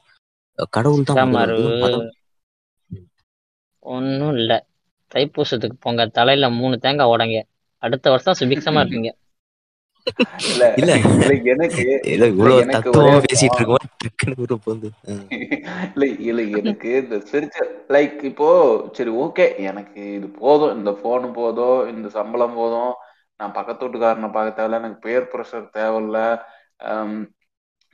கடவுள் 0.77 1.09
தான் 1.09 1.21
ஒன்றும் 3.87 4.35
இல்லை. 4.35 4.59
தைப்பூசத்துக்கு 5.13 5.77
போங்க. 5.81 6.07
தலையில 6.19 6.51
மூணு 6.61 6.79
தேங்காய் 6.79 7.13
உடைங்க. 7.15 7.41
அடுத்த 7.83 8.07
வருஷம் 8.11 8.39
சுபிக்ஷமா 8.41 8.81
இருப்பீங்க. 8.83 9.11
இல்ல 10.51 10.65
இல்ல. 10.81 10.93
இல்ல 10.97 11.35
எனக்கு 11.53 11.85
இல்ல 12.15 12.25
இவ்வளவு 12.33 12.65
தத்துவமா 12.75 13.21
பேசிட்டு 13.27 13.59
இருக்கோம். 13.59 13.85
இல்ல 15.95 16.07
இல்ல 16.31 16.43
எனக்கு 16.61 16.91
இந்த 17.03 17.17
சிரிச்ச 17.31 17.67
லைக் 17.95 18.19
இப்போ 18.31 18.49
சரி 18.93 19.13
ஓகே 19.25 19.47
எனக்கு 19.71 20.03
இது 20.15 20.29
போதும். 20.43 20.75
இந்த 20.79 20.93
போன் 21.05 21.29
போதும். 21.33 21.81
இந்த 21.95 22.09
சம்பளம் 22.19 22.59
போதும். 22.61 22.93
நான் 23.41 23.57
பக்கத்து 23.59 23.87
வீட்டுக்காரனை 23.87 24.31
பார்க்க 24.33 24.59
தேவையில்ல. 24.59 24.83
எனக்கு 24.83 24.99
பேர் 25.09 25.31
ப்ரெஷர் 25.33 25.67
தேவையில்ல. 25.79 26.19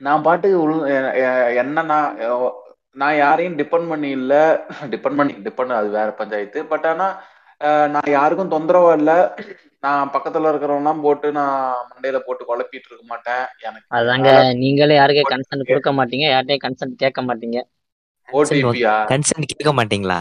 நான் 0.01 0.25
பாட்டுக்கு 0.25 0.59
என்ன 1.63 1.81
நான் 1.93 2.17
நான் 2.95 3.15
யாரையும் 3.17 3.57
டிபெண்ட் 3.59 3.89
பண்ணி 3.89 4.09
இல்ல. 4.11 4.33
டிபெண்ட் 4.93 5.19
பண்ணி 5.19 5.33
டிபெண்ட் 5.45 5.73
அது 5.73 5.89
வேற 5.91 6.09
பஞ்சாயத்து. 6.13 6.59
பட் 6.71 6.87
ஆனா 6.87 7.07
அஹ் 7.61 7.89
நான் 7.93 8.11
யாருக்கும் 8.11 8.53
தொந்தரவா 8.53 8.91
இல்ல. 8.97 9.11
நான் 9.83 10.11
பக்கத்துல 10.13 10.49
இருக்கிறவங்கலாம் 10.51 11.03
போட்டு 11.03 11.27
நான் 11.31 11.55
மண்டையில 11.89 12.17
போட்டு 12.25 12.43
குழப்பிட்டு 12.45 12.89
இருக்க 12.89 13.05
மாட்டேன். 13.07 13.43
எனக்கு 13.61 13.87
அதாங்க 13.97 14.29
நீங்களே 14.61 14.97
யாருக்கே 14.97 15.23
கன்சென்ட் 15.31 15.69
கொடுக்க 15.69 15.91
மாட்டீங்க. 15.99 16.25
யார்ட்டையும் 16.31 16.65
கன்சென்ட் 16.65 17.01
கேட்க 17.03 17.21
மாட்டீங்க. 17.23 17.59
ஓடிபியா? 18.27 18.95
கன்சென்ட் 19.11 19.49
கேட்க 19.51 19.71
மாட்டீங்களா? 19.77 20.19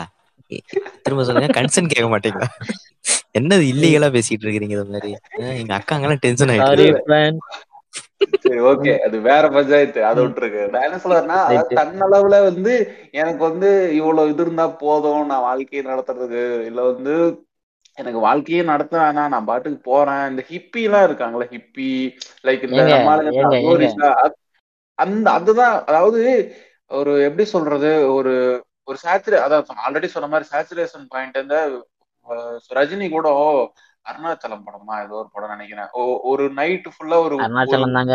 திரும்ப 1.05 1.25
சொல்லுங்க 1.25 1.51
கன்சென்ட் 1.59 1.93
கேட்க 1.93 2.09
மாட்டீங்களா? 2.13 2.49
என்னது 3.35 3.65
இல்லீகலா 3.73 4.09
பேசிட்டு 4.15 4.45
இருக்கிறீங்க 4.47 4.77
இது 4.79 4.87
மாதிரி? 4.89 5.11
எங்க 5.61 5.73
அக்காங்கெல்லாம் 5.79 6.23
டென்ஷன் 6.23 6.53
சாரி 6.55 6.87
ஆயிட்டு 6.87 6.87
ஃப்ரெண்ட் 6.99 7.41
சரி 8.21 8.61
ஓகே 8.63 8.93
அது 8.99 9.17
வேற 9.21 9.45
பஞ்சாயத்து. 9.49 10.01
அதை 10.05 10.21
விட்டுருக்கு 10.25 10.63
Right. 11.53 11.71
தன்னளவுல 11.79 12.37
வந்து 12.45 12.73
எனக்கு 13.21 13.43
வந்து 13.49 13.69
இவ்வளவு 13.95 14.31
இது 14.31 14.43
இருந்தா 14.43 14.67
போதும். 14.83 15.27
நான் 15.27 15.47
வாழ்க்கையை 15.49 15.83
நடத்துறதுக்கு. 15.87 16.43
இல்ல 16.65 16.81
வந்து 16.83 17.15
எனக்கு 17.99 18.21
வாழ்க்கையே 18.21 18.63
நடத்த 18.63 18.95
வேணாம். 18.99 19.33
நான் 19.35 19.45
பாட்டுக்கு 19.45 19.81
போறேன். 19.83 20.25
இந்த 20.31 20.43
ஹிப்பி 20.51 20.83
எல்லாம் 20.83 21.05
இருக்காங்களா 21.05 21.47
ஹிப்பி 21.55 21.89
லைக் 22.45 22.67
இந்த 22.69 24.05
அந்த 24.99 25.27
அதுதான். 25.31 25.77
அதாவது 25.85 26.21
ஒரு 26.91 27.13
எப்படி 27.23 27.45
சொல்றது? 27.49 27.91
ஒரு 28.15 28.33
ஒரு 28.85 28.99
சேச்சுரே 29.05 29.39
அதான் 29.45 29.83
ஆல்ரெடி 29.87 30.09
சொன்ன 30.15 30.29
மாதிரி 30.29 30.51
சேச்சுரேஷன் 30.53 31.05
பாயிண்ட் 31.09 31.37
இந்த 31.37 31.57
ரஜினி 32.71 33.07
கூட 33.11 33.29
அருணாச்சலம் 34.07 34.65
படமா 34.67 34.95
ஏதோ 35.03 35.15
ஒரு 35.21 35.29
படம் 35.33 35.53
நினைக்கிறேன். 35.55 35.91
ஒரு 36.31 36.45
நைட் 36.59 36.89
ஃபுல்லா 36.95 37.19
ஒரு 37.27 37.37
அருணாச்சலம் 37.43 37.97
தாங்க. 37.99 38.15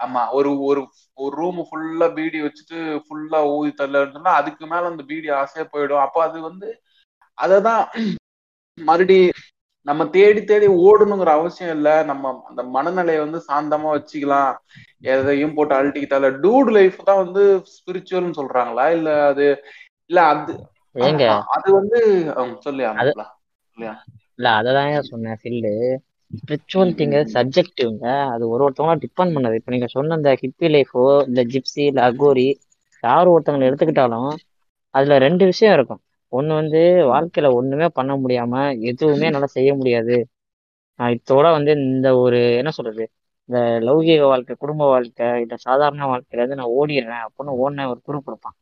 ஆமா 0.00 0.22
ஒரு 0.36 0.50
ஒரு 0.68 0.80
ஒரு 1.18 1.34
ரூம் 1.36 1.60
ஃபுல்லா 1.68 2.06
பீடி 2.16 2.38
வச்சுட்டு 2.44 2.78
ஃபுல்லா 3.04 3.40
ஊதி 3.52 3.72
தள்ளன்னு 3.74 4.30
அதுக்கு 4.40 4.64
மேல 4.66 4.90
அந்த 4.92 5.04
பீடி 5.10 5.28
ஆசையா 5.40 5.64
போயிடும். 5.68 6.04
அப்ப 6.06 6.18
அது 6.26 6.38
வந்து 6.48 6.68
அததான் 7.38 7.84
மறுபடி 8.78 9.18
நம்ம 9.86 10.02
தேடி 10.10 10.40
தேடி 10.44 10.66
ஓடணுங்கிற 10.84 11.30
அவசியம் 11.34 11.74
இல்ல. 11.76 11.88
நம்ம 12.10 12.22
அந்த 12.48 12.62
மனநிலையை 12.74 13.20
வந்து 13.20 13.40
சாந்தமா 13.48 13.88
வச்சுக்கலாம். 13.94 14.52
எதையும் 15.10 15.54
போட்டு 15.56 15.74
அழட்டிக்கிட்டால. 15.74 16.30
டூட் 16.44 16.70
லைஃப் 16.72 16.98
தான் 17.04 17.22
வந்து 17.24 17.42
ஸ்பிரிச்சுவல்னு 17.74 18.38
சொல்றாங்களா? 18.40 18.86
இல்ல 18.96 19.10
அது 19.30 19.46
இல்ல 20.10 20.18
அது 20.32 20.54
அது 21.56 21.68
வந்து 21.78 21.98
சொல்லியா 22.66 22.90
அது- 23.78 23.94
இல்ல 24.36 24.50
அததான் 24.50 24.98
சொன்னேன் 25.00 25.36
ஃபீல்டு 25.42 25.96
ஸ்பிரிச்சுவலிட்டிங்க 26.30 27.26
சப்ஜெக்டிவ்ங்க 27.32 28.30
அது 28.30 28.48
ஒரு 28.48 28.68
ஒருத்தவங்களா 28.68 28.98
டிபெண்ட் 28.98 29.34
பண்ணது. 29.34 29.54
இப்போ 29.54 29.70
நீங்க 29.70 29.86
சொன்ன 29.86 30.14
இந்த 30.14 30.36
ஹிப்பி 30.40 30.64
லைஃபோ 30.64 31.26
இந்த 31.26 31.44
ஜிப்சி 31.44 31.86
இல்ல 31.86 32.12
அகோரி 32.12 32.54
யார் 33.02 33.28
ஒருத்தவங்களை 33.28 33.68
எடுத்துக்கிட்டாலும் 33.70 34.34
அதுல 34.90 35.18
ரெண்டு 35.18 35.44
விஷயம் 35.44 35.74
இருக்கும். 35.74 36.00
ஒன்னு 36.28 36.54
வந்து 36.54 36.78
வாழ்க்கையில 36.78 37.52
ஒண்ணுமே 37.52 37.86
பண்ண 37.88 38.16
முடியாம 38.16 38.80
எதுவுமே 38.80 39.24
என்னால 39.24 39.46
செய்ய 39.46 39.74
முடியாது. 39.74 40.28
நான் 40.96 41.18
இதோட 41.18 41.50
வந்து 41.50 41.72
இந்த 41.72 42.16
ஒரு 42.16 42.56
என்ன 42.56 42.70
சொல்றது? 42.70 43.10
இந்த 43.44 43.60
லௌகீக 43.80 44.22
வாழ்க்கை 44.22 44.56
குடும்ப 44.58 44.86
வாழ்க்கை 44.86 45.40
இல்ல 45.40 45.56
சாதாரண 45.56 46.06
வாழ்க்கையில 46.06 46.36
இருந்து 46.36 46.54
நான் 46.54 46.66
ஓடிடுறேன் 46.66 47.26
அப்படின்னு 47.26 47.52
ஓடின 47.52 47.88
ஒரு 47.88 48.00
குரூப் 48.06 48.24
கொடுப்பான். 48.24 48.54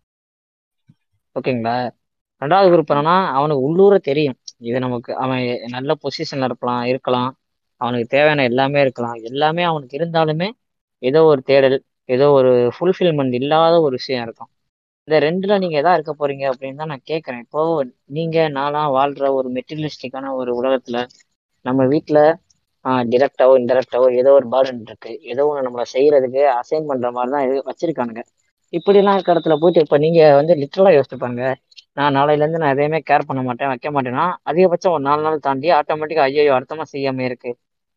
ஓகேங்களா? 1.40 1.90
ரெண்டாவது 2.40 2.70
குரூப் 2.72 2.90
என்னன்னா 2.92 3.26
அவனுக்கு 3.26 3.62
உள்ளூர 3.62 3.98
தெரியும். 3.98 4.34
இது 4.62 4.78
நமக்கு 4.80 5.10
அவன் 5.16 5.42
நல்ல 5.68 5.92
பொசிஷன்ல 6.02 6.48
இருக்கலாம் 6.50 6.82
இருக்கலாம். 6.92 7.30
அவனுக்கு 7.80 8.08
தேவையான 8.08 8.44
எல்லாமே 8.50 8.80
இருக்கலாம். 8.80 9.18
எல்லாமே 9.30 9.62
அவனுக்கு 9.70 9.98
இருந்தாலுமே 10.00 10.48
ஏதோ 11.02 11.20
ஒரு 11.24 11.40
தேடல் 11.42 11.76
ஏதோ 12.08 12.26
ஒரு 12.38 12.50
ஃபுல்ஃபில்மெண்ட் 12.76 13.34
இல்லாத 13.40 13.74
ஒரு 13.86 13.94
விஷயம் 14.00 14.24
இருக்கும். 14.26 14.50
இந்த 15.08 15.16
ரெண்டுல 15.24 15.54
நீங்க 15.62 15.76
எதா 15.80 15.92
இருக்க 15.94 16.12
போறீங்க 16.14 16.44
அப்படின்னு 16.52 16.80
தான் 16.80 16.92
நான் 16.92 17.08
கேட்கறேன் 17.10 17.42
இப்போ 17.44 17.60
நீங்க 18.16 18.36
நான்லாம் 18.56 18.90
வாழ்ற 18.96 19.30
ஒரு 19.38 19.48
மெட்டீரியலிஸ்டிக்கான 19.56 20.32
ஒரு 20.40 20.50
உலகத்துல 20.60 20.98
நம்ம 21.64 21.84
வீட்டுல 21.92 22.18
டிரெக்டாவோ 23.12 23.52
இன்டெரக்டாவோ 23.60 24.06
ஏதோ 24.20 24.30
ஒரு 24.38 24.46
பேர்டன் 24.54 24.80
இருக்கு. 24.86 25.10
ஏதோ 25.32 25.42
ஒன்று 25.48 25.66
நம்மளை 25.66 25.84
செய்யறதுக்கு 25.94 26.42
அசைன் 26.60 26.88
பண்ற 26.90 27.10
மாதிரி 27.12 27.32
தான் 27.34 27.68
வச்சிருக்கானுங்க. 27.70 28.22
இப்படிலாம் 28.72 29.16
இருக்க 29.16 29.34
இடத்துல 29.34 29.54
போயிட்டு 29.62 29.84
இப்போ 29.86 29.98
நீங்க 30.04 30.20
வந்து 30.38 30.54
லிட்டரலா 30.62 30.92
யோசிச்சு 30.96 31.16
பாருங்க. 31.16 31.44
நான் 31.96 32.14
நாளையிலேருந்து 32.16 32.60
நான் 32.62 32.74
எதையுமே 32.74 32.98
கேர் 33.08 33.26
பண்ண 33.28 33.40
மாட்டேன் 33.46 33.70
வைக்க 33.72 33.88
மாட்டேன்னா 33.94 34.24
அதிகபட்சம் 34.50 34.94
ஒரு 34.96 35.02
நாலு 35.08 35.22
நாள் 35.26 35.44
தாண்டி 35.46 35.68
ஆட்டோமேட்டிக்காக 35.78 36.28
ஐயோ 36.30 36.52
அர்த்தமாக 36.58 36.86
செய்யாம 36.92 37.24
இருக்கு. 37.28 37.50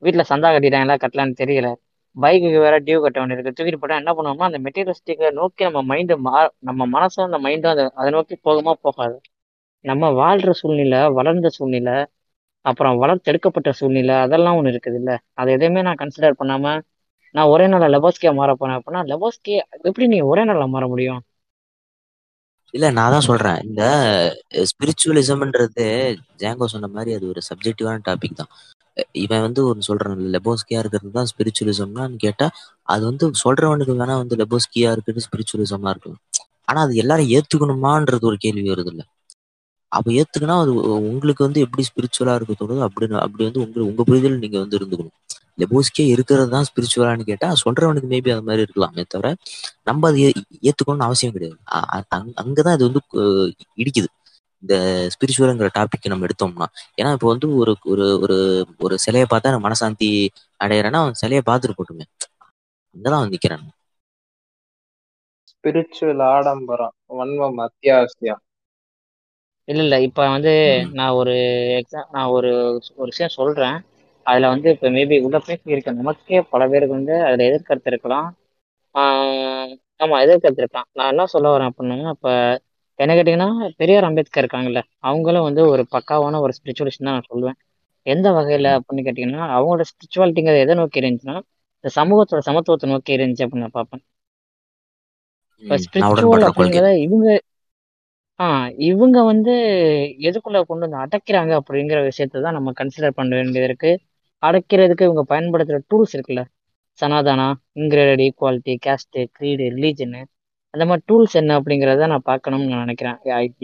வீட்டில் 0.03 0.29
சந்தா 0.31 0.47
கட்டிட்டாங்களா 0.55 0.95
கட்டலான்னு 1.03 1.39
தெரியல. 1.41 1.67
பைக்குக்கு 2.15 2.59
வேற 2.65 2.75
டியூ 2.87 2.97
கட்ட 3.05 3.17
வேண்டியிருக்கு. 3.21 3.53
தூக்கிட்டு 3.57 3.79
போட்டால் 3.81 4.01
என்ன 4.01 4.11
பண்ணுவோம்னா 4.17 4.49
அந்த 4.49 4.59
மெட்டீரியலிஸ்டிக்கை 4.65 5.29
நோக்கி 5.39 5.63
நம்ம 5.69 5.81
மைண்டு 5.91 6.15
மா 6.27 6.35
நம்ம 6.69 6.81
மனசும் 6.95 7.25
அந்த 7.27 7.39
மைண்டும் 7.45 7.73
அதை 7.73 7.85
அதை 8.01 8.09
நோக்கி 8.17 8.35
போகுமா 8.47 8.73
போகாது. 8.87 9.17
நம்ம 9.85 10.09
வாழ்கிற 10.21 10.51
சூழ்நிலை 10.61 11.01
வளர்ந்த 11.17 11.47
சூழ்நிலை 11.57 11.95
அப்புறம் 12.65 12.95
வளர்த்தெடுக்கப்பட்ட 13.01 13.69
சூழ்நிலை 13.79 14.15
அதெல்லாம் 14.25 14.57
ஒன்று 14.59 14.71
இருக்குது 14.73 14.97
இல்லை. 15.01 15.15
அதை 15.39 15.49
எதையுமே 15.57 15.81
நான் 15.87 16.01
கன்சிடர் 16.03 16.39
பண்ணாமல் 16.41 16.79
நான் 17.35 17.51
ஒரே 17.53 17.65
நாளில் 17.71 17.93
லெபாஸ்கியா 17.95 18.31
மாற 18.39 18.51
போனேன் 18.59 18.77
அப்படின்னா 18.79 19.01
லெபாஸ்கி 19.11 19.53
எப்படி 19.89 20.05
நீ 20.13 20.19
ஒரே 20.31 20.43
நாளில் 20.49 20.73
மாற 20.75 20.85
முடியும்? 20.93 21.21
இல்ல 22.75 22.91
நான் 22.91 23.11
தான் 23.11 23.21
சொல்றேன். 23.21 23.59
இந்த 23.63 23.83
ஸ்பிரிச்சுவலிசம்ன்றது 24.69 25.85
ஜாங்கோ 26.39 26.65
சொன்ன 26.65 26.87
மாதிரி 26.87 27.13
அது 27.13 27.27
ஒரு 27.27 27.41
சப்ஜெக்டிவான 27.49 27.99
டாபிக் 28.07 28.33
தான். 28.33 28.51
இவன் 29.13 29.41
வந்து 29.41 29.65
ஒரு 29.65 29.79
சொல்றான் 29.87 30.33
லெபோஸ்கியா 30.35 30.79
இருக்கிறது 30.79 31.11
தான் 31.11 31.25
ஸ்பிரிச்சுவலிசம்னு 31.25 32.15
கேட்டா 32.17 32.47
அது 32.87 33.05
வந்து 33.05 33.31
சொல்றவனுக்கு 33.43 33.93
வேணா 33.93 34.15
வந்து 34.17 34.35
லெபோஸ்கியா 34.35 34.91
இருக்கிறது 34.91 35.25
ஸ்பிரிச்சுவலிசமா 35.25 35.89
இருக்கலாம். 35.89 36.21
ஆனா 36.67 36.81
அது 36.81 36.95
எல்லாரும் 36.95 37.29
ஏத்துக்கணுமான்றது 37.29 38.21
ஒரு 38.21 38.37
கேள்வி 38.37 38.69
வருது 38.69 38.85
இல்ல. 38.85 39.03
அப்ப 39.91 40.11
ஏத்துக்கினா 40.11 40.59
அது 40.59 40.73
உ- 40.73 41.01
உங்களுக்கு 41.09 41.43
வந்து 41.43 41.59
எப்படி 41.59 41.83
ஸ்பிரிச்சுவலா 41.83 42.35
இருக்க 42.35 42.53
தோணுதோ 42.53 42.79
அப்படி 42.79 43.13
அப்படி 43.17 43.43
வந்து 43.43 43.59
உங்க 43.59 43.81
உங்க 43.81 44.03
புரிதல் 44.03 44.39
நீங்க 44.39 44.59
வந்து 44.59 44.77
இருந்துக்கணும். 44.77 45.15
லெபோஸ்கியா 45.57 46.05
இருக்கிறது 46.13 46.49
தான் 46.49 46.67
ஸ்பிரிச்சுவலான்னு 46.69 47.27
கேட்டா 47.29 47.47
சொல்றவனுக்கு 47.63 48.07
மேபி 48.13 48.29
அது 48.35 48.45
மாதிரி 48.47 48.63
இருக்கலாமே 48.65 49.03
தவிர 49.07 49.29
நம்ம 49.89 50.07
அதை 50.09 50.21
ஏத்துக்கணும்னு 50.69 51.07
அவசியம் 51.07 51.35
கிடையாது. 51.35 51.57
அங்கதான் 52.41 52.75
இது 52.77 52.87
வந்து 52.89 53.01
இடிக்குது. 53.83 54.09
இந்த 54.63 54.75
ஸ்பிரிச்சுவலுங்கிற 55.13 55.67
டாபிக் 55.77 56.11
நம்ம 56.11 56.27
எடுத்தோம்னா. 56.27 56.67
ஏன்னா 56.99 57.11
இப்போ 57.15 57.27
வந்து 57.33 57.47
ஒரு 57.61 57.73
ஒரு 57.93 58.05
ஒரு 58.23 58.37
ஒரு 58.85 58.95
சிலையை 59.05 59.27
பார்த்தா 59.33 59.53
நான் 59.53 59.67
மனசாந்தி 59.67 60.09
அடையிறேன்னா 60.59 61.01
அவன் 61.03 61.19
சிலையை 61.23 61.43
பார்த்துட்டு 61.49 61.77
போட்டுமே 61.79 62.05
அங்கதான் 62.95 63.19
அவன் 63.19 63.33
நிக்கிறான் 63.35 63.65
ஸ்பிரிச்சுவல் 65.51 66.23
ஆடம்பரம் 66.29 66.93
வன்மம் 67.17 67.59
அத்தியாவசியம். 67.65 68.41
இல்ல 69.67 69.83
இல்ல 69.83 69.95
இப்ப 70.01 70.27
வந்து. 70.29 70.53
நான் 70.93 71.17
ஒரு 71.19 71.33
எக்ஸாம் 71.79 72.09
நான் 72.11 72.33
ஒரு 72.35 72.51
ஒரு 72.95 73.07
விஷயம் 73.11 73.35
சொல்றேன். 73.37 73.77
அதுல 74.25 74.49
வந்து 74.51 74.67
இப்ப 74.73 74.89
மேபி 74.91 75.17
உள்ள 75.25 75.37
பேசி 75.41 75.73
இருக்க. 75.73 75.91
நமக்கே 75.99 76.39
பல 76.51 76.63
பேருக்கு 76.67 76.97
வந்து 76.97 77.15
அதுல 77.25 77.47
எதிர்கருத்து 77.49 77.91
இருக்கலாம். 77.93 78.29
ஆஹ் 78.95 79.71
ஆமா 79.99 80.17
எதிர்கருத்து 80.23 80.63
இருக்கலாம். 80.63 80.89
நான் 80.93 81.11
என்ன 81.13 81.25
சொல்ல 81.33 81.47
வரேன் 81.53 81.71
அப்படின்னா 81.71 82.13
இப்ப 82.15 82.29
என்ன 82.99 83.13
கேட்டீங்கன்னா 83.15 83.49
பெரியார் 83.79 84.07
அம்பேத்கர் 84.07 84.43
இருக்காங்கல்ல 84.43 84.81
அவங்களும் 85.03 85.47
வந்து 85.47 85.61
ஒரு 85.71 85.83
பக்காவான 85.91 86.39
ஒரு 86.41 86.53
ஸ்பிரிச்சுவலிஸ்ட் 86.57 87.01
தான் 87.01 87.11
நான் 87.11 87.29
சொல்லுவேன் 87.29 87.57
எந்த 88.05 88.27
வகையில 88.35 88.67
அப்படின்னு 88.77 89.05
கேட்டீங்கன்னா 89.05 89.43
அவங்களோட 89.55 89.85
ஸ்பிரிச்சுவாலிட்டிங்கிறது 89.89 90.63
எதை 90.65 90.75
நோக்கி 90.79 91.01
இருந்துச்சுன்னா 91.01 91.37
இந்த 91.83 91.91
சமூகத்தோட 91.95 92.41
சமத்துவத்தை 92.45 92.89
நோக்கி 92.91 93.17
இருந்துச்சு 93.17 93.45
அப்படின்னு 93.45 93.65
நான் 93.65 93.77
பார்ப்பேன். 93.77 94.03
இப்ப 95.63 95.77
ஸ்பிரிச்சுவல் 95.83 96.45
அப்படிங்கிறத 96.47 96.91
இவங்க 97.05 97.27
ஆஹ் 98.39 98.69
இவங்க 98.85 99.17
வந்து 99.23 99.53
எதுக்குள்ள 100.27 100.59
கொண்டு 100.63 100.85
வந்து 100.85 101.03
அடைக்கிறாங்க 101.03 101.51
அப்படிங்கிற 101.59 101.99
விஷயத்தை 102.07 102.39
தான் 102.41 102.57
நம்ம 102.57 102.73
கன்சிடர் 102.79 103.17
பண்ண 103.17 103.31
வேண்டியது 103.37 103.67
இருக்கு. 103.69 103.91
அடைக்கிறதுக்கு 104.45 105.07
இவங்க 105.09 105.23
பயன்படுத்துகிற 105.33 105.79
டூல்ஸ் 105.91 106.13
இருக்குல்ல? 106.17 106.41
Sanatana 106.99 107.47
in graded 107.81 108.23
equality 108.27 108.73
caste 108.85 109.21
creed 109.37 109.65
religion 109.75 110.21
அந்த 110.73 110.83
மாதிரி 110.89 111.03
டூல்ஸ் 111.09 111.35
என்ன 111.41 111.51
அப்படிங்கிறத 111.59 112.07
நான் 112.13 112.25
பார்க்கணும்னு 112.29 112.69
நான் 112.71 112.83
நினைக்கிறேன். 112.85 113.17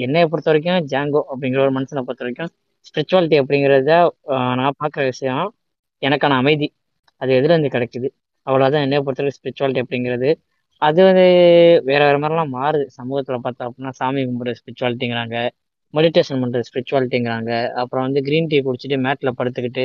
என்னை 0.06 0.22
பொறுத்த 0.32 0.50
வரைக்கும் 0.52 0.86
ஜாங்கோ 0.94 1.22
அப்படிங்கிற 1.32 1.60
ஒரு 1.65 1.74
மனுஷனை 1.78 2.02
பொறுத்த 2.08 2.24
வரைக்கும் 2.26 2.52
ஸ்பிரிச்சுவாலிட்டி 2.88 3.38
அப்படிங்கிறத 3.41 3.91
நான் 4.60 4.78
பார்க்குற 4.82 5.04
விஷயம் 5.12 5.46
எனக்கான 6.02 6.38
அமைதி. 6.44 6.67
அது 7.22 7.32
எதுலேருந்து 7.39 7.72
கிடைக்குது? 7.76 8.08
அவ்வளோதான் 8.48 8.86
என்னைய 8.86 9.02
பொறுத்த 9.06 9.22
வரைக்கும் 9.24 9.39
ஸ்பிரிச்சுவாலிட்டி 9.39 9.82
அப்படிங்கிறது. 9.86 10.30
அது 10.82 11.00
வந்து 11.10 11.26
வேற 11.90 12.02
வேற 12.08 12.15
மாதிரிலாம் 12.21 12.54
மாறுது. 12.58 12.86
சமூகத்தில் 13.00 13.44
பார்த்தா 13.46 13.65
அப்படின்னா 13.69 13.92
சாமி 14.00 14.21
கும்பிட்ற 14.29 14.54
ஸ்பிரிச்சுவாலிட்டிங்கிறாங்க 14.62 15.36
மெடிடேஷன் 15.94 16.42
பண்ணுறது 16.44 16.67
ஸ்பிரிச்சுவாலிட்டிங்கிறாங்க 16.69 17.52
அப்புறம் 17.82 18.06
வந்து 18.08 18.21
கிரீன் 18.27 18.50
டீ 18.52 18.60
குடிச்சிட்டு 18.67 18.98
மேட்டில் 19.08 19.38
படுத்துக்கிட்டு 19.40 19.84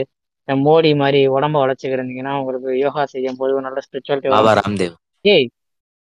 மோடி 0.48 0.90
மாதிரி 0.96 1.20
உடம்ப 1.28 1.56
வளைச்சுக்கிறீங்கன்னா 1.62 2.32
உங்களுக்கு 2.40 2.70
யோகா 2.78 3.04
செய்யும் 3.06 3.36
போது 3.36 3.60
நல்ல 3.60 3.78
ஸ்பிரிச்சுவாலிட்டி 3.86 4.88
ஏய் 5.24 5.46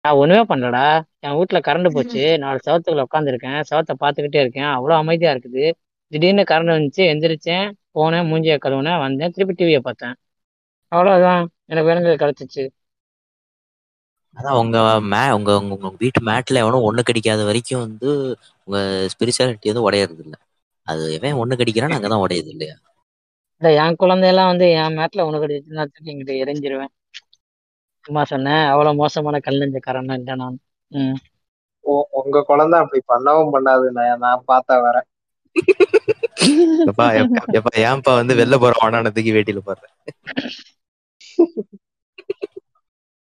நான் 0.04 0.16
ஒண்ணுமே 0.16 0.42
பண்ணலடா. 0.48 0.84
என் 1.20 1.36
வீட்ல 1.36 1.58
கரண்ட் 1.60 1.88
போச்சு. 1.92 2.22
நாலு 2.38 2.58
செவத்துக்குள்ள 2.64 3.04
உட்காந்துருக்கேன் 3.06 3.58
செவத்தை 3.70 3.94
பார்த்துக்கிட்டே 4.00 4.40
இருக்கேன். 4.40 4.70
அவ்வளோ 4.74 4.94
அமைதியா 4.96 5.30
இருக்குது. 5.34 5.64
திடீர்னு 6.12 6.44
கரண்ட் 6.50 6.74
வந்துச்சு. 6.74 7.02
எந்திரிச்சேன். 7.12 7.66
போனேன். 7.94 8.28
மூஞ்சிய 8.30 8.56
கழுவுனேன். 8.60 9.00
வந்தேன். 9.00 9.34
திருப்பி 9.34 9.54
டிவியை 9.54 9.80
பார்த்தேன். 9.80 10.14
அவ்வளவுதான். 10.92 11.42
எனக்கு 11.64 11.88
வேணுங்கிறது 11.90 12.22
கிடைச்சிச்சு. 12.22 12.64
அதான் 14.36 14.58
உங்க 14.60 14.78
மே 15.04 15.20
உங்க 15.30 15.50
உங்க 15.58 15.74
உங்க 15.78 15.90
வீட்டு 16.00 16.20
மேட்ல 16.26 16.62
எவனும் 16.62 16.86
ஒண்ணு 16.88 17.02
கடிக்காத 17.02 17.42
வரைக்கும் 17.44 17.84
வந்து 17.84 18.08
உங்க 18.68 18.78
ஸ்பிரிச்சுவாலிட்டி 19.12 19.70
வந்து 19.70 19.86
உடையறது 19.86 20.22
இல்ல 20.24 20.36
அது 20.86 21.04
எவன் 21.16 21.40
ஒண்ணு 21.42 21.58
கடிக்கிறான்னு 21.60 21.98
அங்கதான் 21.98 22.24
உடையுது 22.24 22.50
இல்லையா? 22.54 22.76
இல்ல 23.62 23.70
என் 23.80 23.96
குழந்தையெல்லாம் 23.96 24.50
வந்து 24.50 24.66
என் 24.78 24.96
மேட்ல 24.98 25.26
உனக்கு 25.28 25.46
அடிச்சுன்னா 25.46 25.84
இங்கிட்ட 26.06 26.34
எரிஞ்சிருவேன் 26.42 26.92
சும்மா 28.04 28.22
சொன்னேன் 28.30 28.62
அவ்வளவு 28.70 28.98
மோசமான 28.98 29.36
கல் 29.40 29.60
நெஞ்சக்காரன் 29.60 30.10
இல்லை 30.16 30.34
நான். 30.36 30.56
ம். 30.92 31.16
உங்க 32.20 32.38
குழந்தை 32.44 32.76
அப்படி 32.80 33.00
பண்ணவும் 33.08 33.54
பண்ணாது 33.54 33.86
நான் 33.96 34.22
நான் 34.22 34.44
பார்த்தா 34.48 34.74
வரேன் 34.84 35.08
எப்பா 36.84 37.06
எப்ப- 37.18 37.48
எப்பா 37.58 37.72
ஏன்பா 37.84 38.12
வந்து 38.16 38.34
வெளில 38.38 38.56
போற 38.58 38.74
வாடானதுக்கு 38.80 39.34
வேட்டியில 39.36 39.60
போடுற? 39.66 39.84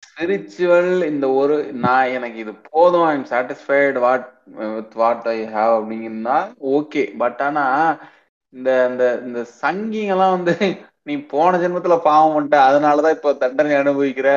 ஸ்பிரிச்சுவல் 0.07 0.91
இந்த 1.07 1.27
ஒரு 1.35 1.55
நான் 1.81 2.13
எனக்கு 2.13 2.39
இது 2.39 2.53
போதும் 2.69 3.05
I 3.05 3.15
am 3.15 3.29
satisfied 3.31 4.01
what 4.01 4.27
with 4.75 4.95
what 5.01 5.27
I 5.31 5.39
have 5.51 5.73
அப்படிங்கன்னா 5.79 6.37
okay 6.73 7.03
but 7.19 7.41
ஆனா 7.43 7.65
இந்த 8.55 8.71
இந்த 8.91 9.05
இந்த 9.27 9.41
சங்கிங்கெல்லாம் 9.61 10.35
வந்து 10.37 10.55
நீ 11.09 11.15
போன 11.33 11.59
ஜென்மத்துல 11.63 11.97
பாவம் 12.07 12.35
பண்ணிட்ட. 12.35 12.59
அதனாலதான் 12.69 13.15
இப்ப 13.17 13.33
தண்டனை 13.43 13.75
அனுபவிக்கிற. 13.81 14.29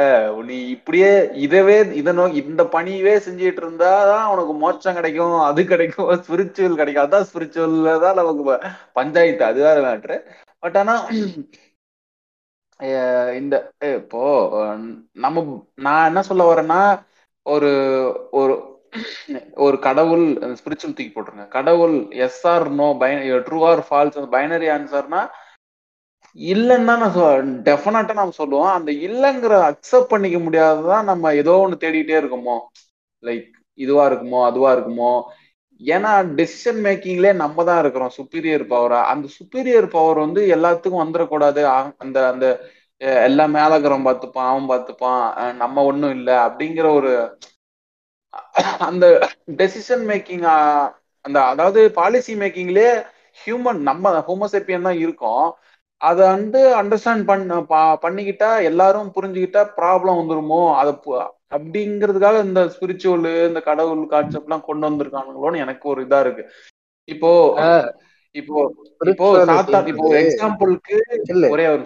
நீ 0.50 0.58
இப்படியே 0.76 1.12
இதவே 1.46 1.78
இதை 2.00 2.12
நோக்கி 2.18 2.40
இந்த 2.52 2.64
பணியவே 2.76 3.14
செஞ்சுட்டு 3.28 3.62
இருந்தாதான் 3.64 4.26
உனக்கு 4.34 4.54
மோட்சம் 4.64 4.98
கிடைக்கும் 5.00 5.38
அது 5.50 5.64
கிடைக்கும் 5.74 6.12
ஸ்பிரிச்சுவல் 6.26 6.80
கிடைக்கும். 6.82 7.06
அதான் 7.06 7.28
ஸ்பிரிச்சுவல்ல 7.30 7.96
தான் 8.06 8.20
நமக்கு 8.22 8.44
பஞ்சாயத்து 9.00 9.46
அதுதான் 9.50 9.82
மேட்ரு 9.88 10.18
பட் 10.64 10.78
ஆனா 10.84 10.96
இந்த 13.40 13.56
இப்போ 14.00 14.22
நம்ம 15.24 15.44
நான் 15.86 16.08
என்ன 16.10 16.22
சொல்ல 16.30 16.44
வரேன்னா 16.52 16.82
ஒரு 17.46 17.70
ஒரு 18.40 18.54
ஒரு 19.66 19.78
கடவுள் 19.88 20.26
ஸ்பிரிச்சுவல் 20.60 20.96
தூக்கி 20.98 21.12
போட்டுருங்க. 21.16 21.48
கடவுள் 21.58 21.96
yes 22.26 22.44
or 22.54 22.66
no 22.82 22.88
by 23.04 23.12
true 23.48 23.60
or 23.72 23.82
false 23.90 24.18
binary 24.36 24.70
ஆன்சர்னா 24.78 25.22
இல்லைன்னு 26.36 26.90
தான் 26.90 27.04
நான் 27.04 27.52
டெஃபினட்டா 27.68 28.14
நம்ம 28.20 28.36
சொல்லுவோம். 28.42 28.72
அந்த 28.78 28.92
இல்லைங்கிற 29.08 29.54
அக்செப்ட் 29.72 30.12
பண்ணிக்க 30.14 30.40
முடியாததான் 30.40 31.08
நம்ம 31.12 31.34
ஏதோ 31.42 31.54
ஒன்று 31.64 31.82
தேடிட்டே 31.84 32.16
இருக்கோமோ. 32.22 32.58
லைக் 33.24 33.48
இதுவா 33.78 34.04
இருக்குமோ 34.12 34.40
அதுவா 34.50 34.70
இருக்குமோ. 34.76 35.14
ஏன்னா 35.82 36.12
டெசிஷன் 36.40 36.80
மேக்கிங்லே 36.86 37.32
நம்ம 37.44 37.64
தான் 37.64 37.80
இருக்கிறோம். 37.80 38.14
சுப்பீரியர் 38.18 38.66
பவரா 38.74 39.00
அந்த 39.14 39.28
சுப்பீரியர் 39.38 39.88
பவர் 39.96 40.20
வந்து 40.26 40.42
எல்லாத்துக்கும் 40.56 41.04
வந்துடக்கூடாது 41.04 41.64
அந்த 42.04 42.18
அந்த 42.32 42.46
எல்லா 43.28 43.46
எல்லாம் 43.46 44.08
பார்த்துப்பான் 44.08 44.50
அவன் 44.52 44.70
பார்த்துப்பான். 44.72 45.24
நம்ம 45.64 45.84
ஒன்றும் 45.84 46.16
இல்லை 46.18 46.36
அப்படிங்கிற 46.46 46.88
ஒரு 47.00 47.12
அந்த 48.88 49.06
டெசிஷன் 49.60 50.04
மேக்கிங் 50.10 50.46
அந்த 51.26 51.38
அதாவது 51.44 51.80
பாலிசி 51.92 52.34
மேக்கிங்லயே 52.36 52.92
ஹியூமன் 53.40 53.80
நம்ம 53.90 54.12
ஹோமோசெப்பியன் 54.28 54.88
தான் 54.90 55.02
இருக்கோம். 55.06 55.48
அதை 56.02 56.24
வந்து 56.28 56.60
அண்டர்ஸ்டாண்ட் 56.82 57.26
பண்ண 57.26 57.60
பண்ணிக்கிட்டா 58.04 58.50
எல்லாரும் 58.70 59.14
புரிஞ்சுக்கிட்டா 59.16 59.62
ப்ராப்ளம் 59.80 60.20
வந்துருமோ? 60.20 60.62
அதை 60.80 60.92
அப்படிங்கிறதுக்காக 61.58 62.38
இந்த 62.44 62.62
ஸ்பிரிச்சுவல் 62.74 63.28
இந்த 63.50 63.60
கடவுள் 63.70 64.02
கான்செப்ட் 64.08 64.48
எல்லாம் 64.50 64.68
கொண்டு 64.70 64.88
வந்திருக்கானுங்களோன்னு 64.90 65.64
எனக்கு 65.66 65.86
ஒரு 65.94 66.02
இதா 66.08 66.20
இருக்கு. 66.26 66.44
இப்போ 67.08 67.32
இப்போ 68.36 68.56
இப்போ 69.12 69.28
சாத்தான் 69.50 69.88
இப்போ 69.92 70.08
எக்ஸாம்பிளுக்கு 70.22 70.98
ஒரே 71.54 71.66
ஒரு 71.68 71.84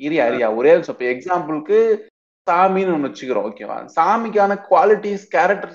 இரியா 0.00 0.24
இரியா 0.30 0.48
ஒரே 0.58 0.72
ஒரு 0.74 1.06
எக்ஸாம்பிளுக்கு 1.14 1.78
சாமின்னு 2.48 2.94
ஒண்ணு 2.96 3.08
வச்சுக்கிறோம் 3.08 3.46
ஓகேவா 3.48 3.76
சாமிக்கான 3.96 4.58
குவாலிட்டிஸ் 4.68 5.26
கேரக்டர் 5.30 5.74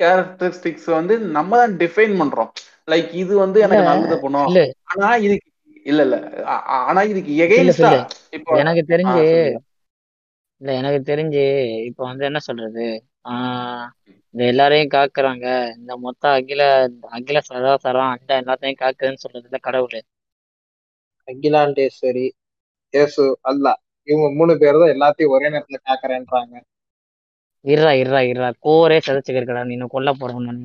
கேரக்டரிஸ்டிக்ஸ் 0.00 0.88
வந்து 0.94 1.14
நம்ம 1.36 1.56
தான் 1.56 1.74
டிஃபைன் 1.80 2.14
பண்றோம். 2.20 2.50
லைக் 2.88 3.10
இது 3.22 3.32
வந்து 3.38 3.58
எனக்கு 3.66 3.84
நல்லது 3.84 4.16
பண்ணும். 4.22 4.52
ஆனா 4.90 5.08
இதுக்கு 5.26 5.48
இல்ல 5.86 6.00
இல்ல. 6.06 6.16
ஆனா 6.80 7.00
இதுக்கு 7.10 7.32
சொல்லு. 7.78 7.98
இப்போ 8.36 8.54
எனக்கு 8.60 8.82
தெரிஞ்சு. 8.92 9.24
இல்ல 10.60 10.70
எனக்கு 10.78 11.00
தெரிஞ்சு 11.04 11.42
இப்ப 11.88 12.00
வந்து 12.04 12.24
என்ன 12.24 12.40
சொல்றது? 12.42 12.84
ஆஹ் 13.26 13.86
இந்த 14.34 14.42
எல்லாரையும் 14.46 14.92
காக்குறாங்க. 14.92 15.46
இந்த 15.76 15.92
மொத்த 15.98 16.32
அகில 16.38 16.62
அகில 17.16 17.38
சராசரம் 17.48 18.12
அண்ட 18.12 18.40
எல்லாத்தையும் 18.42 18.80
காக்குதுன்னு 18.82 19.24
சொல்றதுல 19.24 19.60
கடவுள். 19.62 19.98
அகிலாண்டேஸ்வரி 21.28 22.24
இயேசு 22.94 23.24
அல்லா 23.44 23.74
இவங்க 24.08 24.28
மூணு 24.38 24.52
பேர் 24.60 24.80
தான் 24.80 24.92
எல்லாத்தையும் 24.94 25.34
ஒரே 25.34 25.48
நேரத்துல 25.52 25.78
காக்குறேன்றாங்க. 25.82 26.54
இருறா 27.64 27.90
இருறா 28.00 28.20
இருறா 28.28 28.48
கோரே 28.64 28.96
சதைச்சுக்கிறா 29.00 29.62
நீ 29.68 29.76
கொல்ல 29.94 30.10
போறவன் 30.16 30.60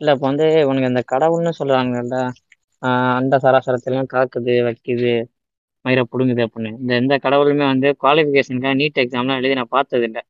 இல்ல 0.00 0.10
இப்ப 0.14 0.26
வந்து 0.26 0.46
உனக்கு 0.68 0.90
இந்த 0.90 1.02
கடவுள்னு 1.12 1.52
சொல்றாங்கல்ல 1.58 2.16
ஆஹ் 2.82 3.14
அண்ட 3.16 3.34
சராசரத்திலையும் 3.42 4.10
காக்குது 4.12 4.52
வைக்குது 4.66 5.12
மயிரை 5.84 6.02
புடுங்குது 6.06 6.42
அப்படின்னு. 6.46 6.70
இந்த 6.78 6.92
எந்த 6.96 7.14
கடவுளுமே 7.24 7.64
வந்து 7.66 7.88
குவாலிஃபிகேஷனுக்காக 8.00 8.74
நீட் 8.80 9.02
எக்ஸாம்லாம் 9.02 9.40
எழுதி 9.40 9.58
நான் 9.60 9.74
பார்த்தது 9.76 10.04
இல்லை 10.08 10.22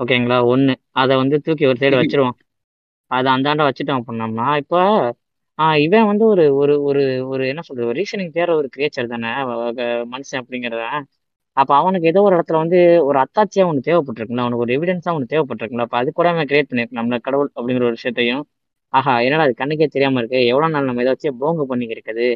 ஓகேங்களா? 0.00 0.38
ஒன்று 0.52 0.72
அதை 1.00 1.14
வந்து 1.20 1.36
தூக்கி 1.46 1.64
ஒரு 1.66 1.78
சைடு 1.82 1.96
வச்சிருவோம் 2.00 2.36
அதை 3.10 3.28
அந்தாண்ட 3.34 3.62
வச்சுட்டோம் 3.68 4.00
அப்படின்னோம்னா 4.00 4.46
இப்போ 4.62 4.80
இவன் 5.82 6.08
வந்து 6.10 6.24
ஒரு 6.26 6.44
ஒரு 6.60 6.74
ஒரு 6.88 7.02
ஒரு 7.32 7.42
என்ன 7.50 7.62
சொல்றது? 7.62 7.90
ரீசனிங் 7.98 8.32
தேர 8.32 8.48
ஒரு 8.60 8.68
கிரியேச்சர் 8.74 9.12
தானே. 9.12 9.30
மனுஷன் 10.12 10.40
அப்படிங்கிறத 10.42 10.84
அப்ப 11.56 11.70
அவனுக்கு 11.76 12.06
ஏதோ 12.06 12.20
ஒரு 12.22 12.34
இடத்துல 12.36 12.56
வந்து 12.62 12.78
ஒரு 13.08 13.18
அத்தாட்சியா 13.24 13.64
ஒன்று 13.68 13.86
தேவைப்பட்டிருக்குல்ல 13.88 14.44
அவனுக்கு 14.44 14.64
ஒரு 14.66 14.72
எவிடன்ஸா 14.76 15.10
ஒன்று 15.16 15.32
தேவைப்பட்டிருக்குல்ல 15.32 15.84
அப்ப 15.86 15.96
அது 16.00 16.08
கூட 16.12 16.28
அவன் 16.32 16.48
கிரியேட் 16.50 16.70
பண்ணிருக்கலாம். 16.70 17.00
நம்மள 17.00 17.18
கடவுள் 17.26 17.50
அப்படிங்கிற 17.56 17.84
ஒரு 17.84 17.96
விஷயத்தையும் 17.98 18.42
ஆஹா 18.92 19.12
என்னடா 19.26 19.44
அது 19.46 19.54
கண்ணுக்கே 19.60 19.86
தெரியாம 19.86 20.18
இருக்கு 20.20 20.40
எவ்வளவு 20.50 20.72
நாள் 20.74 20.88
நம்ம 20.88 21.02
ஏதாச்சும் 21.04 21.38
போங்கு 21.42 21.64
பண்ணி 21.70 21.86
இருக்குது 21.94 22.26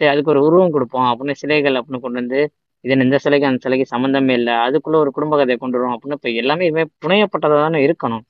சரி 0.00 0.10
அதுக்கு 0.12 0.32
ஒரு 0.34 0.40
உருவம் 0.46 0.74
கொடுப்போம் 0.76 1.08
அப்படின்னு 1.10 1.40
சிலைகள் 1.42 1.76
அப்படின்னு 1.80 2.04
கொண்டு 2.04 2.20
வந்து 2.22 2.40
இதன் 2.84 3.04
இந்த 3.06 3.18
சிலைக்கு 3.24 3.48
அந்த 3.48 3.60
சிலைக்கு 3.64 3.86
சம்மந்தமே 3.94 4.34
இல்லை 4.40 4.54
அதுக்குள்ள 4.66 4.96
ஒரு 5.02 5.10
குடும்ப 5.16 5.34
கதையை 5.36 5.58
கொண்டு 5.58 5.78
வரும் 5.78 5.94
அப்படின்னு 5.94 6.18
இப்ப 6.18 6.30
எல்லாமே 6.42 6.64
இதுவே 6.70 6.84
புனையப்பட்டதாக 7.04 7.60
தானே 7.66 7.78
இருக்கணும். 7.86 8.24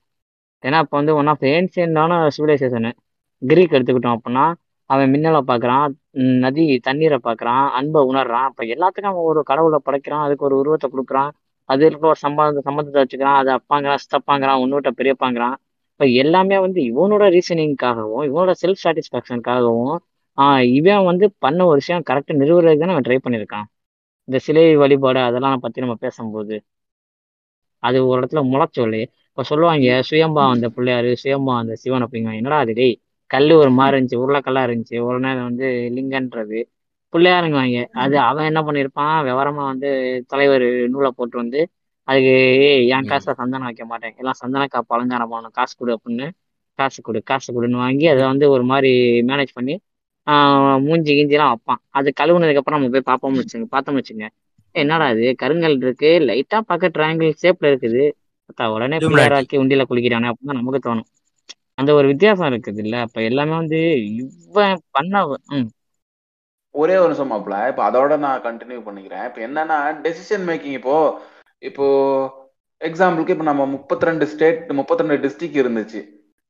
ஏன்னா 0.63 0.79
இப்போ 0.85 0.97
வந்து 1.01 1.15
ஒன் 1.21 1.31
ஆஃப் 1.33 1.45
ஏன்சியன்டான 1.53 2.13
சிவிலைசேஷனு 2.37 2.91
கிரீக் 3.43 3.75
எடுத்துக்கிட்டோம் 3.77 4.17
அப்படின்னா 4.19 4.45
அவன் 4.91 5.11
மின்னலை 5.15 5.41
பார்க்குறான் 5.51 5.93
நதி 6.45 6.65
தண்ணீரை 6.87 7.19
பார்க்குறான் 7.27 7.65
அன்பை 7.79 8.01
உணர்றான். 8.11 8.49
அப்போ 8.51 8.63
எல்லாத்துக்கும் 8.75 9.13
அவன் 9.13 9.29
ஒரு 9.31 9.41
கடவுளை 9.51 9.79
படைக்கிறான் 9.87 10.25
அதுக்கு 10.27 10.47
ஒரு 10.49 10.57
உருவத்தை 10.63 10.89
கொடுக்குறான். 10.95 11.31
அது 11.69 11.83
இருக்கிற 11.87 12.09
ஒரு 12.13 12.21
சம்பந்த 12.25 12.63
சம்பந்தத்தை 12.69 13.01
வச்சுக்கிறான் 13.03 13.39
அதை 13.41 13.53
அப்பாங்கிறான் 13.59 14.01
சித்தப்பாங்கிறான் 14.03 14.63
உன்னோட்ட 14.65 14.91
பெரியப்பாங்கிறான். 15.01 15.57
இப்போ 15.93 16.07
எல்லாமே 16.23 16.57
வந்து 16.67 16.81
இவனோட 16.91 17.25
ரீசனிங்காகவும் 17.37 18.25
இவனோட 18.31 18.53
செல்ஃப் 18.63 18.83
சாட்டிஸ்ஃபேக்ஷனுக்காகவும் 18.85 19.95
இவன் 20.79 21.05
வந்து 21.11 21.27
பண்ண 21.45 21.61
ஒரு 21.71 21.79
விஷயம் 21.83 22.07
கரெக்டாக 22.09 22.39
நிறுவுறதுக்கு 22.41 22.83
தான் 22.83 22.95
அவன் 22.95 23.07
ட்ரை 23.09 23.19
பண்ணியிருக்கான். 23.27 23.67
இந்த 24.29 24.39
சிலை 24.47 24.65
வழிபாடு 24.83 25.21
அதெல்லாம் 25.29 25.63
பற்றி 25.65 25.85
நம்ம 25.85 25.97
பேசும்போது. 26.05 26.57
அது 27.83 27.99
ஒரு 28.09 28.19
இடத்துல 28.21 28.43
முளைச்சொல்லு 28.53 29.01
இப்போ 29.31 29.43
சொல்லுவாங்க 29.51 29.89
சுயம்பா 30.11 30.43
அந்த 30.55 30.67
பிள்ளையாரு 30.77 31.11
சுயம்பா 31.23 31.55
அந்த 31.63 31.75
சிவன் 31.83 32.05
அப்படிங்க 32.07 32.33
என்னடா 32.41 32.59
அது 32.65 32.75
டேய்? 32.81 32.95
கல் 33.35 33.53
ஒரு 33.63 33.71
மாதிரி 33.79 33.95
இருந்துச்சு 33.97 34.21
உருளைக்கல்லா 34.25 34.63
இருந்துச்சு. 34.69 34.97
ஒரு 35.09 35.19
நேரம் 35.27 35.49
வந்து 35.51 35.67
லிங்கன்றது. 35.97 36.61
பிள்ளையாருங்குவாங்க. 37.13 37.81
அது 38.05 38.17
அவன் 38.29 38.49
என்ன 38.51 38.61
பண்ணியிருப்பான் 38.67 39.17
விவரமா 39.29 39.65
வந்து 39.73 39.89
தலைவர் 40.33 40.65
நூலை 40.93 41.11
போட்டு 41.19 41.37
வந்து 41.43 41.61
அதுக்கு 42.09 42.33
ஏய் 42.65 42.89
என் 42.95 43.09
காசுல 43.11 43.35
சந்தனம் 43.41 43.69
வைக்க 43.69 43.85
மாட்டேன். 43.91 44.15
எல்லாம் 44.21 44.39
சந்தன 44.41 44.67
காப்பு 44.75 44.95
அலங்காரம் 44.97 45.31
பண்ணணும் 45.33 45.55
காசு 45.59 45.75
கொடு 45.79 45.93
அப்படின்னு 45.97 46.27
காசு 46.79 46.99
கொடு 47.07 47.21
காசு 47.31 47.49
கொடுன்னு 47.57 47.79
வாங்கி 47.85 48.07
அதை 48.13 48.23
வந்து 48.33 48.47
ஒரு 48.55 48.65
மாதிரி 48.73 48.91
மேனேஜ் 49.31 49.53
பண்ணி 49.59 49.75
மூஞ்சி 50.87 51.13
கிஞ்சிலாம் 51.19 51.53
வைப்பான். 51.53 51.81
அது 51.99 52.09
கழுவுனதுக்கு 52.21 52.61
அப்புறம் 52.63 52.79
நம்ம 52.79 52.93
போய் 52.95 53.09
பார்ப்போம்னு 53.11 53.43
வச்சுங்க 53.43 53.67
பார்த்தோம்னு 53.75 54.01
வச்சுங்க. 54.03 54.27
என்னடா 54.75 55.07
இது? 55.15 55.27
கருங்கல் 55.43 55.77
இருக்கு. 55.85 56.11
லைட்டா 56.29 56.59
பார்க்க 56.71 56.95
ட்ரையாங்கிள் 56.97 57.39
ஷேப்ல 57.43 57.71
இருக்குது. 57.73 58.05
உடனே. 58.77 58.97
பிள்ளையாராக்கி 59.05 59.57
உண்டியில 59.63 59.85
குளிக்கிறானே 59.91 60.31
அப்படின்னு 60.33 60.59
நமக்கு 60.61 60.81
தோணும். 60.89 61.09
அந்த 61.79 61.95
ஒரு 61.95 62.07
வித்தியாசம் 62.07 62.47
இருக்குது 62.47 62.79
இல்ல 62.79 62.97
அப்ப 63.01 63.23
எல்லாமே 63.23 63.55
வந்து 63.57 63.81
இவன் 64.21 64.81
பண்ண 64.91 65.15
ம். 65.51 65.69
ஒரே 66.75 66.97
ஒரு 66.97 67.09
நிமிஷம் 67.09 67.33
மாப்பிள. 67.33 67.69
இப்ப 67.69 67.91
அதோட 67.91 68.17
நான் 68.19 68.43
கண்டினியூ 68.43 68.79
பண்ணிக்கிறேன். 68.87 69.25
இப்ப 69.25 69.41
என்னன்னா 69.41 69.77
டெசிஷன் 70.03 70.45
மேக்கிங் 70.49 70.73
இப்போ 70.73 70.95
இப்போ 71.63 71.87
எக்ஸாம்பிளுக்கு 72.81 73.29
இப்ப 73.29 73.43
நம்ம 73.43 73.67
முப்பத்தி 73.67 74.07
ரெண்டு 74.07 74.27
ஸ்டேட் 74.27 74.73
முப்பத்தி 74.73 75.05
ரெண்டு 75.05 75.29
டிஸ்ட்ரிக்ட் 75.29 75.61
இருந்துச்சு. 75.63 76.01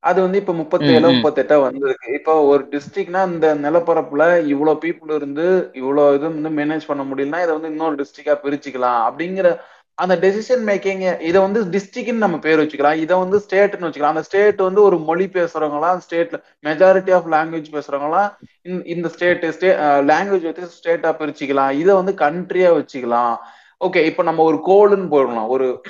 அது 0.02 0.22
வந்து 0.22 0.38
இப்ப 0.38 0.52
முப்பத்தேழு. 0.52 1.08
முப்பத்தெட்டா 1.08 1.56
வந்திருக்கு. 1.60 2.14
இப்போ 2.14 2.44
ஒரு 2.44 2.68
டிஸ்ட்ரிக்ட்னா 2.70 3.26
இந்த 3.26 3.54
நிலப்பரப்புல 3.54 4.24
இவ்வளவு 4.44 4.80
பீப்புள் 4.84 5.14
இருந்து 5.14 5.46
இவ்வளவு 5.72 6.14
இது 6.14 6.26
வந்து 6.32 6.52
மேனேஜ் 6.60 6.86
பண்ண 6.86 7.02
முடியலன்னா 7.04 7.42
இதை 7.42 7.52
வந்து 7.52 7.68
இன்னொரு 7.68 7.94
டிஸ்ட்ரிக்டா 7.94 8.36
பிரிச்சுக்கலாம். 8.44 9.00
அப்படிங்கிற 9.08 9.50
அந்த 9.96 10.16
டெசிஷன் 10.16 10.66
மேக்கிங் 10.66 11.20
இதை 11.20 11.40
வந்து 11.40 11.64
டிஸ்ட்ரிக்ட்னு 11.64 12.12
நம்ம 12.12 12.38
பேர் 12.38 12.58
வச்சுக்கலாம். 12.58 12.94
இதை 12.94 13.16
வந்து 13.18 13.38
ஸ்டேட்னு 13.38 13.84
வச்சுக்கலாம். 13.84 14.12
அந்த 14.12 14.22
ஸ்டேட் 14.22 14.56
வந்து 14.56 14.82
ஒரு 14.82 14.98
மொழி 14.98 15.26
பேசுறவங்களாம் 15.26 16.00
ஸ்டேட்ல 16.10 16.42
மெஜாரிட்டி 16.62 17.12
ஆஃப் 17.14 17.28
லாங்குவேஜ் 17.28 17.72
பேசுறவங்களாம் 17.72 18.32
இந்த- 18.62 18.84
இந்த 18.84 19.08
ஸ்டேட் 19.08 19.44
ஸ்டே 19.44 19.68
லாங்குவேஜ் 20.10 20.52
வச்சு 20.52 20.70
ஸ்டேட்டா 20.82 21.12
பிரிச்சுக்கலாம். 21.12 21.70
இதை 21.70 21.94
வந்து 21.94 22.12
கண்ட்ரியா 22.12 22.70
வச்சுக்கலாம். 22.70 23.36
ஓகே 23.84 24.04
இப்போ 24.04 24.22
நம்ம 24.22 24.42
ஒரு 24.42 24.60
கோளுன்னு 24.66 25.02
போயிடலாம் 25.02 25.48
ஒரு 25.48 25.80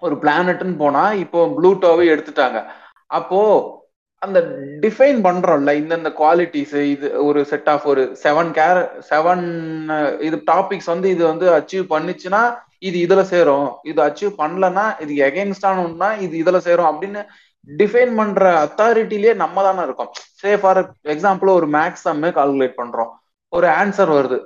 ஒரு 0.00 0.14
பிளானட்னு 0.14 0.76
போனா 0.76 1.12
இப்போ 1.12 1.46
ப்ளூட்டோவே 1.46 2.04
எடுத்துட்டாங்க. 2.04 2.64
அப்போ 3.06 3.78
அந்த 4.18 4.40
டிஃபைன் 4.80 5.22
பண்றோம்ல 5.22 5.72
இந்தந்த 5.72 6.12
குவாலிட்டிஸ் 6.18 6.74
இது 6.74 7.24
ஒரு 7.24 7.44
செட் 7.44 7.68
ஆஃப் 7.68 7.86
ஒரு 7.86 8.16
செவன் 8.22 8.50
கேர் 8.50 8.88
செவன் 9.10 10.20
இது 10.20 10.36
டாபிக்ஸ் 10.36 10.86
வந்து 10.86 11.10
இது 11.10 11.26
வந்து 11.26 11.50
அச்சீவ் 11.50 11.86
பண்ணுச்சுன்னா 11.90 12.68
இது 12.82 12.96
இதுல 13.06 13.22
சேரும் 13.32 13.68
இது 13.90 14.00
அச்சீவ் 14.06 14.32
பண்ணலன்னா 14.42 14.84
இது 15.04 15.14
எகென்ஸ்டானா 15.28 16.08
இது 16.26 16.34
இதுல 16.42 16.58
சேரும் 16.68 16.90
அப்படின்னு 16.90 17.22
டிஃபைன் 17.68 18.12
பண்ற 18.16 18.42
அத்தாரிட்டிலேயே 18.64 19.32
நம்ம 19.34 19.62
தானே 19.62 19.82
இருக்கோம். 19.82 20.10
சே 20.42 20.50
ஃபார் 20.56 20.78
எக்ஸாம்பிள் 21.14 21.50
ஒரு 21.58 21.66
மேக்ஸ் 21.76 22.04
சம்மு 22.06 22.28
கால்குலேட் 22.38 22.80
பண்றோம். 22.80 23.10
ஒரு 23.52 23.66
ஆன்சர் 23.80 24.10
வருது. 24.16 24.38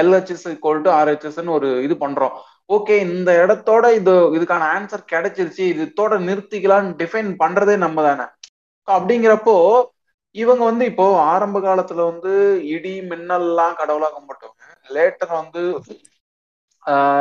எல்ஹெச்எஸ் 0.00 0.46
ஈக்குவல் 0.52 0.82
டு 0.86 0.90
ஆர்ஹெச்எஸ்ன்னு 0.90 1.54
ஒரு 1.58 1.68
இது 1.82 1.94
பண்றோம். 1.94 2.34
ஓகே 2.70 2.96
இந்த 3.06 3.30
இடத்தோட 3.44 3.84
இது 4.00 4.12
இதுக்கான 4.36 4.66
ஆன்சர் 4.76 5.10
கிடைச்சிருச்சு. 5.12 5.64
இதோட 5.74 6.14
நிறுத்திக்கலாம்னு 6.28 6.92
டிஃபைன் 7.02 7.30
பண்றதே 7.42 7.76
நம்ம 7.76 8.02
தானே. 8.08 8.26
அப்படிங்கிறப்போ 8.88 9.56
இவங்க 10.34 10.62
வந்து 10.64 10.84
இப்போ 10.84 11.06
ஆரம்ப 11.32 11.58
காலத்துல 11.60 12.04
வந்து 12.10 12.32
இடி 12.74 12.92
மின்னல்லாம் 13.10 13.78
கடவுளா 13.80 14.08
கும்பிட்டவங்க 14.16 14.64
லேட்டர் 14.96 15.32
வந்து 15.40 15.62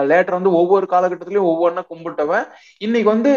லேட்டர் 0.10 0.38
வந்து 0.38 0.52
ஒவ்வொரு 0.52 0.86
காலகட்டத்திலயும் 0.92 1.50
ஒவ்வொன்றும் 1.52 1.90
கும்பிட்டவன். 1.90 2.46
இன்னைக்கு 2.78 3.10
வந்து 3.10 3.32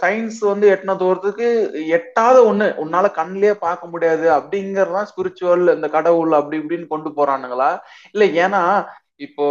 சயின்ஸ் 0.00 0.40
வந்து 0.42 0.66
எட்டின 0.70 0.96
தூரத்துக்கு 0.96 1.48
எட்டாத 1.88 2.36
ஒண்ணு. 2.50 2.68
உன்னால 2.84 3.08
கண்ணிலேயே 3.18 3.54
பார்க்க 3.66 3.86
முடியாது 3.86 4.26
அப்படிங்கறதுதான் 4.32 5.10
ஸ்பிரிச்சுவல் 5.10 5.74
இந்த 5.74 5.88
கடவுள் 5.88 6.38
அப்படி 6.40 6.58
இப்படின்னு 6.58 6.86
கொண்டு 6.86 7.10
போறானுங்களா? 7.10 7.70
இல்ல 8.12 8.24
ஏன்னா 8.44 8.62
இப்போ 9.16 9.46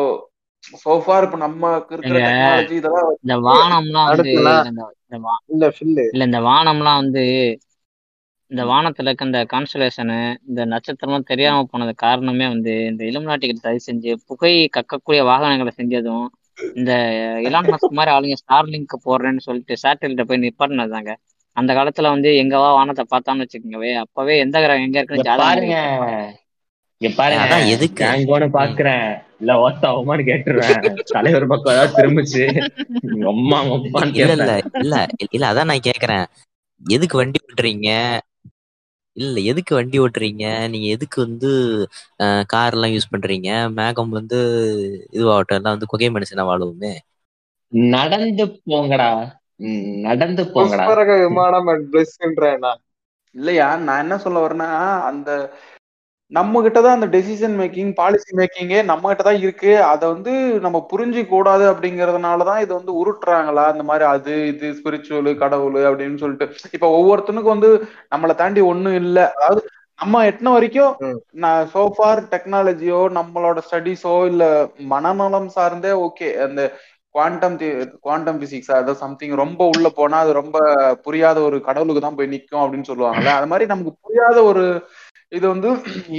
சோஃபார் 0.85 1.25
இப்ப 1.25 1.37
நம்ம 1.37 1.69
இருக்கிற 1.89 2.19
டெக்னாலஜி 2.19 2.75
இதெல்லாம் 2.79 3.09
இந்த 3.21 3.35
வானம்லாம் 3.47 4.09
வந்து 4.11 4.31
இல்ல 6.07 6.25
இந்த 6.25 6.39
வானம்லாம் 6.47 7.01
வந்து 7.01 7.23
இந்த 8.51 8.63
வானத்துல 8.65 9.07
இருக்க 9.07 9.25
இந்த 9.25 9.39
கான்ஸ்டலேஷனு 9.51 10.17
இந்த 10.47 10.61
நட்சத்திரம்லாம் 10.65 11.25
தெரியாம 11.25 11.63
போனது 11.71 11.93
காரணமே 11.97 12.45
வந்து 12.47 12.73
இந்த 12.89 13.01
இலுமினாட்டிகள் 13.03 13.63
சதி 13.63 13.81
செஞ்சு 13.87 14.11
புகை 14.25 14.53
கக்கக்கூடிய 14.77 15.21
வாகனங்களை 15.29 15.73
செஞ்சதும் 15.75 16.27
இந்த 16.75 16.91
இலான் 17.45 17.71
மஸ்க் 17.71 17.97
மாதிரி 17.97 18.11
ஆளுங்க 18.13 18.37
ஸ்டார் 18.41 18.71
லிங்க் 18.73 18.95
போடுறேன்னு 19.03 19.45
சொல்லிட்டு 19.47 19.75
சேட்டலைட்ட 19.83 20.25
போய் 20.29 20.43
நிப்பாட்டினதாங்க 20.45 21.11
அந்த 21.57 21.71
காலத்துல 21.73 22.09
வந்து 22.09 22.29
எங்கவா 22.41 22.69
வானத்தை 22.77 23.03
பார்த்தான்னு 23.11 23.43
வச்சுக்கோங்கவே 23.43 23.91
அப்பவே 24.03 24.33
எந்த 24.39 24.57
கிரகம் 24.59 24.85
எங்க 24.87 24.99
இருக்குன்னு 24.99 25.39
பாருங்க. 25.41 25.77
இங்க 27.01 27.09
பாருங்க. 27.17 27.57
எதுக்கு. 27.73 28.05
பாக்குறேன். 28.51 29.07
இல்ல 29.41 29.53
ஓத்த 29.63 29.83
அவமானு 29.89 30.23
கேட்டுருவேன் 30.29 30.77
தலைவர் 31.11 31.51
பக்கம் 31.51 31.73
ஏதாவது 31.73 31.97
திரும்பிச்சு. 31.97 32.43
அம்மா 33.31 33.59
இல்ல 34.15 34.31
இல்ல 34.37 34.51
கேட்பேன். 34.51 34.83
இல்ல 34.83 34.95
இல்ல 35.29 35.45
அதான் 35.51 35.69
நான் 35.71 35.87
கேக்குறேன். 35.89 36.25
எதுக்கு 36.81 37.15
வண்டி 37.17 37.39
ஓட்டுறீங்க? 37.43 37.89
இல்ல 39.17 39.39
எதுக்கு 39.49 39.73
வண்டி 39.75 39.97
ஓட்டுறீங்க? 39.99 40.43
நீங்க 40.67 40.87
எதுக்கு 40.89 41.17
வந்து 41.23 41.49
கார் 42.49 42.73
எல்லாம் 42.73 42.93
யூஸ் 42.93 43.11
பண்றீங்க? 43.13 43.49
மேகம் 43.77 44.11
வந்து 44.11 44.39
இதுவாகட்டும் 45.13 45.59
எல்லாம் 45.59 45.75
வந்து 45.75 45.91
குகை 45.93 46.09
மனுஷனா 46.11 46.45
வாழுவோமே. 46.49 46.93
நடந்து 47.91 48.43
போங்கடா. 48.65 49.09
நடந்து 50.07 50.43
போங்கடா. 50.49 50.87
விமானம் 51.23 52.81
இல்லையா? 53.35 53.67
நான் 53.85 54.03
என்ன 54.03 54.15
சொல்ல 54.19 54.37
வரேன்னா 54.39 54.69
அந்த 55.09 55.29
நம்ம 56.31 56.61
கிட்ட 56.61 56.79
தான் 56.83 56.97
அந்த 56.97 57.07
டெசிஷன் 57.13 57.53
மேக்கிங் 57.59 57.91
பாலிசி 57.99 58.31
மேக்கிங்கே 58.39 58.79
நம்ம 58.89 59.09
கிட்ட 59.09 59.23
தான் 59.23 59.39
இருக்கு. 59.43 59.71
அதை 59.91 60.05
வந்து 60.13 60.31
நம்ம 60.65 60.77
புரிஞ்சு 60.91 61.21
கூடாது 61.29 61.63
அப்படிங்கறதுனால 61.71 62.45
தான் 62.49 62.61
இது 62.63 62.71
வந்து 62.79 62.93
உருட்டுறாங்களா? 63.01 63.65
இந்த 63.73 63.83
மாதிரி 63.89 64.05
அது 64.13 64.33
இது 64.51 64.69
ஸ்பிரிச்சுவல் 64.79 65.29
கடவுள் 65.43 65.79
அப்படின்னு 65.89 66.21
சொல்லிட்டு. 66.23 66.47
இப்ப 66.77 66.89
ஒவ்வொருத்தனுக்கும் 66.97 67.55
வந்து 67.55 67.71
நம்மளை 68.13 68.35
தாண்டி 68.41 68.63
ஒண்ணும் 68.71 68.97
இல்ல. 69.03 69.17
அதாவது 69.37 69.63
நம்ம 69.99 70.25
எட்டின 70.29 70.53
வரைக்கும். 70.55 70.91
நான் 71.43 71.69
சோஃபார் 71.73 72.21
டெக்னாலஜியோ 72.33 72.99
நம்மளோட 73.17 73.59
ஸ்டடிஸோ 73.67 74.15
இல்ல 74.31 74.43
மனநலம் 74.93 75.49
சார்ந்தே 75.57 75.93
ஓகே 76.05 76.29
அந்த 76.45 76.61
குவாண்டம் 77.15 77.55
குவாண்டம் 78.03 78.39
பிசிக்ஸ் 78.41 78.71
அதாவது 78.73 79.01
சம்திங் 79.03 79.35
ரொம்ப 79.41 79.61
உள்ள 79.73 79.87
போனா 79.95 80.17
அது 80.23 80.31
ரொம்ப 80.39 80.57
புரியாத 81.05 81.37
ஒரு 81.47 81.57
கடவுளுக்கு 81.67 82.01
தான் 82.01 82.17
போய் 82.19 82.33
நிக்கும் 82.33 82.63
அப்படின்னு 82.63 82.89
சொல்லுவாங்கல்ல. 82.89 83.31
அது 83.39 83.49
மாதிரி 83.51 83.65
நமக்கு 83.71 83.93
புரியாத 84.05 84.37
ஒரு 84.51 84.65
இது 85.31 85.45
வந்து 85.51 85.69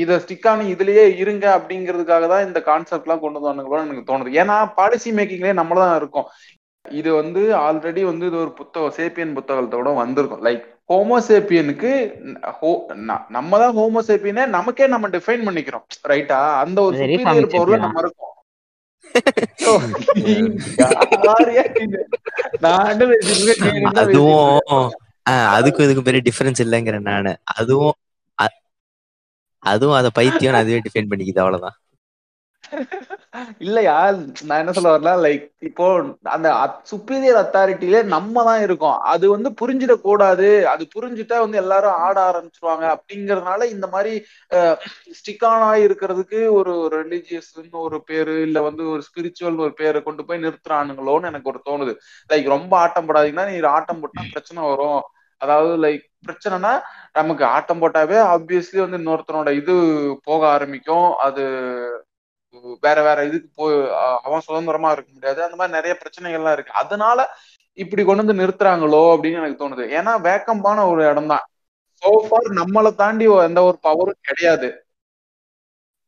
இத 0.00 0.16
ஸ்டிக் 0.22 0.46
ஆனி 0.50 0.64
இதுலயே 0.72 1.04
இருங்க 1.22 1.44
அப்படிங்கிறதுக்காக 1.59 2.24
தான் 2.32 2.46
இந்த 2.46 2.59
கான்செப்ட் 2.70 3.06
எல்லாம் 3.06 3.22
கொண்டு 3.24 3.38
வந்தாங்களோ 3.44 3.82
எனக்கு 3.84 4.09
தோணுது. 4.11 4.30
ஏன்னா 4.40 4.56
பாலிசி 4.78 5.11
மேக்கிங்லயே 5.18 5.54
நம்ம 5.61 5.78
தான் 5.82 5.98
இருக்கோம். 6.00 6.26
இது 6.84 7.11
வந்து 7.20 7.42
ஆல்ரெடி 7.66 8.02
வந்து 8.09 8.24
இது 8.30 8.36
ஒரு 8.42 8.52
புத்தகம் 8.59 8.94
சேப்பியன் 8.98 9.36
புத்தகத்தோட 9.38 9.88
வந்திருக்கும். 10.00 10.42
லைக் 10.46 10.64
ஹோமோசேப்பியனுக்கு 10.92 11.90
நம்ம 13.36 13.59
தான் 13.62 13.74
ஹோமோசேப்பியனே 13.78 14.44
நமக்கே 14.56 14.88
நம்ம 14.94 15.09
டிஃபைன் 15.16 15.46
பண்ணிக்கிறோம். 15.48 15.84
ரைட்டா 16.12 16.38
அந்த 16.64 16.78
ஒரு 16.86 16.96
சுப்பீரியர் 17.00 17.52
பவர்ல. 17.54 17.78
நம்ம 17.86 18.02
இருக்கோம். 18.04 18.34
அதுவும் 24.02 24.90
அதுக்கும் 25.56 25.86
இதுக்கும் 25.86 26.09
பெரிய 26.09 26.22
டிஃபரன்ஸ் 26.28 26.62
இல்லைங்கிறேன் 26.64 27.09
நானு. 27.12 27.32
அதுவும் 27.59 27.96
அதுவும் 29.62 29.98
அத 29.98 30.11
பைத்தியம் 30.11 30.61
அதுவே 30.62 30.80
டிஃபைன் 30.86 31.11
பண்ணிக்குது 31.12 31.42
அவ்வளவுதான். 31.44 31.76
இல்லையா? 33.61 33.94
நான் 34.46 34.61
என்ன 34.62 34.72
சொல்ல 34.76 34.90
வரல 34.94 35.11
லைக் 35.24 35.44
இப்போ 35.68 35.84
அந்த 36.34 36.48
சுப்பீரியர் 36.90 37.38
அத்தாரிட்டிலே 37.42 38.00
நம்ம 38.14 38.42
தான் 38.44 38.62
இருக்கோம். 38.62 38.98
அது 39.12 39.26
வந்து 39.30 39.50
புரிஞ்சிடக் 39.61 40.00
கூடாது 40.00 40.48
அது 40.68 40.84
புரிஞ்சுட்டா 40.96 41.38
வந்து 41.38 41.56
எல்லாரும் 41.56 41.96
ஆட 42.06 42.16
ஆரம்பிச்சிருவாங்க 42.30 42.84
அப்படிங்கறதுனால 42.94 43.68
இந்த 43.74 43.86
மாதிரி 43.86 44.12
ஸ்டிக்கானா 45.18 45.70
இருக்கிறதுக்கு 45.86 46.40
ஒரு 46.59 46.74
ரிலீஜியஸ்னு 46.96 47.84
ஒரு 47.86 48.02
பேரு 48.02 48.42
இல்ல 48.42 48.61
வந்து 48.62 48.84
ஒரு 48.90 49.04
ஸ்பிரிச்சுவல் 49.09 49.62
ஒரு 49.66 49.74
பேரை 49.74 50.02
கொண்டு 50.02 50.24
போய் 50.24 50.44
நிறுத்துறானுங்களோன்னு 50.44 51.30
எனக்கு 51.32 51.52
ஒரு 51.54 51.62
தோணுது. 51.68 51.94
லைக் 52.30 52.54
ரொம்ப 52.56 52.78
ஆட்டம் 52.78 53.09
போடாதீங்கன்னா 53.09 53.46
நீ 53.50 53.56
ஆட்டம் 53.76 54.00
போட்டா 54.00 54.24
பிரச்சனை 54.30 54.62
வரும். 54.68 55.00
அதாவது 55.41 55.72
லைக் 55.84 56.05
பிரச்சனைனா 56.26 56.72
நமக்கு 57.12 57.45
ஆட்டம் 57.47 57.80
போட்டாவே 57.82 58.16
ஆப்வியஸ்லி 58.34 58.80
வந்து 58.84 58.99
இன்னொருத்தனோட 58.99 59.51
இது 59.53 59.74
போக 60.24 60.41
ஆரம்பிக்கும். 60.49 61.09
அது 61.18 61.43
வேற 62.82 62.99
வேற 63.03 63.18
இதுக்கு 63.24 63.49
போய் 63.55 63.74
அவன் 64.26 64.45
சுதந்திரமா 64.47 64.91
இருக்க 64.93 65.11
முடியாது. 65.14 65.41
அந்த 65.43 65.57
மாதிரி 65.57 65.76
நிறைய 65.78 65.95
பிரச்சனைகள்லாம் 66.03 66.53
இருக்கு. 66.53 66.72
அதனால 66.74 67.18
இப்படி 67.78 68.03
கொண்டு 68.05 68.22
வந்து 68.24 68.41
நிறுத்துறாங்களோ 68.43 69.03
அப்படின்னு 69.14 69.41
எனக்கு 69.43 69.61
தோணுது. 69.62 69.84
ஏன்னா 69.99 70.12
வேக்கம்பான 70.28 70.86
ஒரு 70.93 71.03
இடம் 71.11 71.26
தான் 71.26 71.45
சோஃபார் 72.03 72.49
நம்மளை 72.61 72.91
தாண்டி 72.95 73.24
எந்த 73.49 73.61
ஒரு 73.62 73.78
பவரும் 73.82 74.20
கிடையாது. 74.22 74.68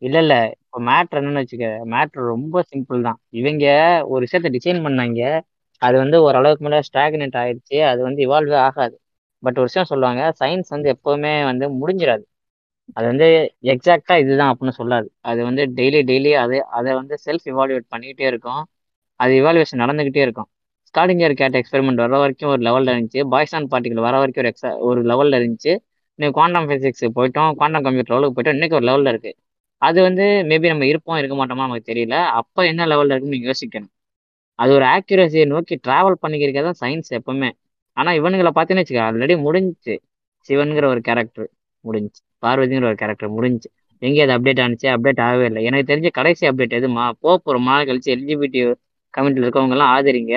இல்ல 0.02 0.18
இல்ல. 0.18 0.34
இப்போ 0.64 0.78
மேட்ரு 0.80 1.18
என்னன்னு 1.20 1.42
வச்சுக்க 1.42 1.66
மேட்ரு 1.94 2.20
ரொம்ப 2.26 2.62
சிம்பிள் 2.72 3.00
தான். 3.02 3.18
இவங்க 3.30 3.64
ஒரு 4.12 4.20
விஷயத்த 4.26 4.50
டிசைன் 4.56 4.84
பண்ணாங்க. 4.86 5.22
அது 5.82 5.96
வந்து 5.98 6.16
ஓரளவுக்கு 6.22 6.64
மேல 6.66 6.80
ஸ்டாக்னேட் 6.88 7.38
ஆயிடுச்சு. 7.42 7.78
அது 7.92 8.00
வந்து 8.02 8.20
இவால்வே 8.26 8.58
ஆகாது. 8.68 8.96
பட் 9.42 9.58
ஒரு 9.60 9.68
விஷயம் 9.70 9.90
சொல்லுவாங்க 9.92 10.22
சயின்ஸ் 10.40 10.74
வந்து 10.76 10.88
எப்பவுமே 10.96 11.32
வந்து 11.50 11.66
முடிஞ்சிடாது 11.80 12.24
அது 12.98 13.06
வந்து 13.12 13.26
எக்ஸாக்டா 13.72 14.14
இதுதான் 14.22 14.50
அப்படின்னு 14.52 14.74
சொல்லாது. 14.78 15.08
அது 15.30 15.40
வந்து 15.48 15.62
டெய்லி 15.78 16.00
டெய்லி 16.10 16.30
அது 16.44 16.56
அதை 16.78 16.90
வந்து 17.00 17.14
செல்ஃப் 17.26 17.46
இவாலுவேட் 17.52 17.86
பண்ணிக்கிட்டே 17.94 18.26
இருக்கும். 18.32 18.62
அது 19.20 19.32
இவாலுவேஷன் 19.42 19.82
நடந்துகிட்டே 19.84 20.22
இருக்கும். 20.26 20.48
ஸ்டார்டிங் 20.88 21.20
இயர் 21.22 21.34
கேட்ட 21.40 21.56
எக்ஸ்பெரிமெண்ட் 21.62 22.02
வர 22.04 22.18
வரைக்கும் 22.22 22.50
ஒரு 22.54 22.62
லெவலில் 22.68 22.92
இருந்துச்சு. 22.94 23.22
பாய்ஸ் 23.34 23.54
அண்ட் 23.58 23.70
பார்ட்டிகள் 23.74 24.06
வர 24.08 24.14
வரைக்கும் 24.22 24.42
ஒரு 24.44 24.50
எக்ஸா 24.52 24.70
ஒரு 24.88 25.00
லெவலில் 25.10 25.38
இருந்துச்சு. 25.40 25.72
இன்னைக்கு 26.18 26.36
குவாண்டம் 26.38 26.66
ஃபிசிக்ஸ் 26.70 27.04
போயிட்டோம். 27.18 27.50
குவாண்டம் 27.58 27.84
கம்ப்யூட்டர் 27.86 28.14
லெவலுக்கு 28.14 28.36
போயிட்டோம். 28.36 28.56
இன்னைக்கு 28.58 28.78
ஒரு 28.80 28.86
லெவலில் 28.90 29.12
இருக்குது 29.14 29.36
அது 29.82 29.98
வந்து 30.08 30.24
மேபி 30.50 30.68
நம்ம 30.72 30.86
இருப்போம் 30.86 31.18
இருக்க 31.20 31.34
மாட்டோமா 31.40 31.64
நமக்கு 31.66 31.90
தெரியல. 31.92 32.16
அப்போ 32.40 32.60
என்ன 32.72 32.86
லெவலில் 32.92 33.12
இருக்குன்னு 33.14 33.36
நீங்கள் 33.36 33.50
யோசிக்கணும். 33.52 33.92
அது 34.58 34.70
ஒரு 34.78 34.86
ஆக்யூரஸியை 34.96 35.44
நோக்கி 35.54 35.74
ட்ராவல் 35.86 36.20
பண்ணிக்கிறதே 36.24 36.62
தான் 36.68 36.80
சயின்ஸ் 36.82 37.10
எப்பவுமே. 37.18 37.50
ஆனால் 37.96 38.16
இவனுங்களை 38.20 38.50
பார்த்தீங்கன்னு 38.56 38.84
வச்சுக்க 38.84 39.02
ஆல்ரெடி 39.08 39.34
முடிஞ்சுச்சு 39.46 39.94
சிவனுங்கிற 40.48 40.86
ஒரு 40.94 41.00
கேரக்டர் 41.08 41.48
முடிஞ்சு. 41.84 42.20
பார்வதிங்கிற 42.42 42.86
ஒரு 42.90 42.98
கேரக்டர் 43.02 43.30
முடிஞ்சு. 43.38 43.68
எங்கே 44.02 44.20
அது 44.24 44.32
அப்டேட் 44.36 44.62
ஆனிச்சு 44.64 44.86
அப்டேட் 44.94 45.20
ஆகவே 45.26 45.44
இல்லை. 45.50 45.62
எனக்கு 45.68 45.88
தெரிஞ்ச 45.92 46.10
கடைசி 46.18 46.44
அப்டேட் 46.50 46.76
எதுமா 46.80 47.04
போக 47.24 47.34
போகிற 47.38 47.58
நாள் 47.68 47.86
கழிச்சு 47.88 48.10
எல்ஜிபிடி 48.16 48.60
கமிட்டியில் 49.14 49.46
இருக்கவங்க 49.46 49.76
எல்லாம் 49.76 49.92
ஆதரிங்க. 49.96 50.34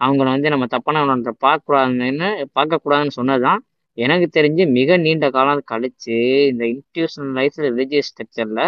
அவங்கள 0.00 0.28
வந்து 0.34 0.52
நம்ம 0.54 0.66
தப்பான 0.74 1.00
பார்க்கக்கூடாதுன்னு 1.44 2.28
பார்க்கக்கூடாதுன்னு 2.58 3.16
சொன்னதுதான் 3.18 3.60
எனக்கு 3.98 4.26
தெரிஞ்சு 4.38 4.64
மிக 4.78 4.96
நீண்ட 4.96 5.26
காலம் 5.30 5.62
கழிச்சு 5.72 6.16
இந்த 6.50 6.64
இன்ஸ்டியூஷனலைஸ்டு 6.74 7.64
ரிலீஜியஸ் 7.70 8.10
ஸ்ட்ரக்சர்ல 8.10 8.62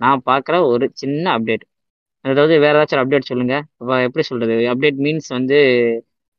நான் 0.00 0.20
பார்க்குற 0.30 0.56
ஒரு 0.72 0.84
சின்ன 0.94 1.24
அப்டேட் 1.38 1.64
அதாவது 2.24 2.54
வேற 2.64 2.74
ஏதாச்சும் 2.78 3.02
அப்டேட் 3.02 3.30
சொல்லுங்க. 3.30 3.54
இப்போ 3.80 3.94
எப்படி 4.06 4.24
சொல்றது? 4.30 4.54
அப்டேட் 4.72 4.98
மீன்ஸ் 5.06 5.28
வந்து 5.38 5.58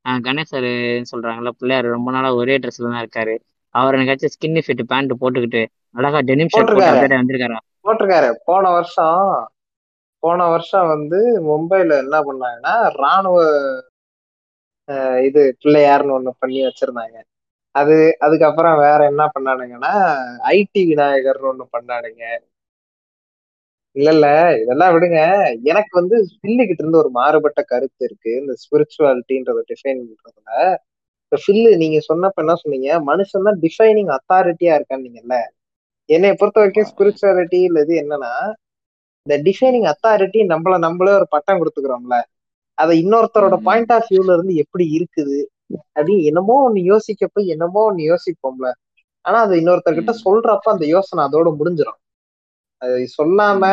ஆஹ் 0.09 0.21
கணேசர் 0.25 0.69
சொல்றாங்கல்ல 1.11 1.51
பிள்ளையார் 1.57 1.93
ரொம்ப 1.95 2.11
நாளா 2.11 2.29
ஒரே 2.33 2.57
ட்ரெஸ்ல 2.57 2.91
தான் 2.91 3.03
இருக்காரு. 3.03 3.35
அவர் 3.75 3.95
எனக்காச்சும் 3.95 4.33
ஸ்கின்னி 4.35 4.61
ஃபிட் 4.65 4.83
பேண்ட் 4.87 5.19
போட்டுக்கிட்டு 5.21 5.61
அழகா 5.95 6.19
டெனிம் 6.21 6.47
ஷர்ட் 6.47 6.57
போட்டு 6.57 6.73
போட்டிருக்காரு. 6.73 6.99
அப்டேட் 6.99 7.21
வந்திருக்காரா. 7.21 7.59
போட்டிருக்காரு. 7.83 8.29
போன 8.45 8.69
வருஷம் 8.69 9.23
போன 10.23 10.47
வருஷம் 10.47 10.87
வந்து 10.87 11.19
மும்பைல 11.47 11.91
என்ன 12.03 12.15
பண்ணாங்கன்னா 12.21 12.73
ராணுவ 12.95 13.37
இது 15.27 15.41
பிள்ளையார்னு 15.63 16.15
ஒண்ணு 16.17 16.31
பண்ணி 16.39 16.59
வச்சிருந்தாங்க. 16.65 17.17
அது 17.75 17.95
அதுக்கப்புறம் 18.19 18.77
வேற 18.77 18.99
என்ன 19.05 19.23
பண்ணானுங்கன்னா 19.33 19.91
ஐடி 20.51 20.81
விநாயகர்னு 20.91 21.51
ஒண்ணு 21.51 21.65
பண்ணானுங்க. 21.75 22.23
இல்ல 23.99 24.09
இல்ல 24.15 24.27
இதெல்லாம் 24.61 24.93
விடுங்க. 24.95 25.19
எனக்கு 25.71 25.93
வந்து 25.99 26.15
ஃபில்லுகிட்ட 26.33 26.83
இருந்து 26.83 27.01
ஒரு 27.01 27.09
மாறுபட்ட 27.17 27.61
கருத்து 27.71 28.03
இருக்கு. 28.07 28.31
இந்த 28.41 28.53
ஸ்பிரிச்சுவாலிட்டின்றத 28.63 29.61
டிஃபைன் 29.71 30.01
பண்றதுல. 30.03 30.51
இப்ப 31.25 31.37
ஃபில்லு 31.43 31.71
நீங்க 31.81 31.97
சொன்னப்ப 32.09 32.43
என்ன 32.43 32.55
சொன்னீங்க? 32.61 32.89
மனுஷன் 33.09 33.47
தான் 33.47 33.59
டிஃபைனிங் 33.65 34.11
அத்தாரிட்டியா 34.17 34.73
இருக்கான்னீங்கல்ல 34.79 35.37
என்னைய 36.09 36.33
பொறுத்த 36.39 36.59
வரைக்கும் 36.61 36.89
ஸ்பிரிச்சுவாலிட்டி 36.91 37.59
இல்ல 37.67 37.79
இது 37.85 37.95
என்னன்னா 38.03 38.31
இந்த 39.25 39.35
டிஃபைனிங் 39.47 39.87
அத்தாரிட்டி 39.91 40.39
நம்மள 40.53 40.75
நம்மளே 40.85 41.11
ஒரு 41.19 41.27
பட்டம் 41.29 41.59
கொடுத்துக்கிறோம்ல. 41.61 42.15
அதை 42.77 42.93
இன்னொருத்தரோட. 43.03 43.55
பாயிண்ட் 43.67 43.93
ஆஃப் 43.95 44.09
வியூல 44.11 44.35
இருந்து 44.37 44.53
எப்படி 44.63 44.85
இருக்குது 44.97 45.37
அப்படின்னு 45.97 46.27
என்னமோ 46.29 46.55
ஒண்ணு 46.67 46.81
யோசிக்க 46.91 47.23
போய் 47.27 47.53
என்னமோ 47.55 47.81
ஒண்ணு 47.89 48.03
யோசிப்போம்ல. 48.11 48.67
ஆனா 49.25 49.37
அது 49.45 49.55
இன்னொருத்தர்கிட்ட. 49.61 50.13
சொல்றப்ப 50.25 50.67
அந்த 50.75 50.85
யோசனை 50.95 51.21
அதோட 51.27 51.49
முடிஞ்சிடும் 51.59 51.99
அது 52.81 52.95
சொல்லாம. 53.17 53.63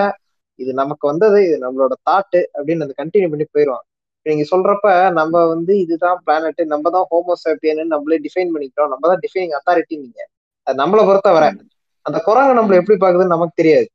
இது 0.59 0.71
நமக்கு 0.75 1.05
வந்தது 1.07 1.39
இது 1.47 1.57
நம்மளோட 1.65 1.95
தாட்டு 2.09 2.41
அப்படின்னு 2.55 2.85
அது 2.85 2.95
கண்டினியூ 3.01 3.29
பண்ணி 3.33 3.47
போயிடும் 3.49 3.83
நீங்க 4.27 4.45
சொல்றப்ப 4.51 4.87
நம்ம 5.19 5.43
வந்து 5.51 5.73
இதுதான் 5.83 6.21
பிளானட் 6.23 6.63
நம்ம 6.73 6.91
தான் 6.91 7.07
ஹோமோசாப்பியன்னு 7.11 7.85
நம்மளே 7.93 8.19
டிஃபைன் 8.25 8.53
பண்ணிக்கிறோம் 8.55 8.93
நம்ம 8.93 9.05
தான் 9.11 9.23
டிஃபைனிங் 9.25 9.55
அத்தாரிட்டி 9.59 9.97
நீங்க 10.01 10.21
அது 10.67 10.81
நம்மளை 10.83 11.03
பொறுத்த 11.09 11.31
வர 11.37 11.45
ம். 11.53 11.61
அந்த 12.07 12.19
குரங்கு 12.27 12.57
நம்மள. 12.59 12.81
எப்படி 12.81 12.97
பாக்குதுன்னு 12.99 13.35
நமக்கு 13.35 13.61
தெரியாது 13.61 13.89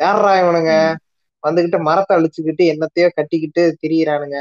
யாரா 0.00 0.32
இவனுங்க. 0.40 0.72
வந்துகிட்டு 1.44 1.78
மரத்தை 1.86 2.12
அழிச்சுக்கிட்டு 2.16 2.64
என்னத்தையோ 2.72 3.08
கட்டிக்கிட்டு 3.12 3.62
திரியிறானுங்க 3.80 4.38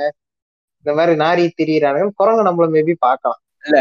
இந்த 0.86 0.92
மாதிரி 0.98 1.14
நாரி 1.22 1.44
திரியிறானுங்க 1.54 2.10
குரங்கு 2.20 2.48
நம்மள 2.48 2.68
மேபி 2.76 2.94
பார்க்கலாம் 3.02 3.41
இல்ல 3.66 3.80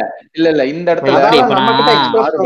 இல்ல 0.49 0.65
இந்த 0.73 0.89
இடத்துல 0.93 1.21
நான் 1.21 1.37
இல்ல 1.37 1.93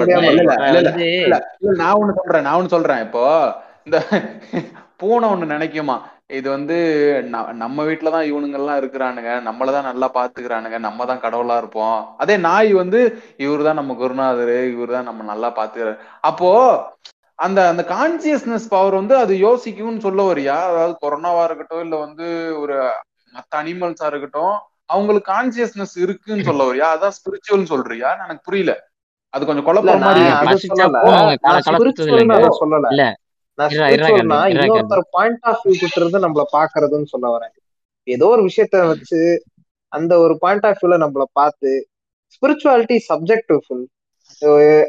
இல்ல 0.09 0.33
இல்ல 0.33 0.53
இல்ல 0.71 0.91
இல்ல 1.23 1.39
இல்ல 1.65 1.93
ஒண்ணு 2.01 2.19
சொல்றேன் 2.19 2.47
நான் 2.47 2.59
ஒண்ணு 2.59 2.75
சொல்றேன். 2.77 3.05
இப்போ 3.07 3.25
இந்த 3.87 3.97
பூனை 5.01 5.27
ஒண்ணு 5.31 5.47
நினைக்குமா? 5.53 5.95
இது 6.31 6.49
வந்து 6.51 6.77
நம்ம 7.63 7.79
வீட்டுலதான் 7.87 8.29
இவனுங்கெல்லாம் 8.31 8.79
இருக்கிறானுங்க. 8.81 9.31
நம்மளதான் 9.49 9.89
நல்லா 9.89 10.07
பாத்துக்கிறானுங்க. 10.15 10.79
நம்ம 10.87 11.07
தான் 11.07 11.23
கடவுளா 11.25 11.57
இருப்போம். 11.59 11.99
அதே 12.19 12.37
நாய் 12.47 12.71
வந்து 12.75 13.01
இவர்தான் 13.45 13.81
நம்ம 13.81 13.95
குருநாதர் 13.95 14.55
இவர்தான் 14.73 15.09
நம்ம 15.11 15.25
நல்லா 15.25 15.51
பாத்துக்கிறாரு. 15.59 15.99
அப்போ 16.23 16.51
அந்த 17.39 17.61
அந்த 17.69 17.83
கான்சியஸ்னஸ் 17.91 18.67
பவர் 18.69 18.95
வந்து 18.95 19.15
அது 19.19 19.35
யோசிக்கும்னு 19.41 20.05
சொல்ல 20.07 20.23
வரியா? 20.29 20.57
அதாவது 20.71 20.95
கொரோனாவா 21.01 21.43
இருக்கட்டும் 21.49 21.85
இல்ல 21.87 21.97
வந்து 22.05 22.27
ஒரு 22.63 22.77
மத்த 23.35 23.53
அனிமல்ஸா 23.61 24.07
இருக்கட்டும் 24.11 24.55
அவங்களுக்கு 24.91 25.29
கான்சியஸ்னஸ் 25.33 25.95
இருக்குன்னு 26.05 26.45
சொல்ல 26.51 26.63
வரியா 26.69 26.89
அதான் 26.95 27.15
ஸ்பிரிச்சுவல் 27.19 27.71
சொல்றியா? 27.73 28.11
எனக்கு 28.25 28.43
புரியல. 28.49 28.73
அது 29.35 29.43
கொஞ்சம் 29.49 29.67
பசிச்சா 30.49 30.87
சொல்லல. 32.61 32.89
இன்னொருத்தர் 34.55 35.05
பாயிண்ட் 35.17 35.45
ஆஃப் 35.51 35.63
வியூ 35.65 35.75
கிட்ட 35.83 35.97
இருந்து 36.01 36.25
நம்மள 36.25 36.45
பாக்குறதுன்னு 36.55 37.11
சொல்ல 37.13 37.27
வரேன். 37.35 37.55
ஏதோ 38.07 38.27
ஒரு 38.35 38.43
விஷயத்த 38.49 38.77
வச்சு 38.93 39.21
அந்த 39.93 40.13
ஒரு 40.25 40.35
பாயிண்ட் 40.43 40.67
ஆஃப் 40.69 40.81
வியூல 40.81 40.97
நம்மள 41.05 41.25
பார்த்து 41.33 41.73
ஸ்பிரிச்சுவாலிட்டி 42.35 42.97
சப்ஜெக்டிவ் 43.11 43.61
ஃபுல் 43.65 43.85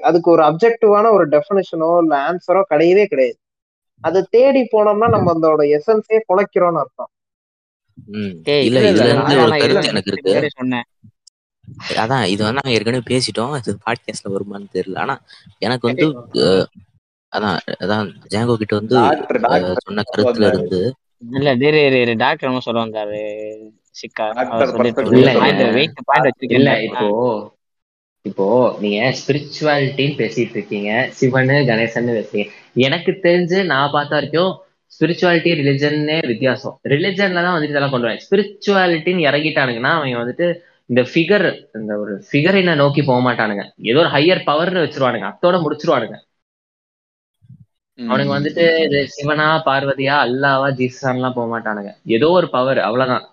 அதுக்கு 0.08 0.30
ஒரு 0.32 0.44
அப்ஜெக்டிவான 0.50 1.10
ஒரு 1.16 1.26
டெஃபினேஷனோ 1.34 1.90
இல்ல 2.04 2.14
ஆன்சரோ 2.28 2.62
கிடையவே 2.72 3.04
கிடையாது. 3.12 3.38
அதை 4.04 4.22
தேடி 4.30 4.62
போனோம்னா 4.72 5.08
நம்ம 5.16 5.34
அதோட 5.36 5.64
எசன்ஸே 5.78 6.18
குலைக்கிறோம்னு 6.30 6.82
அர்த்தம். 6.84 7.12
இல்ல 7.98 8.80
இல்ல 8.80 8.80
இல்ல. 8.82 8.90
இதுல 8.94 9.10
இருந்து 9.10 9.36
ஒரு 9.44 9.54
கருத்து 9.64 9.92
எனக்கு 9.92 10.12
இருக்கு. 10.12 10.34
அதான் 12.02 12.26
இது 12.34 12.42
வந்து 12.44 12.60
நாங்க 12.60 12.76
ஏற்கனவே 12.76 13.10
பேசிட்டோம். 13.12 13.54
இது 13.60 13.72
பாட்காஸ்ட்ல 13.86 14.34
வருமான்னு 14.34 14.76
தெரியல. 14.76 14.98
ஆனா 14.98 15.16
எனக்கு 15.62 15.86
வந்து 15.90 16.06
அதான் 17.34 17.56
அதான் 17.84 18.04
ஜாங்கோ 18.34 18.54
கிட்ட 18.56 18.74
வந்து 18.76 18.96
சொன்ன 19.86 20.04
கருத்துல 20.10 20.50
இருந்து 20.52 20.82
இல்ல 21.32 21.52
இரு 21.62 21.80
இரு 21.88 21.98
இரு 22.04 22.14
டாக்டர் 22.18 22.50
என்ன 22.50 22.64
சொல்ல 22.66 22.86
வந்தாரு 22.86 23.20
சிக்கா 23.96 24.26
இல்ல 26.52 26.72
இப்போ 26.88 27.08
இப்போ 28.26 28.46
நீங்க 28.80 29.00
ஸ்பிரிச்சுவாலிட்டின்னு 29.18 30.20
பேசிட்டு 30.20 30.56
இருக்கீங்க. 30.58 30.90
சிவனு 31.18 31.58
கணேசன் 31.68 32.08
பேசுறீங்க. 32.10 32.46
எனக்கு 32.78 33.12
தெரிஞ்சு 33.26 33.58
நான் 33.72 33.94
பார்த்த 33.94 34.18
வரைக்கும் 34.18 34.54
ஸ்பிரிச்சுவாலிட்டி 34.92 35.52
ரிலிஜன்னே 35.60 36.28
வித்தியாசம். 36.28 36.80
ரிலிஜன்ல 36.84 37.34
தான் 37.34 37.56
வந்துட்டு 37.56 37.70
இதெல்லாம் 37.70 37.92
கொண்டு 37.92 38.08
வரேன் 38.08 38.22
ஸ்பிரிச்சுவாலிட்டின்னு 38.26 39.28
இறங்கிட்டானுங்கன்னா 39.30 39.92
அவங்க 39.92 40.24
வந்துட்டு 40.24 40.48
இந்த 40.86 41.02
ஃபிகர் 41.02 41.46
இந்த 41.74 41.98
ஒரு 41.98 42.26
ஃபிகரினை 42.32 42.76
நோக்கி 42.76 43.04
போக 43.04 43.20
மாட்டானுங்க. 43.26 43.64
ஏதோ 43.82 44.00
ஒரு 44.00 44.10
ஹையர் 44.10 44.42
பவர்னு 44.46 44.84
வச்சிருவானுங்க. 44.86 45.28
அத்தோட 45.32 45.56
முடிச்சிருவானுங்க. 45.62 46.18
அவனுங்க 48.00 48.34
வந்துட்டு 48.38 48.64
இது 48.84 49.10
சிவனா 49.16 49.62
பார்வதியா 49.66 50.16
அல்லாவா 50.26 50.70
ஜீசன்லாம் 50.72 51.34
போக 51.34 51.48
மாட்டானுங்க. 51.50 51.92
ஏதோ 52.06 52.30
ஒரு 52.30 52.50
பவர் 52.50 52.78
அவ்வளவுதான். 52.80 53.26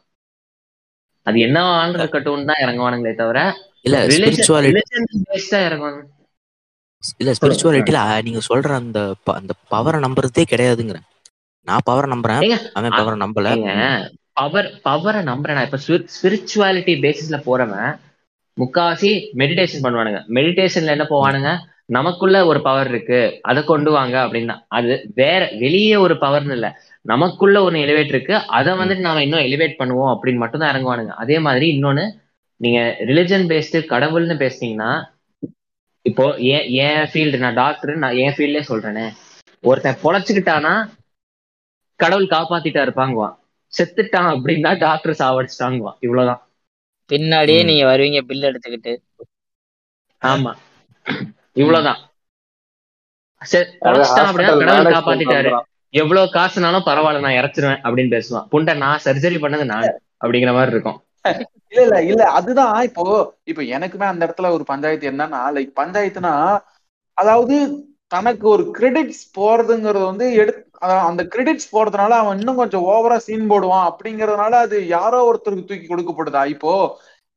அது 1.27 1.41
என்ன 1.41 1.63
ஆண்டு 1.73 1.99
இருக்கட்டும் 1.99 2.45
தான் 2.45 2.63
இறங்குவானுங்களே 2.63 3.15
தவிர 3.15 3.39
இல்ல 3.81 3.97
இறங்குவாங்க 5.67 6.01
இல்ல 7.19 7.33
ஸ்பிரிச்சுவாலிட்டியில 7.33 8.23
நீங்க 8.23 8.39
சொல்ற 8.49 8.71
அந்த 8.75 9.15
ப- 9.25 9.35
அந்த 9.35 9.53
பவரை 9.71 9.99
நம்புறதே 9.99 10.45
கிடையாதுங்கிறேன் 10.51 11.07
நான் 11.69 11.85
பவரை 11.91 12.09
நம்புறேன். 12.15 12.41
அவன் 12.73 12.91
பவரை 12.91 13.19
நம்பல. 13.25 13.49
பவர் 14.33 14.69
பவரை 14.85 15.21
நம்புறேன் 15.31 15.57
நான். 15.59 15.69
இப்ப 15.69 15.79
ஸ்பிரிச்சுவாலிட்டி 15.89 16.95
பேசிஸ்ல 17.05 17.39
போறவன் 17.49 17.91
முக்காவாசி 18.57 19.11
மெடிடேஷன் 19.41 19.85
பண்ணுவானுங்க. 19.85 20.21
மெடிடேஷன்ல 20.39 20.95
என்ன 20.97 21.07
போவானுங்க? 21.11 21.51
நமக்குள்ள 21.85 22.47
ஒரு 22.47 22.63
பவர் 22.63 22.89
இருக்கு. 22.89 23.39
அதை 23.43 23.65
கொண்டு 23.65 23.91
வாங்க 23.91 24.27
அப்படின்னா 24.27 24.55
அது 24.69 24.93
வேற 25.15 25.51
வெளியே 25.59 25.97
ஒரு 25.97 26.15
பவர்னு 26.15 26.53
இல்ல. 26.53 26.69
நமக்குள்ள 27.07 27.63
ஒன்னு 27.63 27.79
எலிவேட் 27.79 28.13
இருக்கு. 28.15 28.35
அதை. 28.57 28.73
வந்துட்டு 28.73 29.07
நாம 29.07 29.23
இன்னும் 29.23 29.41
எலிவேட் 29.41 29.79
பண்ணுவோம் 29.79 30.13
அப்படின்னு 30.15 30.43
மட்டும் 30.45 30.61
தான் 30.61 30.73
இறங்குவானுங்க. 30.75 31.15
அதே 31.23 31.39
மாதிரி 31.39 31.67
இன்னொன்னு 31.75 32.05
நீங்க 32.61 32.81
ரிலிஜன் 33.01 33.47
பேஸ்டு 33.53 33.79
கடவுள்னு 33.93 34.37
பேசுனீங்கன்னா 34.45 34.91
இப்போ 36.07 36.25
ஏன் 36.55 36.67
என் 36.85 37.07
ஃபீல்டு 37.13 37.39
நான் 37.39 37.55
டாக்டர் 37.55 37.93
நான் 37.97 38.17
என் 38.17 38.35
ஃபீல்ட்லயே 38.37 38.63
சொல்றேனே. 38.69 39.07
ஒருத்தன் 39.65 40.01
பொழைச்சுக்கிட்டானா 40.05 40.75
கடவுள் 42.03 42.33
காப்பாத்திட்டா 42.35 42.83
இருப்பாங்குவான் 42.87 43.35
செத்துட்டான் 43.73 44.31
அப்படின்னா 44.33 44.71
டாக்டர் 44.79 45.19
சாவடிச்சிட்டாங்குவான். 45.19 45.99
இவ்வளவுதான். 46.01 46.41
பின்னாடியே. 47.11 47.61
நீங்க 47.65 47.85
வருவீங்க 47.85 48.21
பில் 48.23 48.49
எடுத்துக்கிட்டு. 48.51 48.93
ஆமா. 50.23 50.53
இவ்வளவுதான். 51.53 52.01
கடவுள் 53.81 54.95
காப்பாத்திட்டாரு. 54.95 55.51
எவ்வளவு 55.95 56.27
காசுனாலும் 56.33 56.87
பரவாயில்ல 56.89 57.25
நான் 57.25 57.39
இறச்சிருவேன் 57.41 57.81
அப்படின்னு 57.87 58.13
பேசுவான். 58.17 58.47
புண்டை 58.53 58.75
நான் 58.77 59.03
சர்ஜரி 59.05 59.39
பண்ணது 59.45 59.65
நான் 59.65 59.89
அப்படிங்கிற 60.25 60.53
மாதிரி 60.53 60.75
இருக்கும். 60.75 60.99
இல்ல 61.69 61.83
இல்ல 61.83 61.99
இல்ல 62.03 62.23
அதுதான். 62.39 62.77
இப்போ 62.83 63.03
இப்போ 63.45 63.63
எனக்குமே 63.75 64.07
அந்த 64.13 64.23
இடத்துல 64.27 64.51
ஒரு 64.51 64.65
பஞ்சாயத்து 64.65 65.11
என்னன்னா 65.11 65.41
லைக் 65.57 65.73
பஞ்சாயத்துனா 65.81 66.33
அதாவது 67.19 67.57
தனக்கு 68.13 68.45
ஒரு 68.55 68.65
கிரெடிட்ஸ் 68.79 69.23
போறதுங்கிறது 69.39 70.05
வந்து 70.11 70.27
எடு 70.43 70.53
அந்த 71.09 71.23
கிரெடிட்ஸ் 71.35 71.73
போறதுனால 71.75 72.13
அவன் 72.23 72.39
இன்னும் 72.41 72.61
கொஞ்சம் 72.63 72.87
ஓவரா 72.93 73.17
சீன் 73.27 73.51
போடுவான் 73.53 73.89
அப்படிங்கறதுனால 73.91 74.55
அது 74.67 74.77
யாரோ 74.97 75.19
ஒருத்தருக்கு 75.29 75.69
தூக்கி 75.71 75.87
கொடுக்கப்படுதா. 75.89 76.43
இப்போ 76.55 76.73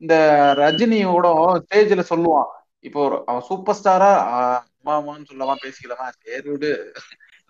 இந்த 0.01 0.15
ரஜினியோட 0.61 1.27
ஸ்டேஜ்ல 1.63 2.03
சொல்லுவான். 2.11 2.49
இப்போ 2.87 2.99
ஒரு 3.07 3.17
அவன் 3.29 3.45
சூப்பர் 3.49 3.77
ஸ்டாரா 3.79 4.11
அம்மாமான்னு 4.37 5.29
சொல்லவா 5.31 5.53
பேசிக்கலாமா? 5.63 6.07
சரி 6.23 6.47
விடு. 6.49 6.71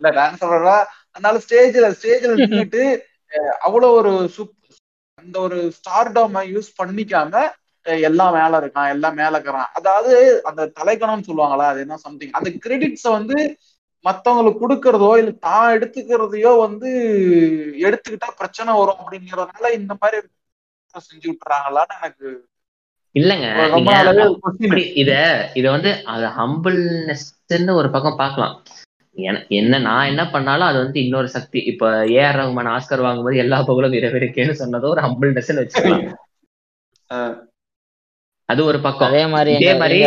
இல்ல 0.01 0.09
டான்ஸ் 0.19 0.43
சொல்றா 0.43 0.77
அதனால 1.15 1.35
ஸ்டேஜ்ல 1.45 1.89
ஸ்டேஜ்ல 1.97 2.33
நின்றுட்டு 2.41 2.83
அவ்வளவு 3.67 3.95
ஒரு 3.99 4.13
சூப் 4.35 4.53
அந்த 5.23 5.37
ஒரு 5.45 5.59
ஸ்டார்டம் 5.77 6.35
யூஸ் 6.53 6.69
பண்ணிக்காம 6.79 7.43
எல்லாம் 7.85 8.33
மேல 8.33 8.59
இருக்கான் 8.59 8.89
எல்லாம் 8.89 9.13
மேல 9.13 9.29
இருக்கிறான். 9.29 9.69
அதாவது 9.73 10.13
அந்த 10.43 10.71
தலைக்கணம்னு 10.79 11.27
சொல்லுவாங்களா 11.27 11.65
அது 11.65 11.79
என்ன 11.79 11.97
சம்திங் 11.97 12.31
அந்த 12.31 12.49
கிரெடிட்ஸ 12.65 13.09
வந்து 13.09 13.37
மத்தவங்களுக்கு 14.05 14.61
கொடுக்கறதோ 14.61 15.17
இல்ல 15.17 15.31
தான் 15.39 15.75
எடுத்துக்கிறதையோ 15.75 16.59
வந்து 16.59 16.89
எடுத்துக்கிட்டா 17.79 18.27
பிரச்சனை 18.37 18.73
வரும் 18.73 18.99
அப்படிங்கறதுனால 18.99 19.73
இந்த 19.73 19.93
மாதிரி 19.99 20.17
செஞ்சு 21.05 21.27
விட்டுறாங்களான்னு 21.27 21.97
எனக்கு 21.97 22.27
இல்லங்க. 23.15 23.47
இத 24.95 25.11
இத 25.53 25.71
வந்து 25.71 26.03
அது 26.05 26.25
ஹம்பிள்னஸ்ன்னு 26.37 27.73
ஒரு 27.73 27.89
பக்கம் 27.89 28.15
பார்க்கலாம். 28.15 28.55
என- 29.15 29.45
என்ன 29.49 29.77
நான் 29.79 30.05
என்ன 30.05 30.29
பண்ணாலும் 30.29 30.67
அது 30.67 30.77
வந்து 30.77 31.03
இன்னொரு 31.03 31.29
சக்தி. 31.29 31.59
இப்ப 31.63 31.89
ஏஆர் 32.15 32.37
ரகுமான் 32.39 32.71
ஆஸ்கர் 32.73 33.01
வாங்கும்போது 33.01 33.37
எல்லா 33.37 33.63
புகழும் 33.63 33.91
இறைவனுக்கேன்னு 33.91 34.59
சொன்னதோ 34.59 34.89
ஒரு 34.89 35.01
ஹம்பிள்னஸ்ன்னு 35.01 35.63
வச்சுக்கலாம். 35.63 36.05
அது 38.49 38.61
ஒரு 38.65 38.79
பக்கம். 38.81 39.09
அதே 39.09 39.23
மாதிரி 39.27 39.51
இதே 39.55 39.71
மாதிரி 39.75 39.97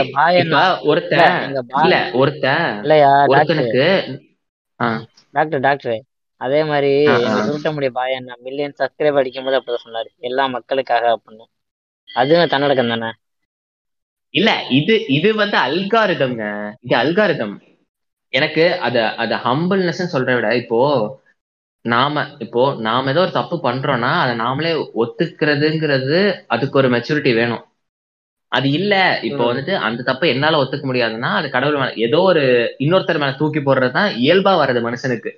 ஒருத்தன் 0.90 1.38
இல்ல 1.76 1.96
ஒருத்தன் 2.20 2.66
இல்லையா 2.84 3.08
டாக்டர்? 3.12 3.30
ஒருத்தனுக்கு 3.32 3.86
டாக்டர் 5.34 5.60
டாக்டர். 5.60 5.98
அதே 6.40 6.60
மாதிரி 6.64 6.90
ஆஹ் 7.04 7.16
எங்க 7.16 7.30
ஆஹ் 7.30 7.46
சுருட்டமுடி 7.46 7.88
பாய் 7.92 8.16
என்ன 8.18 8.36
மில்லியன் 8.44 8.76
சப்ஸ்கிரைப் 8.78 9.18
அடிக்கும் 9.20 9.46
போது 9.46 9.58
அப்படிதான் 9.58 9.86
சொன்னாரு. 9.86 10.10
எல்லா 10.20 10.44
மக்களுக்காக 10.48 11.04
அப்படின்னு. 11.16 11.44
அதுவும் 12.08 12.52
தன்னடக்கம் 12.52 12.92
தானே? 12.94 13.10
இல்ல 14.34 14.50
இது 14.70 14.94
இது 15.08 15.28
வந்து 15.34 15.56
அல்காரிதம்ங்க 15.58 16.44
இது 16.82 16.94
அல்காரிதம் 16.96 17.54
எனக்கு 18.32 18.64
அத 18.78 18.96
அத 19.16 19.34
ஹம்பிள்னஸ் 19.44 20.12
சொல்றத 20.12 20.34
விட 20.34 20.48
இப்போ 20.56 20.80
நாம 21.84 22.14
இப்போ 22.38 22.62
நாம 22.78 23.10
ஏதோ 23.10 23.20
ஒரு 23.20 23.32
தப்பு 23.32 23.56
பண்றோம்னா 23.62 24.10
அதை 24.22 24.32
நாமளே 24.36 24.72
ஒத்துக்கிறதுங்கிறது 25.02 26.18
அதுக்கு 26.46 26.78
ஒரு 26.78 26.88
மெச்சூரிட்டி 26.94 27.32
வேணும். 27.34 27.62
அது 28.52 28.68
இல்ல. 28.72 28.94
இப்போ. 29.28 29.42
வந்துட்டு 29.48 29.74
அந்த 29.86 30.04
தப்பை 30.08 30.28
என்னால 30.28 30.60
ஒத்துக்க 30.62 30.86
முடியாதுன்னா 30.86 31.30
அது 31.38 31.48
கடவுள் 31.50 31.78
மேல 31.78 31.92
ஏதோ 32.06 32.20
ஒரு 32.30 32.42
இன்னொருத்தர் 32.84 33.20
மேல 33.20 33.34
தூக்கி 33.40 33.60
போடுறதுதான் 33.62 34.10
இயல்பா 34.22 34.52
வர்றது 34.60 34.80
மனுஷனுக்கு. 34.86 35.32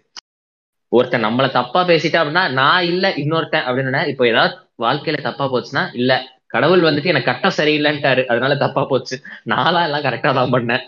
ஒருத்தன் 0.93 1.25
நம்மள 1.25 1.47
தப்பா 1.55 1.81
பேசிட்டா 1.89 2.21
அப்படின்னா 2.21 2.45
நான் 2.59 2.87
இல்ல 2.89 3.07
இன்னொருத்தன் 3.21 3.67
அப்படின்னு 3.67 3.83
இப்போ 4.13 4.25
ஏதாவது 4.29 4.55
வாழ்க்கையில 4.79 5.21
தப்பா 5.29 5.45
போச்சுன்னா 5.53 5.85
இல்ல. 5.99 6.13
கடவுள் 6.49 6.87
வந்துட்டு 6.87 7.13
எனக்கு 7.13 7.31
கட்டம் 7.31 7.59
சரியில்லைன்ட்டாரு 7.59 8.23
அதனால 8.31 8.53
தப்பா 8.63 8.83
போச்சு. 8.91 9.17
நாளா 9.53 9.81
எல்லாம் 9.87 10.07
கரெக்டா 10.07 10.31
தான் 10.39 10.55
பண்ணேன். 10.55 10.85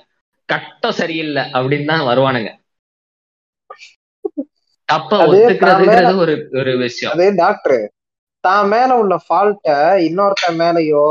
கட்டம் 0.48 0.98
சரியில்லை 0.98 1.42
அப்படின்னு 1.54 1.90
தான் 1.92 2.08
வருவானுங்க. 2.08 2.50
தப்ப 4.88 5.18
ஒத்துக்கிறதுங்கிறது 5.26 6.14
ஒரு 6.22 6.32
ஒரு 6.60 6.72
விஷயம். 6.82 7.12
அதே 7.14 7.28
டாக்டர் 7.36 7.78
தான் 8.44 8.66
மேல 8.68 8.90
உள்ள 8.98 9.14
ஃபால்ட்ட 9.24 9.68
இன்னொருத்தர் 10.06 10.58
மேலயோ 10.60 11.04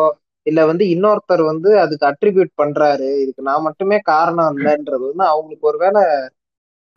இல்ல 0.46 0.60
வந்து 0.66 0.84
இன்னொருத்தர் 0.94 1.44
வந்து 1.46 1.70
அதுக்கு 1.80 2.06
அட்ரிபியூட் 2.10 2.52
பண்றாரு. 2.58 3.10
இதுக்கு 3.24 3.48
நான் 3.50 3.66
மட்டுமே 3.68 3.98
காரணம் 4.12 4.56
இல்லைன்றது 4.56 5.04
வந்து 5.08 5.26
அவங்களுக்கு 5.28 5.70
ஒருவேளை 5.72 6.04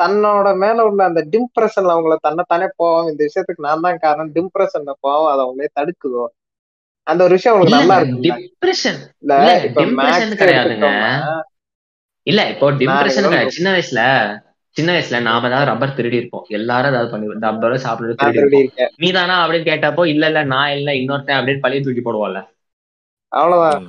தன்னோட 0.00 0.46
மேல 0.56 0.84
உள்ள 0.84 1.00
அந்த 1.04 1.20
டிம்ப்ரெஷன்ல 1.34 1.94
அவங்கள 1.94 2.14
தன்னைத்தானே 2.22 2.68
போவோம் 2.76 3.10
இந்த 3.10 3.20
விஷயத்துக்கு 3.28 3.66
நான் 3.66 3.84
தான் 3.86 4.02
காரணம். 4.04 4.32
டிம்ப்ரெஷன்ல 4.36 4.94
போவோம் 5.00 5.30
அதை 5.32 5.42
அவங்களே 5.44 5.70
தடுக்குதோ? 5.78 6.24
அந்த 7.06 7.20
ஒரு 7.26 7.34
விஷயம் 7.36 7.54
உங்களுக்கு 7.54 7.78
நல்லா 7.78 7.96
இருக்குல்ல 8.00 8.36
டிப்ரெஷன் 8.48 9.00
இல்ல 9.24 9.34
கிடையாதுங்க. 10.40 10.88
இல்ல 12.26 12.40
இப்போ 12.52 12.66
கிடையாது. 13.26 13.54
சின்ன 13.56 13.70
வயசுல 13.74 14.02
சின்ன 14.76 14.90
வயசுல 14.92 15.18
நாம 15.22 15.48
ஏதாவது 15.48 15.68
ரப்பர் 15.70 15.96
திருடி 15.96 16.20
இருப்போம். 16.20 16.46
எல்லாரும் 16.50 16.92
ஏதாவது 16.92 17.10
பண்ணி 17.10 17.26
ரப்பர் 17.44 17.74
சாப்பிட்டு 17.84 18.18
நான் 18.20 18.36
திருடி 18.38 18.58
இருக்கேன். 18.58 18.90
நீதானா 19.02 19.36
அப்படின்னு 19.42 19.68
கேட்டப்போ 19.70 20.04
இல்ல 20.12 20.24
இல்ல 20.26 20.42
நான் 20.54 20.74
இல்ல 20.78 20.90
இன்னொருத்தன் 20.94 21.38
அப்படின்னு 21.38 21.64
பழைய 21.64 21.82
தூக்கி 21.82 22.02
போடுவோம்ல. 22.02 22.40
அவ்வளவுதான். 23.38 23.84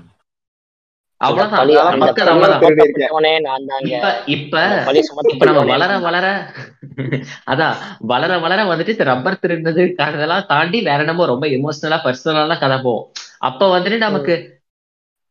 வளர 8.42 8.64
வந்துட்டு 8.72 9.08
ரப்பர் 9.10 9.42
திருடுனது 9.44 9.94
அதெல்லாம் 10.08 10.46
தாண்டி 10.48 10.82
வேற 10.82 11.04
நம்ம 11.04 11.26
ரொம்ப 11.26 11.48
எமோஷனலா 11.48 12.00
பர்சனலா 12.08 12.60
கதை 12.60 12.78
போவோம் 12.78 13.08
அப்ப 13.40 13.80
வந்துட்டு 13.80 13.98
நமக்கு 13.98 14.36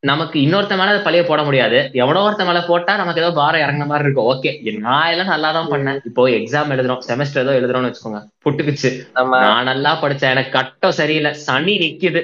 நமக்கு 0.02 0.40
இன்னொருத்த 0.40 0.76
மேல 0.76 0.96
பழைய 0.98 1.24
போட 1.24 1.42
முடியாது. 1.42 1.90
எவனோ 1.92 2.22
ஒருத்த 2.28 2.44
மேல 2.44 2.62
போட்டா 2.62 2.96
நமக்கு 2.96 3.20
ஏதோ 3.20 3.32
பாரம் 3.32 3.60
இறங்குன 3.60 3.86
மாதிரி 3.86 4.04
இருக்கும். 4.04 4.28
ஓகே 4.32 4.72
நான் 4.78 5.10
எல்லாம் 5.10 5.26
நல்லா 5.26 5.52
தான் 5.52 5.70
பண்ணேன். 5.70 6.00
இப்போ 6.04 6.28
எக்ஸாம் 6.28 6.72
எழுதுறோம். 6.74 7.00
செமஸ்டர் 7.08 7.42
ஏதோ 7.42 7.52
எழுதுறோம்னு 7.60 7.90
வச்சுக்கோங்க. 7.90 8.20
புட்டுக்குச்சு 8.44 9.06
நம்ம 9.12 9.40
நான் 9.40 9.64
நல்லா 9.64 10.02
படிச்சேன். 10.02 10.34
எனக்கு 10.36 10.50
கட்டம் 10.50 10.92
சரியில்லை. 10.92 11.32
சனி 11.34 11.76
நிக்குது. 11.78 12.22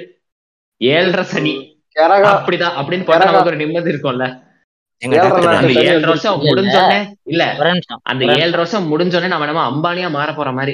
ஏழரை 0.77 1.23
சனி. 1.23 1.70
அப்படிதான் 1.95 2.75
அப்படின்னு 2.79 3.25
நமக்கு 3.25 3.49
ஒரு 3.49 3.55
நிம்மதி 3.55 3.91
இருக்கும்ல. 3.91 4.25
வந்துருச்சு 5.01 6.07
வருஷம் 6.07 6.39
முடிஞ்சோடனே 6.41 6.99
இல்ல. 7.23 7.43
ஒரு 7.59 7.69
நிமிஷம். 7.71 7.99
அந்த 8.03 8.25
நிமிஷம். 8.25 8.51
வருஷம் 8.51 8.87
முடிஞ்சோடனே 8.91 9.27
நம்ம 9.27 9.45
நம்ம 9.45 9.63
அம்பானியா 9.71 10.11
மாற 10.11 10.33
போற 10.33 10.51
மாதிரி. 10.51 10.73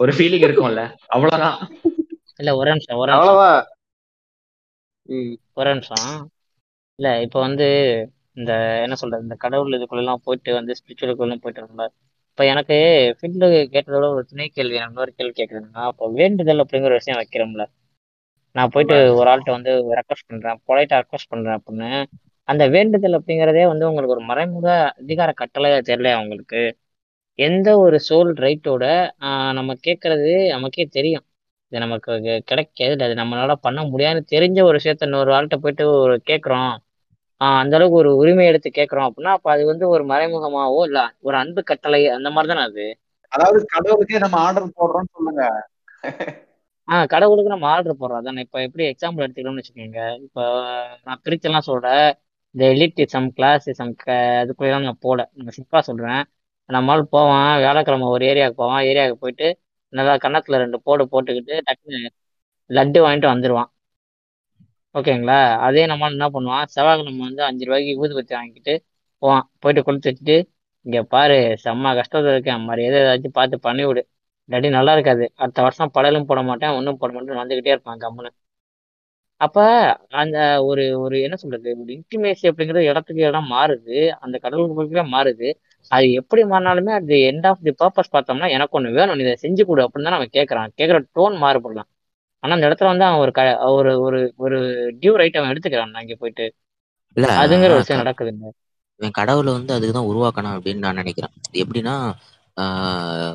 ஒரு 0.00 0.12
ஃபீலிங் 0.12 0.44
இருக்கும்ல. 0.46 0.82
அவ்வளவுதான் 1.06 1.56
இல்ல 2.36 2.56
ஒரு 2.56 2.70
நிமிஷம் 2.70 2.96
ஒரு 2.96 3.12
நிமிஷம். 3.12 3.64
ஒரு 5.52 5.74
நிமிஷம். 5.74 6.06
இல்ல 6.98 7.20
இப்போ 7.20 7.40
வந்து 7.40 7.66
இந்த 8.32 8.52
என்ன 8.82 8.94
சொல்றது 8.94 9.22
இந்த 9.22 9.34
கடவுள் 9.34 9.76
இதுக்குள்ளெல்லாம் 9.78 10.24
போயிட்டு 10.24 10.52
வந்து 10.52 10.72
ஸ்பிரிச்சுவலுக்குள்ள 10.72 11.34
போயிட்டு 11.36 11.60
இருக்கல 11.62 11.86
இப்போ 12.30 12.44
எனக்கு 12.46 12.76
ஃபீல்டு 13.16 13.46
கேட்டதோட 13.72 14.06
ஒரு 14.08 14.24
துணை 14.24 14.48
கேள்வி 14.48 14.74
எனக்கு 14.74 14.92
இன்னொரு 14.92 15.12
கேள்வி 15.12 15.34
கேட்குறேன்னா 15.38 15.86
இப்போ 15.88 16.08
வேண்டுதல் 16.10 16.58
அப்படிங்கிற 16.58 16.84
ஒரு 16.84 17.00
விஷயம் 17.00 17.20
வைக்கிறோம்ல. 17.20 17.64
நான் 18.54 18.68
போயிட்டு 18.68 18.96
ஒரு 19.14 19.30
ஆள்கிட்ட 19.30 19.50
வந்து 19.50 19.72
ரெக்வஸ்ட் 19.96 20.28
பண்றேன். 20.28 20.58
பொலைட்டா 20.68 20.96
ரெக்வஸ்ட் 21.02 21.28
பண்றேன் 21.28 21.58
அப்படின்னு. 21.58 21.90
அந்த 22.48 22.68
வேண்டுதல் 22.68 23.18
அப்படிங்கிறதே 23.18 23.66
வந்து 23.66 23.88
உங்களுக்கு 23.88 24.14
ஒரு 24.14 24.24
மறைமுக 24.24 24.68
அதிகார 25.00 25.32
கட்டளையா 25.40 25.78
தெரியல 25.90 26.14
உங்களுக்கு? 26.16 26.62
எந்த 27.38 27.78
ஒரு 27.78 27.98
சோல் 28.08 28.30
ரைட்டோட 28.38 28.84
நம்ம 29.52 29.74
கேட்கறது 29.86 30.48
நமக்கே 30.50 30.84
தெரியும். 30.90 31.24
இது 31.72 31.80
நமக்கு 31.80 32.12
கிடைக்காது. 32.44 33.04
அது 33.04 33.14
நம்மளால 33.14 33.52
பண்ண 33.60 33.84
முடியாதுன்னு 33.84 34.30
தெரிஞ்ச 34.32 34.62
ஒரு 34.62 34.78
விஷயத்த 34.78 35.02
இன்னொரு 35.02 35.32
ஆள்கிட்ட 35.32 35.56
போயிட்டு 35.56 35.90
ஒரு 35.98 36.16
கேட்குறோம் 36.30 36.72
ஆஹ் 37.40 37.58
அந்த 37.58 37.76
அளவுக்கு 37.76 37.98
ஒரு 37.98 38.16
உரிமை 38.16 38.46
எடுத்து 38.46 38.70
கேட்குறோம் 38.70 39.06
அப்படின்னா 39.08 39.32
அப்ப 39.32 39.50
அது 39.50 39.66
வந்து 39.66 39.88
ஒரு 39.88 40.04
மறைமுகமாவோ 40.04 40.84
இல்ல 40.84 41.00
ஒரு 41.20 41.36
அன்பு 41.36 41.62
கட்டளை 41.62 42.08
அந்த 42.08 42.30
மாதிரி 42.30 42.52
தானே 42.52 42.64
அது? 42.64 42.84
அதாவது 43.32 43.64
கடவுளுக்கே 43.66 44.18
நம்ம 44.18 44.38
ஆர்டர் 44.38 44.76
போடுறோம்னு 44.76 45.14
சொல்லுங்க. 45.14 45.44
ஆஹ் 46.88 47.06
கடவுளுக்கு 47.06 47.50
நம்ம 47.50 47.66
ஆர்டர் 47.68 47.98
போடுறோம் 48.00 48.20
அதானே 48.20 48.40
இப்போ 48.40 48.58
எப்படி 48.62 48.84
எக்ஸாம்பிள் 48.88 49.24
எடுத்துக்கணும்னு 49.24 49.60
வச்சுக்கோங்க. 49.62 50.00
இப்போ 50.26 50.42
நான் 51.04 51.20
பிரிச்செல்லாம் 51.24 51.66
சொல்றேன் 51.70 52.06
இந்த 52.54 52.64
எலிட்டிசம் 52.74 53.28
கிளாஸிசம் 53.36 53.92
அதுக்குள்ளேயும் 54.40 54.86
நான் 54.86 55.00
போல. 55.00 55.20
நான் 55.36 55.54
சிம்பிளா 55.58 55.82
சொல்றேன். 55.90 56.22
நம்மளால 56.68 57.04
போவான் 57.14 57.50
வியாழக்கிழமை 57.58 58.06
ஒரு 58.08 58.24
ஏரியாவுக்கு 58.30 58.60
போவான். 58.62 58.82
ஏரியாவுக்கு 58.90 59.22
போயிட்டு 59.24 59.48
நல்லா 59.92 60.14
கன்னத்துல 60.24 60.58
ரெண்டு 60.64 60.78
போடு 60.82 61.04
போட்டுக்கிட்டு 61.12 61.54
டக்குன்னு 61.66 62.00
லட்டு 62.70 62.98
வாங்கிட்டு 63.04 63.32
வந்துடுவான் 63.32 63.70
ஓகேங்களா? 64.94 65.36
அதே 65.66 65.82
நம்ம 65.86 66.08
என்ன 66.10 66.26
பண்ணுவான்? 66.28 66.64
செவ்வாய்க்கிழமை 66.74 67.22
வந்து 67.26 67.42
அஞ்சு 67.44 67.64
ரூபாய்க்கு 67.64 67.92
ஊதுபத்தி 68.02 68.34
வாங்கிட்டு 68.38 68.74
போவான். 69.22 69.44
போயிட்டு 69.58 69.82
கொடுத்து 69.82 70.10
வச்சுட்டு 70.10 70.36
இங்க 70.86 70.98
பாரு 71.04 71.34
செம்ம 71.64 71.92
கஷ்டத்துல 72.00 72.32
இருக்கேன். 72.32 72.66
மாதிரி 72.68 72.82
எதை 72.88 72.98
ஏதாச்சும் 73.02 73.36
பார்த்து 73.38 73.56
பண்ணி 73.60 73.82
விடு 73.84 74.02
இல்லாட்டி 74.48 74.68
நல்லா 74.76 74.92
இருக்காது. 74.96 75.24
அடுத்த 75.42 75.60
வருஷம் 75.66 75.94
படலும் 75.96 76.28
போட 76.30 76.40
மாட்டேன் 76.48 76.76
ஒன்றும் 76.78 77.00
போட 77.00 77.10
மாட்டேன் 77.14 77.40
வந்துகிட்டே 77.42 77.74
இருப்பான் 77.74 78.02
கம்முன்னு 78.04 78.32
அப்ப 79.40 79.58
அந்த 80.20 80.36
ஒரு 80.66 80.82
ஒரு 81.04 81.16
என்ன 81.26 81.36
சொல்றது 81.36 81.68
ஒரு 81.80 81.90
இன்டிமேசி 81.96 82.44
அப்படிங்கிறது 82.50 82.88
இடத்துக்கு 82.90 83.22
இடம் 83.28 83.48
மாறுது 83.54 83.96
அந்த 84.24 84.36
கடவுளுக்கு 84.44 85.04
மாறுது. 85.14 85.48
அது 85.90 86.06
எப்படி 86.20 86.42
மாறினாலுமே 86.52 86.92
அது 86.98 87.16
எண்ட் 87.30 87.46
ஆஃப் 87.50 87.64
தி 87.66 87.72
பர்பஸ் 87.80 88.12
பார்த்தோம்னா 88.14 88.48
எனக்கு 88.56 88.76
ஒண்ணு 88.78 88.96
வேணும் 88.98 89.18
நீ 89.18 89.24
இதை 89.26 89.34
செஞ்சு 89.44 89.62
கொடு 89.68 89.84
அப்படின்னு 89.86 90.08
தான் 90.08 90.18
அவன் 90.20 90.34
கேட்கறான் 90.38 90.72
கேட்கற 90.78 90.98
டோன் 91.18 91.36
மாறுபடலாம். 91.44 91.88
ஆனா 92.42 92.52
அந்த 92.56 92.68
இடத்துல 92.68 92.90
வந்து 92.92 93.06
அவன் 93.08 93.22
ஒரு 93.24 93.32
க 93.32 93.42
ஒரு 93.76 93.90
ஒரு 94.06 94.20
ஒரு 94.44 94.58
டியூ 95.00 95.12
ரைட் 95.20 95.38
அவன் 95.40 95.52
எடுத்துக்கிறான். 95.52 95.94
அங்கே 96.00 96.16
போயிட்டு. 96.22 96.46
அதுங்கிற 97.36 97.70
ஒரு 97.70 97.82
விஷயம் 97.82 98.02
நடக்குதுங்க 98.02 98.50
கடவுளை 99.18 99.50
வந்து 99.52 99.72
அதுக்கு 99.76 99.94
தான் 99.96 100.08
உருவாக்கணும் 100.10 100.54
அப்படின்னு 100.56 100.84
நான் 100.84 101.00
நினைக்கிறேன். 101.00 101.32
எப்படின்னா 101.62 101.94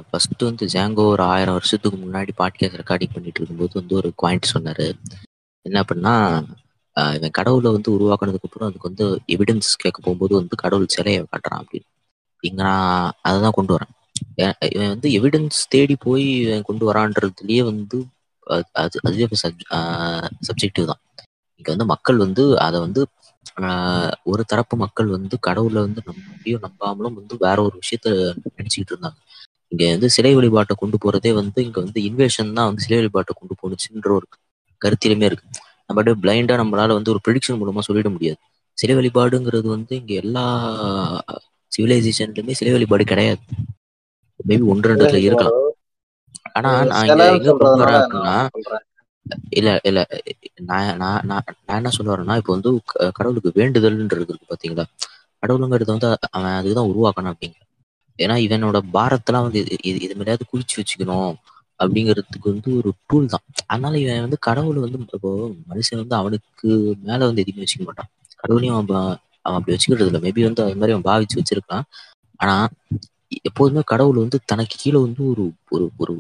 ஃபர்ஸ்ட் 0.10 0.44
வந்து 0.44 0.66
ஜாங்கோ 0.74 1.04
ஒரு 1.14 1.24
ஆயிரம் 1.24 1.56
வருஷத்துக்கு 1.58 1.98
முன்னாடி 1.98 2.32
பாட்காஸ்ட் 2.42 2.80
ரெக்கார்டிங் 2.82 3.14
பண்ணிட்டு 3.16 3.40
இருக்கும்போது 3.40 3.74
வந்து 3.74 3.96
ஒரு 3.96 4.10
பாயிண்ட் 4.16 4.54
சொன்னாரு. 4.56 4.88
என்ன 5.66 5.78
அப்படின்னா 5.84 6.16
இவன் 7.18 7.36
கடவுளை 7.40 7.70
வந்து 7.72 7.90
உருவாக்குனதுக்கு 7.96 8.48
அப்புறம் 8.50 8.70
அதுக்கு 8.70 8.90
வந்து 8.90 9.06
எவிடன்ஸ் 9.36 9.70
கேட்க 9.84 9.98
போகும்போது 10.02 10.34
வந்து 10.36 10.56
கடவுள் 10.64 10.94
சிலையை 10.96 11.20
காட்டுறான் 11.24 11.62
அப்படின்னு. 11.64 11.88
இங்க 12.44 12.62
நான் 12.64 13.12
அதை 13.22 13.38
தான் 13.42 13.58
கொண்டு 13.58 13.76
வரேன். 13.76 13.94
இவன் 14.76 14.94
வந்து 14.94 15.10
எவிடன்ஸ் 15.18 15.60
தேடி 15.70 15.96
போய் 16.06 16.26
இவன் 16.46 16.68
கொண்டு 16.70 16.86
வரான்றதுலயே 16.92 17.64
வந்து 17.72 17.98
அது 18.82 18.98
அதுவே 19.08 19.28
சப்ஜெக்டிவ் 20.48 20.90
தான். 20.92 21.02
இங்க 21.60 21.70
வந்து 21.74 21.88
மக்கள் 21.94 22.18
வந்து 22.26 22.44
அதை 22.66 22.78
வந்து 22.80 23.02
ஒரு 24.26 24.44
தரப்பு 24.48 24.76
மக்கள் 24.84 25.14
வந்து 25.16 25.36
கடவுளை 25.40 25.80
வந்து 25.82 26.02
நம்பியும் 26.10 26.64
நம்பாமலும் 26.66 27.18
வந்து 27.20 27.36
வேற 27.46 27.58
ஒரு 27.64 27.76
விஷயத்த 27.82 28.10
நினைச்சுக்கிட்டு 28.50 28.94
இருந்தாங்க. 28.94 29.18
இங்க 29.72 29.84
வந்து 29.92 30.08
சிலை 30.16 30.32
வழிபாட்டை 30.36 30.76
கொண்டு 30.76 30.98
போறதே 30.98 31.32
வந்து 31.36 31.60
இங்க 31.66 31.78
வந்து 31.82 32.02
இன்வேஷன் 32.10 32.56
தான் 32.58 32.70
வந்து 32.70 32.86
சிலை 32.86 33.00
வழிபாட்டை 33.00 33.34
கொண்டு 33.36 33.56
போணுச்சுன்ற 33.60 34.12
ஒரு 34.18 34.28
கருத்திலுமே 34.82 35.28
இருக்கு. 35.30 35.46
நம்ம 35.82 36.00
அப்படியே 36.02 36.18
பிளைண்டா 36.24 36.56
நம்மளால 36.62 36.96
வந்து 36.98 37.12
ஒரு 37.14 37.22
ப்ரிடிக்ஷன் 37.26 37.60
மூலமா 37.62 37.82
சொல்லிட 37.88 38.10
முடியாது. 38.16 38.40
சிலை 38.78 38.96
வழிபாடுங்கிறது 38.96 39.68
வந்து 39.70 39.94
இங்க 40.00 40.14
எல்லா 40.24 40.44
சிவிலைசேஷன்லயுமே 41.72 42.58
சிலை 42.60 42.74
வழிபாடு 42.74 43.06
கிடையாது. 43.06 43.42
மேபி 44.40 44.66
ஒன்று 44.72 44.90
ரெண்டு 44.90 45.04
இடத்துல 45.04 45.22
இருக்கலாம். 45.24 45.58
ஆனா 46.56 46.72
நான் 46.90 47.08
இங்க 47.10 47.24
எங்க 47.32 47.50
இல்ல 49.58 49.70
இல்ல 49.90 50.00
நான் 50.68 50.98
நான் 50.98 51.24
நான் 51.30 51.46
நான் 51.62 51.80
என்ன 51.80 51.92
சொல்ல 51.96 52.10
வரேன்னா 52.14 52.38
இப்போ 52.42 52.54
வந்து 52.56 52.72
கடவுளுக்கு 53.18 53.52
வேண்டுதல்ன்றது 53.58 54.26
இருக்கு 54.26 54.52
பாத்தீங்களா? 54.52 54.86
கடவுளுங்கிறது 55.44 55.94
வந்து 55.94 56.08
அவன் 56.30 56.58
அதுதான் 56.60 56.90
உருவாக்கணும் 56.92 57.32
அப்படிங்க 57.34 57.58
ஏன்னா 58.20 58.36
இவனோட 58.46 58.78
பாரத்தெல்லாம் 58.96 59.46
வந்து 59.48 59.60
இது 59.82 60.00
இது 60.00 60.16
மேலேயாவது 60.20 60.46
குளிச்சு 60.52 60.76
வச்சுக்கணும் 60.80 61.34
அப்படிங்கிறதுக்கு 61.80 62.48
வந்து 62.48 62.70
ஒரு 62.80 62.90
டூல் 63.04 63.28
தான். 63.28 63.44
அதனால 63.68 63.94
இவன் 64.04 64.26
வந்து 64.26 64.40
கடவுளை 64.48 64.80
வந்து 64.86 65.00
இப்போ 65.18 65.32
மனுஷன் 65.68 66.02
வந்து 66.02 66.16
அவனுக்கு 66.16 66.70
மேல 67.04 67.20
வந்து 67.30 67.44
எதுவுமே 67.44 67.64
வச்சுக்க 67.64 67.86
மாட்டான். 67.88 68.10
கடவுளையும் 68.44 68.78
அவன் 68.80 69.10
அவன் 69.46 69.58
அப்படி 69.58 69.76
வச்சுக்கிறது 69.76 70.10
இல்லை 70.12 70.22
மேபி 70.26 70.42
வந்து 70.48 70.64
அது 70.66 70.80
மாதிரி 70.80 70.96
அவன் 70.96 71.08
பாவிச்சு 71.08 71.40
வச்சிருக்கான் 71.40 71.86
ஆனா 72.40 72.56
எப்போதுமே 73.48 73.82
கடவுள் 73.92 74.22
வந்து 74.24 74.38
தனக்கு 74.52 74.76
கீழே 74.82 75.00
வந்து 75.06 75.22
ஒரு 75.32 75.44
ஒரு 75.76 75.86
ஒரு 76.04 76.14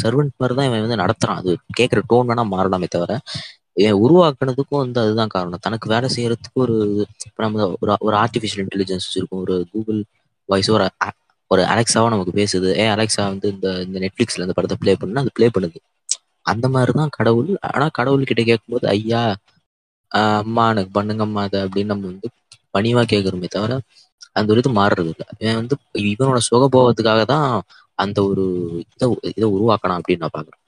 சர்வெண்ட் 0.00 0.34
மாதிரி 0.40 0.54
தான் 0.58 0.68
இவன் 0.68 0.84
வந்து 0.86 1.02
நடத்துறான். 1.02 1.38
அது 1.40 1.50
கேட்குற 1.78 2.00
டோன் 2.10 2.28
வேணா 2.30 2.44
மாறலாமே 2.54 2.88
தவிர 2.96 3.12
ஏன் 3.84 3.98
உருவாக்குனதுக்கும் 4.04 4.82
வந்து 4.82 5.00
அதுதான் 5.02 5.32
காரணம். 5.34 5.62
தனக்கு 5.66 5.86
வேலை 5.94 6.08
செய்யறதுக்கு 6.16 6.58
ஒரு 6.66 6.76
இப்போ 7.28 7.40
நம்ம 7.46 7.66
ஒரு 7.82 7.92
ஒரு 8.08 8.16
ஆர்டிஃபிஷியல் 8.22 8.64
இன்டெலிஜென்ஸ் 8.64 9.06
வச்சிருக்கோம். 9.06 9.42
ஒரு 9.46 9.56
கூகுள் 9.72 10.00
வாய்ஸ் 10.48 10.70
ஒரு 10.76 10.86
ஒரு 11.50 11.62
அலெக்ஸாவும் 11.72 12.14
நமக்கு 12.14 12.32
பேசுது. 12.40 12.68
ஏ 12.80 12.86
அலெக்ஸா 12.94 13.24
வந்து 13.32 13.48
இந்த 13.54 13.68
இந்த 13.86 13.98
நெட்ஃப்ளிக்ஸ்ல 14.04 14.46
இந்த 14.46 14.54
படத்தை 14.58 14.76
ப்ளே 14.82 14.94
பண்ணா 15.02 15.22
அது 15.24 15.32
ப்ளே 15.38 15.48
பண்ணுது. 15.56 15.78
அந்த 16.46 16.66
மாதிரி 16.74 16.92
தான் 17.00 17.12
கடவுள். 17.18 17.50
ஆனால் 17.68 17.94
கடவுள்கிட்ட 17.98 18.42
கேட்கும்போது 18.50 18.86
ஐயா 18.94 19.22
அம்மா 20.12 20.64
எனக்கு 20.72 20.92
பண்ணுங்கம்மா 20.98 21.42
அதை 21.46 21.58
அப்படின்னு 21.64 21.92
நம்ம 21.92 22.06
வந்து 22.12 22.28
பணிவாக 22.74 23.06
கேட்குறோமே 23.12 23.48
தவிர 23.56 23.72
அந்த 24.36 24.52
ஒரு 24.52 24.62
இது 24.62 24.70
மாறுறது 24.78 25.10
இல்லை 25.12 25.26
இவன் 25.42 25.58
வந்து 25.60 25.76
இவனோட 26.12 26.40
சுகபோகத்துக்காக 26.48 27.22
தான் 27.32 27.48
அந்த 27.98 28.18
ஒரு 28.30 28.44
இதை 28.94 29.06
இதை 29.32 29.46
உருவாக்கணும் 29.56 29.98
அப்படின்னு 29.98 30.24
நான் 30.24 30.36
பாக்குறேன். 30.36 30.62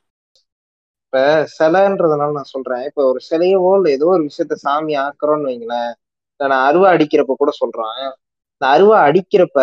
இப்ப 1.02 1.18
சிலைன்றதுனால 1.54 2.36
நான் 2.36 2.52
சொல்றேன். 2.52 2.84
இப்ப 2.88 3.00
ஒரு 3.10 3.20
சிலையவோ 3.28 3.70
இல்ல 3.78 3.88
ஏதோ 3.96 4.06
ஒரு 4.14 4.22
விஷயத்த 4.28 4.56
சாமி 4.64 4.94
ஆக்குறோம்னு 5.04 5.48
வைங்களேன். 5.50 5.92
நான் 6.40 6.64
அருவா 6.66 6.88
அடிக்கிறப்ப 6.94 7.34
கூட 7.36 7.52
சொல்றேன். 7.58 8.00
இந்த 8.54 8.66
அருவா 8.70 8.96
அடிக்கிறப்ப 9.08 9.58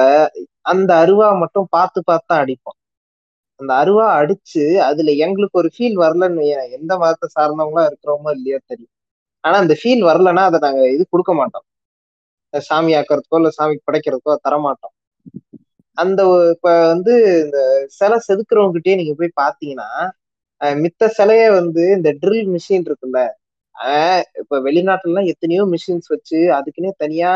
அந்த 0.71 0.91
அருவா 1.03 1.27
மட்டும் 1.43 1.67
பார்த்து 1.75 1.99
பார்த்து 2.03 2.29
தான் 2.31 2.43
அடிப்போம் 2.43 2.77
அந்த 3.59 3.71
அருவா 3.81 4.05
அடிச்சு 4.19 4.63
அதுல 4.87 5.11
எங்களுக்கு 5.25 5.59
ஒரு 5.61 5.69
ஃபீல் 5.75 5.97
வரலன்னு 6.01 6.45
எந்த 6.77 6.91
மதத்தை 7.01 7.27
சார்ந்தவங்களா 7.35 7.83
இருக்கிறோமோ 7.89 8.29
இல்லையோ 8.37 8.59
தெரியும். 8.71 8.93
ஆனா 9.43 9.55
அந்த 9.63 9.75
ஃபீல் 9.81 10.03
வரலன்னா 10.09 10.43
அதை 10.49 10.59
நாங்க 10.65 10.81
இது 10.95 11.03
கொடுக்க 11.13 11.33
மாட்டோம். 11.39 11.65
சாமி 12.65 12.91
ஆக்கிறதுக்கோ 12.95 13.39
இல்ல 13.41 13.49
சாமிக்கு 13.57 13.87
படைக்கிறதுக்கோ 13.87 14.35
தரமாட்டோம். 14.45 14.93
அந்த 15.97 16.21
இப்ப 16.53 16.69
வந்து 16.87 17.13
இந்த 17.43 17.57
சிலை 17.97 18.17
செதுக்குறவங்ககிட்டயே 18.27 18.95
நீங்க 18.95 19.13
போய் 19.19 19.39
பாத்தீங்கன்னா 19.41 19.89
மித்த 20.79 21.09
சிலைய 21.17 21.43
வந்து 21.53 21.83
இந்த 21.97 22.09
ட்ரில் 22.21 22.51
மிஷின் 22.55 22.85
இருக்குல்ல 22.87 23.19
இப்ப 24.41 24.59
வெளிநாட்டுலாம் 24.65 25.29
எத்தனையோ 25.33 25.63
மிஷின்ஸ் 25.73 26.07
வச்சு 26.13 26.39
அதுக்குன்னே 26.57 26.91
தனியா 27.03 27.31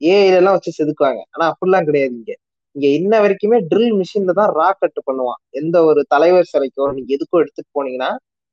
ஏஐல 0.00 0.36
எல்லாம் 0.40 0.56
வச்சு 0.56 0.72
செதுக்குவாங்க. 0.78 1.20
ஆனா 1.34 1.44
அப்படிலாம் 1.52 1.88
கிடையாது 1.88 2.14
இங்க. 2.14 2.32
இங்க 2.76 2.86
இன்ன 2.98 3.14
வரைக்குமே 3.22 3.58
ட்ரில் 3.70 3.96
மிஷின்ல 4.00 4.32
தான் 4.32 4.52
ரா 4.56 4.68
கட் 4.74 5.00
பண்ணுவான். 5.08 5.40
எந்த 5.60 5.76
ஒரு 5.84 6.00
தலைவர் 6.08 6.50
சிலைக்கோ 6.52 6.86
நீங்க 6.96 7.10
எதுக்கோ 7.16 7.40
எடுத்துட்டு 7.42 7.70
போனீங்கன்னா 7.78 8.10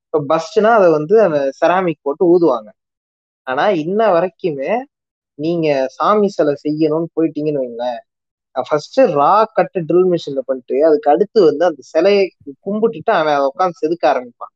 இப்ப 0.07 0.22
பஸ்ட்னா 0.32 0.72
அதை 0.78 0.88
வந்து 0.91 1.15
அந்த 1.26 1.39
செராமிக் 1.59 2.05
போட்டு 2.05 2.24
ஊதுவாங்க. 2.34 2.70
ஆனா 3.47 3.63
இன்ன 3.84 4.01
வரைக்குமே 4.15 4.72
நீங்க 5.40 5.68
சாமி 5.90 6.28
சிலை 6.28 6.54
செய்யணும்னு 6.64 7.10
போயிட்டீங்கன்னு 7.16 7.64
வைங்களேன். 7.64 8.00
ஃபர்ஸ்ட் 8.56 9.00
ரா 9.16 9.44
கட்டு 9.54 9.80
ட்ரில் 9.80 10.10
மிஷின்ல 10.12 10.40
பண்ணிட்டு 10.40 10.86
அதுக்கு 10.86 11.12
அடுத்து 11.12 11.40
வந்து 11.46 11.66
அந்த 11.66 11.82
சிலையை 11.86 12.24
கும்பிட்டுட்டு 12.66 13.12
அவன் 13.12 13.34
அதை 13.34 13.48
உட்காந்து 13.48 13.82
செதுக்க 13.82 14.04
ஆரம்பிப்பான். 14.08 14.54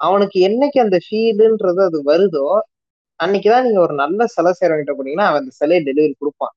அவனுக்கு 0.00 0.38
என்னைக்கு 0.40 0.78
அந்த 0.80 0.98
ஃபீலுன்றது 1.06 1.82
அது 1.82 1.98
வருதோ 2.04 2.46
அன்னைக்குதான் 3.20 3.64
நீங்க 3.64 3.80
ஒரு 3.80 3.94
நல்ல 3.94 4.26
சிலை 4.26 4.52
செய்றவங்கிட்ட 4.60 4.94
போனீங்கன்னா 4.94 5.26
அவன் 5.26 5.42
அந்த 5.42 5.50
சிலையை 5.50 5.80
டெலிவரி 5.84 6.14
கொடுப்பான். 6.18 6.54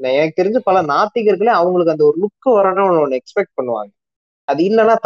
நான் 0.00 0.12
எனக்கு 0.12 0.38
தெரிஞ்சு 0.42 0.60
பல 0.64 0.82
நாத்திகர்களே 0.82 1.52
அவங்களுக்கு 1.54 1.90
அந்த 1.90 2.04
ஒரு 2.04 2.18
லுக் 2.22 2.58
வரணும்னு 2.58 3.02
ஒண்ணு 3.04 3.20
எக்ஸ்பெக்ட் 3.20 3.56
பண்ணுவாங்க. 3.56 3.92
அது 4.48 4.62
இல்லைன்னா 4.64 4.96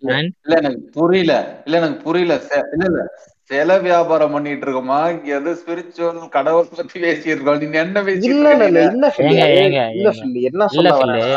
ஃபேன் 0.00 0.28
இல்ல 0.44 0.56
எனக்கு 0.56 0.82
புரியல. 0.90 1.32
இல்ல 1.64 1.76
எனக்கு 1.76 2.02
புரியல 2.02 2.34
இல்ல 2.72 2.84
இல்ல. 2.84 3.02
சில 3.50 3.76
வியாபாரம் 3.78 4.34
பண்ணிட்டு 4.34 4.64
இருக்கோமா 4.66 4.98
இங்க 5.12 5.30
எது 5.36 5.52
ஸ்பிரிச்சுவல் 5.60 6.20
கடவுள் 6.28 6.68
பத்தி 6.72 6.96
பேசிட்டு 7.00 7.32
இருக்கோம் 7.32 7.58
நீங்க 7.58 7.78
என்ன 7.78 7.98
பேசிட்டு 8.00 8.28
இல்ல 8.30 8.50
இல்ல 8.54 8.66
இல்ல 8.66 8.82
இல்ல 8.84 9.08
ஏங்க 9.56 9.82
இல்ல 9.96 10.10
ஃபில்லு 10.10 10.42
என்ன 10.50 10.68
சொல்ல 10.68 10.92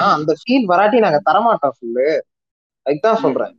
அந்த 0.09 0.33
ஃபீல் 0.41 0.69
வராட்டி 0.71 0.99
நாங்க 0.99 1.21
தரமாட்டோம் 1.29 1.75
ஃபில்லு 1.77 2.07
அதுதான். 2.85 3.21
சொல்றேன். 3.21 3.53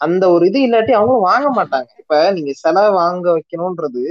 அந்த 0.00 0.24
ஒரு 0.30 0.44
இது 0.46 0.58
இல்லாட்டி 0.66 0.92
அவங்களும் 0.92 1.28
வாங்க 1.30 1.48
மாட்டாங்க. 1.58 1.88
இப்ப 2.02 2.30
நீங்க 2.30 2.52
சிலை 2.54 2.84
வாங்க 2.92 3.26
வைக்கணும்ன்றது 3.32 4.02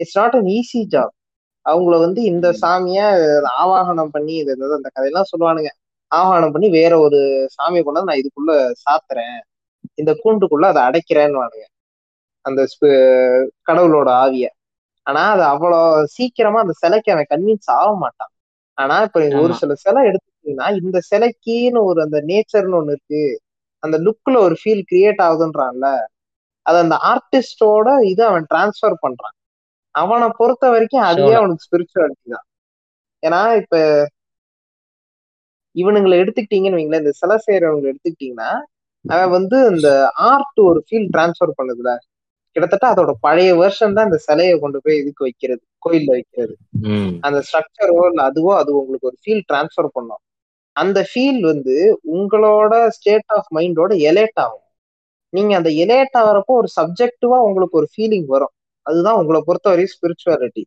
it's 0.00 0.18
not 0.18 0.36
an 0.36 0.50
easy 0.56 0.80
job 0.92 1.14
அவங்கள 1.66 1.94
வந்து 1.98 2.20
இந்த. 2.22 2.46
சாமிய 2.62 3.00
ஆவாகனம் 3.58 4.12
பண்ணி 4.12 4.34
இது 4.36 4.52
அந்த 4.78 4.88
கதையெல்லாம் 4.88 5.30
சொல்லுவானுங்க. 5.32 5.70
ஆவாகனம் 6.12 6.52
பண்ணி 6.52 6.68
வேற 6.70 6.92
ஒரு 6.98 7.18
சாமியை 7.56 7.82
கொண்டு 7.82 8.00
வந்து 8.00 8.10
நான் 8.12 8.22
இதுக்குள்ள 8.22 8.52
சாத்துறேன். 8.84 9.36
இந்த 9.94 10.12
கூண்டுக்குள்ள 10.22 10.66
அதை 10.72 10.82
அடைக்கிறேன்னு 10.82 11.40
அந்த 12.44 12.60
கடவுளோட 13.68 14.08
ஆவிய. 14.24 14.46
ஆனா 15.06 15.22
அது 15.34 15.44
அவ்வளவு 15.52 16.08
சீக்கிரமா 16.16 16.58
அந்த 16.64 16.74
சிலைக்கு 16.82 17.10
அவன் 17.14 17.30
கன்வின்ஸ் 17.32 17.70
ஆக 17.78 17.90
மாட்டான். 17.96 18.32
ஆனா 18.78 18.96
இப்ப 19.06 19.18
நீங்க 19.22 19.38
ஒரு 19.46 19.54
சில 19.62 19.74
சிலை 19.84 20.00
எடுத்துட்டீங்கன்னா 20.10 20.68
இந்த 20.80 20.98
சிலைக்குன்னு 21.10 21.80
ஒரு 21.90 22.00
அந்த 22.06 22.18
நேச்சர்னு 22.30 22.78
ஒண்ணு 22.80 22.94
இருக்கு. 22.96 23.22
அந்த 23.82 23.96
லுக்ல 24.06 24.36
ஒரு 24.46 24.56
ஃபீல் 24.60 24.84
கிரியேட் 24.90 25.20
ஆகுதுன்றான்ல 25.26 25.88
அது 26.66 26.78
அந்த 26.84 26.96
ஆர்டிஸ்டோட 27.12 27.88
இது 28.12 28.22
அவன் 28.30 28.46
டிரான்ஸ்ஃபர் 28.52 28.96
பண்றான். 29.04 29.34
அவனை 29.94 30.26
பொறுத்த 30.40 30.64
வரைக்கும் 30.74 31.06
அதுவே 31.10 31.34
அவனுக்கு 31.40 31.66
ஸ்பிரிச்சுவாலிட்டி 31.66 32.28
தான். 32.34 32.46
ஏன்னா 33.22 33.40
இப்ப 33.60 33.76
இவனுங்களை 35.76 36.16
எடுத்துக்கிட்டீங்கன்னு 36.22 36.78
வைங்களேன் 36.78 37.04
இந்த 37.04 37.14
சிலை 37.20 37.36
செய்யறவங்க 37.46 37.86
எடுத்துக்கிட்டீங்கன்னா 37.92 38.50
அவன் 39.04 39.32
வந்து 39.36 39.58
இந்த 39.72 39.88
ஆர்ட் 40.30 40.60
ஒரு 40.68 40.80
ஃபீல் 40.86 41.08
டிரான்ஸ்ஃபர் 41.14 41.56
பண்ணுதுல. 41.58 41.90
கிட்டத்தட்ட 42.56 42.86
அதோட 42.92 43.12
பழைய 43.26 43.50
வெர்ஷன் 43.62 43.96
தான் 43.96 44.08
இந்த 44.08 44.18
சிலையை 44.26 44.54
கொண்டு 44.62 44.78
போய் 44.84 45.00
இதுக்கு 45.02 45.26
வைக்கிறது 45.26 45.62
கோயில்ல 45.86 46.10
வைக்கிறது. 46.16 46.54
அந்த 47.26 47.38
ஸ்ட்ரக்சரோ 47.48 47.98
இல்ல 48.10 48.20
அதுவோ 48.30 48.52
அது 48.60 48.70
உங்களுக்கு 48.80 49.08
ஒரு 49.10 49.18
ஃபீல் 49.22 49.44
டிரான்ஸ்ஃபர் 49.50 49.90
பண்ணும். 49.96 50.22
அந்த 50.76 50.98
ஃபீல் 51.10 51.40
வந்து 51.50 51.76
உங்களோட 52.16 52.74
ஸ்டேட் 52.96 53.30
ஆஃப் 53.36 53.48
மைண்டோட 53.56 53.92
எலேட் 54.10 54.40
ஆகும். 54.44 54.64
நீங்க 55.32 55.52
அந்த 55.56 55.70
எலேட் 55.84 56.16
ஆகிறப்போ 56.20 56.52
ஒரு 56.60 56.68
சப்ஜெக்டிவா 56.78 57.38
உங்களுக்கு 57.48 57.78
ஒரு 57.80 57.88
ஃபீலிங் 57.94 58.28
வரும். 58.34 58.54
அதுதான் 58.86 59.18
உங்களை 59.20 59.40
பொறுத்தவரையும் 59.48 59.94
ஸ்பிரிச்சுவாலிட்டி 59.94 60.62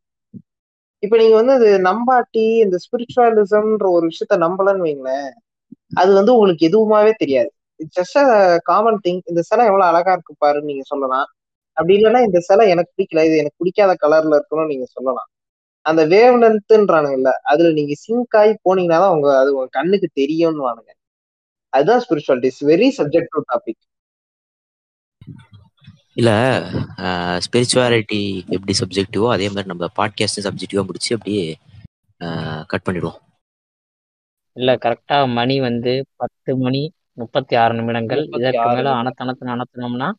இப்ப 1.04 1.16
நீங்க 1.22 1.36
வந்து 1.42 1.54
இது 1.60 1.70
நம்பாட்டி 1.88 2.44
இந்த 2.66 2.78
ஸ்பிரிச்சுவலிசம்ன்ற 2.84 3.88
ஒரு 3.98 4.06
விஷயத்த 4.12 4.36
நம்பலன்னு 4.46 4.86
வைங்களேன் 4.88 5.32
அது 6.00 6.12
வந்து 6.18 6.34
உங்களுக்கு 6.36 6.68
எதுவுமாவே 6.70 7.14
தெரியாது. 7.24 7.50
ஜஸ்ட் 7.98 8.18
காமன் 8.70 9.00
திங் 9.06 9.22
இந்த 9.32 9.42
சிலை 9.50 9.64
எவ்வளவு 9.70 9.90
அழகா 9.92 10.12
இருக்கு 10.16 10.34
பாருன்னு 10.44 10.70
நீங்க 10.72 10.84
சொல்லலாம். 10.92 11.28
அப்படி 11.78 11.94
இல்லைன்னா 11.98 12.22
இந்த 12.28 12.40
சிலை 12.48 12.66
எனக்கு 12.74 12.92
பிடிக்கல 12.96 13.26
இது 13.28 13.36
எனக்கு 13.42 13.60
பிடிக்காத 13.62 13.94
கலர்ல 14.04 14.38
இருக்கணும்னு 14.40 14.72
நீங்க 14.74 14.88
சொல்லலாம். 14.96 15.30
அந்த 15.86 16.02
வேவ் 16.14 16.36
லென்த்ன்றானுங்கல்ல 16.42 17.32
அதுல 17.52 17.70
நீங்க 17.78 17.94
சிங்க் 18.04 18.38
ஆகி 18.42 18.54
போனீங்கன்னா 18.66 19.00
தான் 19.04 19.14
உங்க 19.16 19.30
அது 19.42 19.50
உங்க 19.56 19.68
கண்ணுக்கு 19.78 20.08
தெரியும்னு 20.22 20.66
வானுங்க 20.68 20.92
அதுதான் 21.74 22.02
spirituality 22.06 22.50
it's 22.52 22.66
very 22.72 22.88
subjective 23.00 23.44
topic 23.52 23.82
இல்ல 26.20 26.30
ஸ்பிரிச்சுவாலிட்டி 27.46 28.22
எப்படி 28.56 28.74
சப்ஜெக்டிவோ 28.80 29.28
அதே 29.36 29.46
மாதிரி 29.50 29.72
நம்ம 29.74 29.88
பாட்காஸ்ட் 30.00 30.46
சப்ஜெக்டிவா 30.48 30.84
முடிச்சு 30.88 31.12
அப்படியே 31.18 31.44
கட் 32.72 32.86
பண்ணிடுவோம். 32.88 33.20
இல்ல 34.58 34.70
கரெக்டா 34.86 35.18
மணி 35.38 35.56
வந்து 35.68 35.92
பத்து 36.22 36.52
மணி 36.64 36.82
முப்பத்தி 37.22 37.54
ஆறு 37.62 37.74
நிமிடங்கள். 37.80 38.24
இதற்கு 38.38 38.66
மேல 38.70 38.88
நிமிடம். 38.88 39.00
அனத்தனத்து 39.02 39.54
அனத்தினோம்னா 39.56 40.10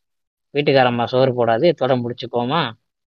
வீட்டுக்காரம்மா 0.53 1.03
சோறு 1.03 1.33
போடாது 1.33 1.67
தொட 1.73 1.95
முடிச்சுக்கோமா? 1.95 2.61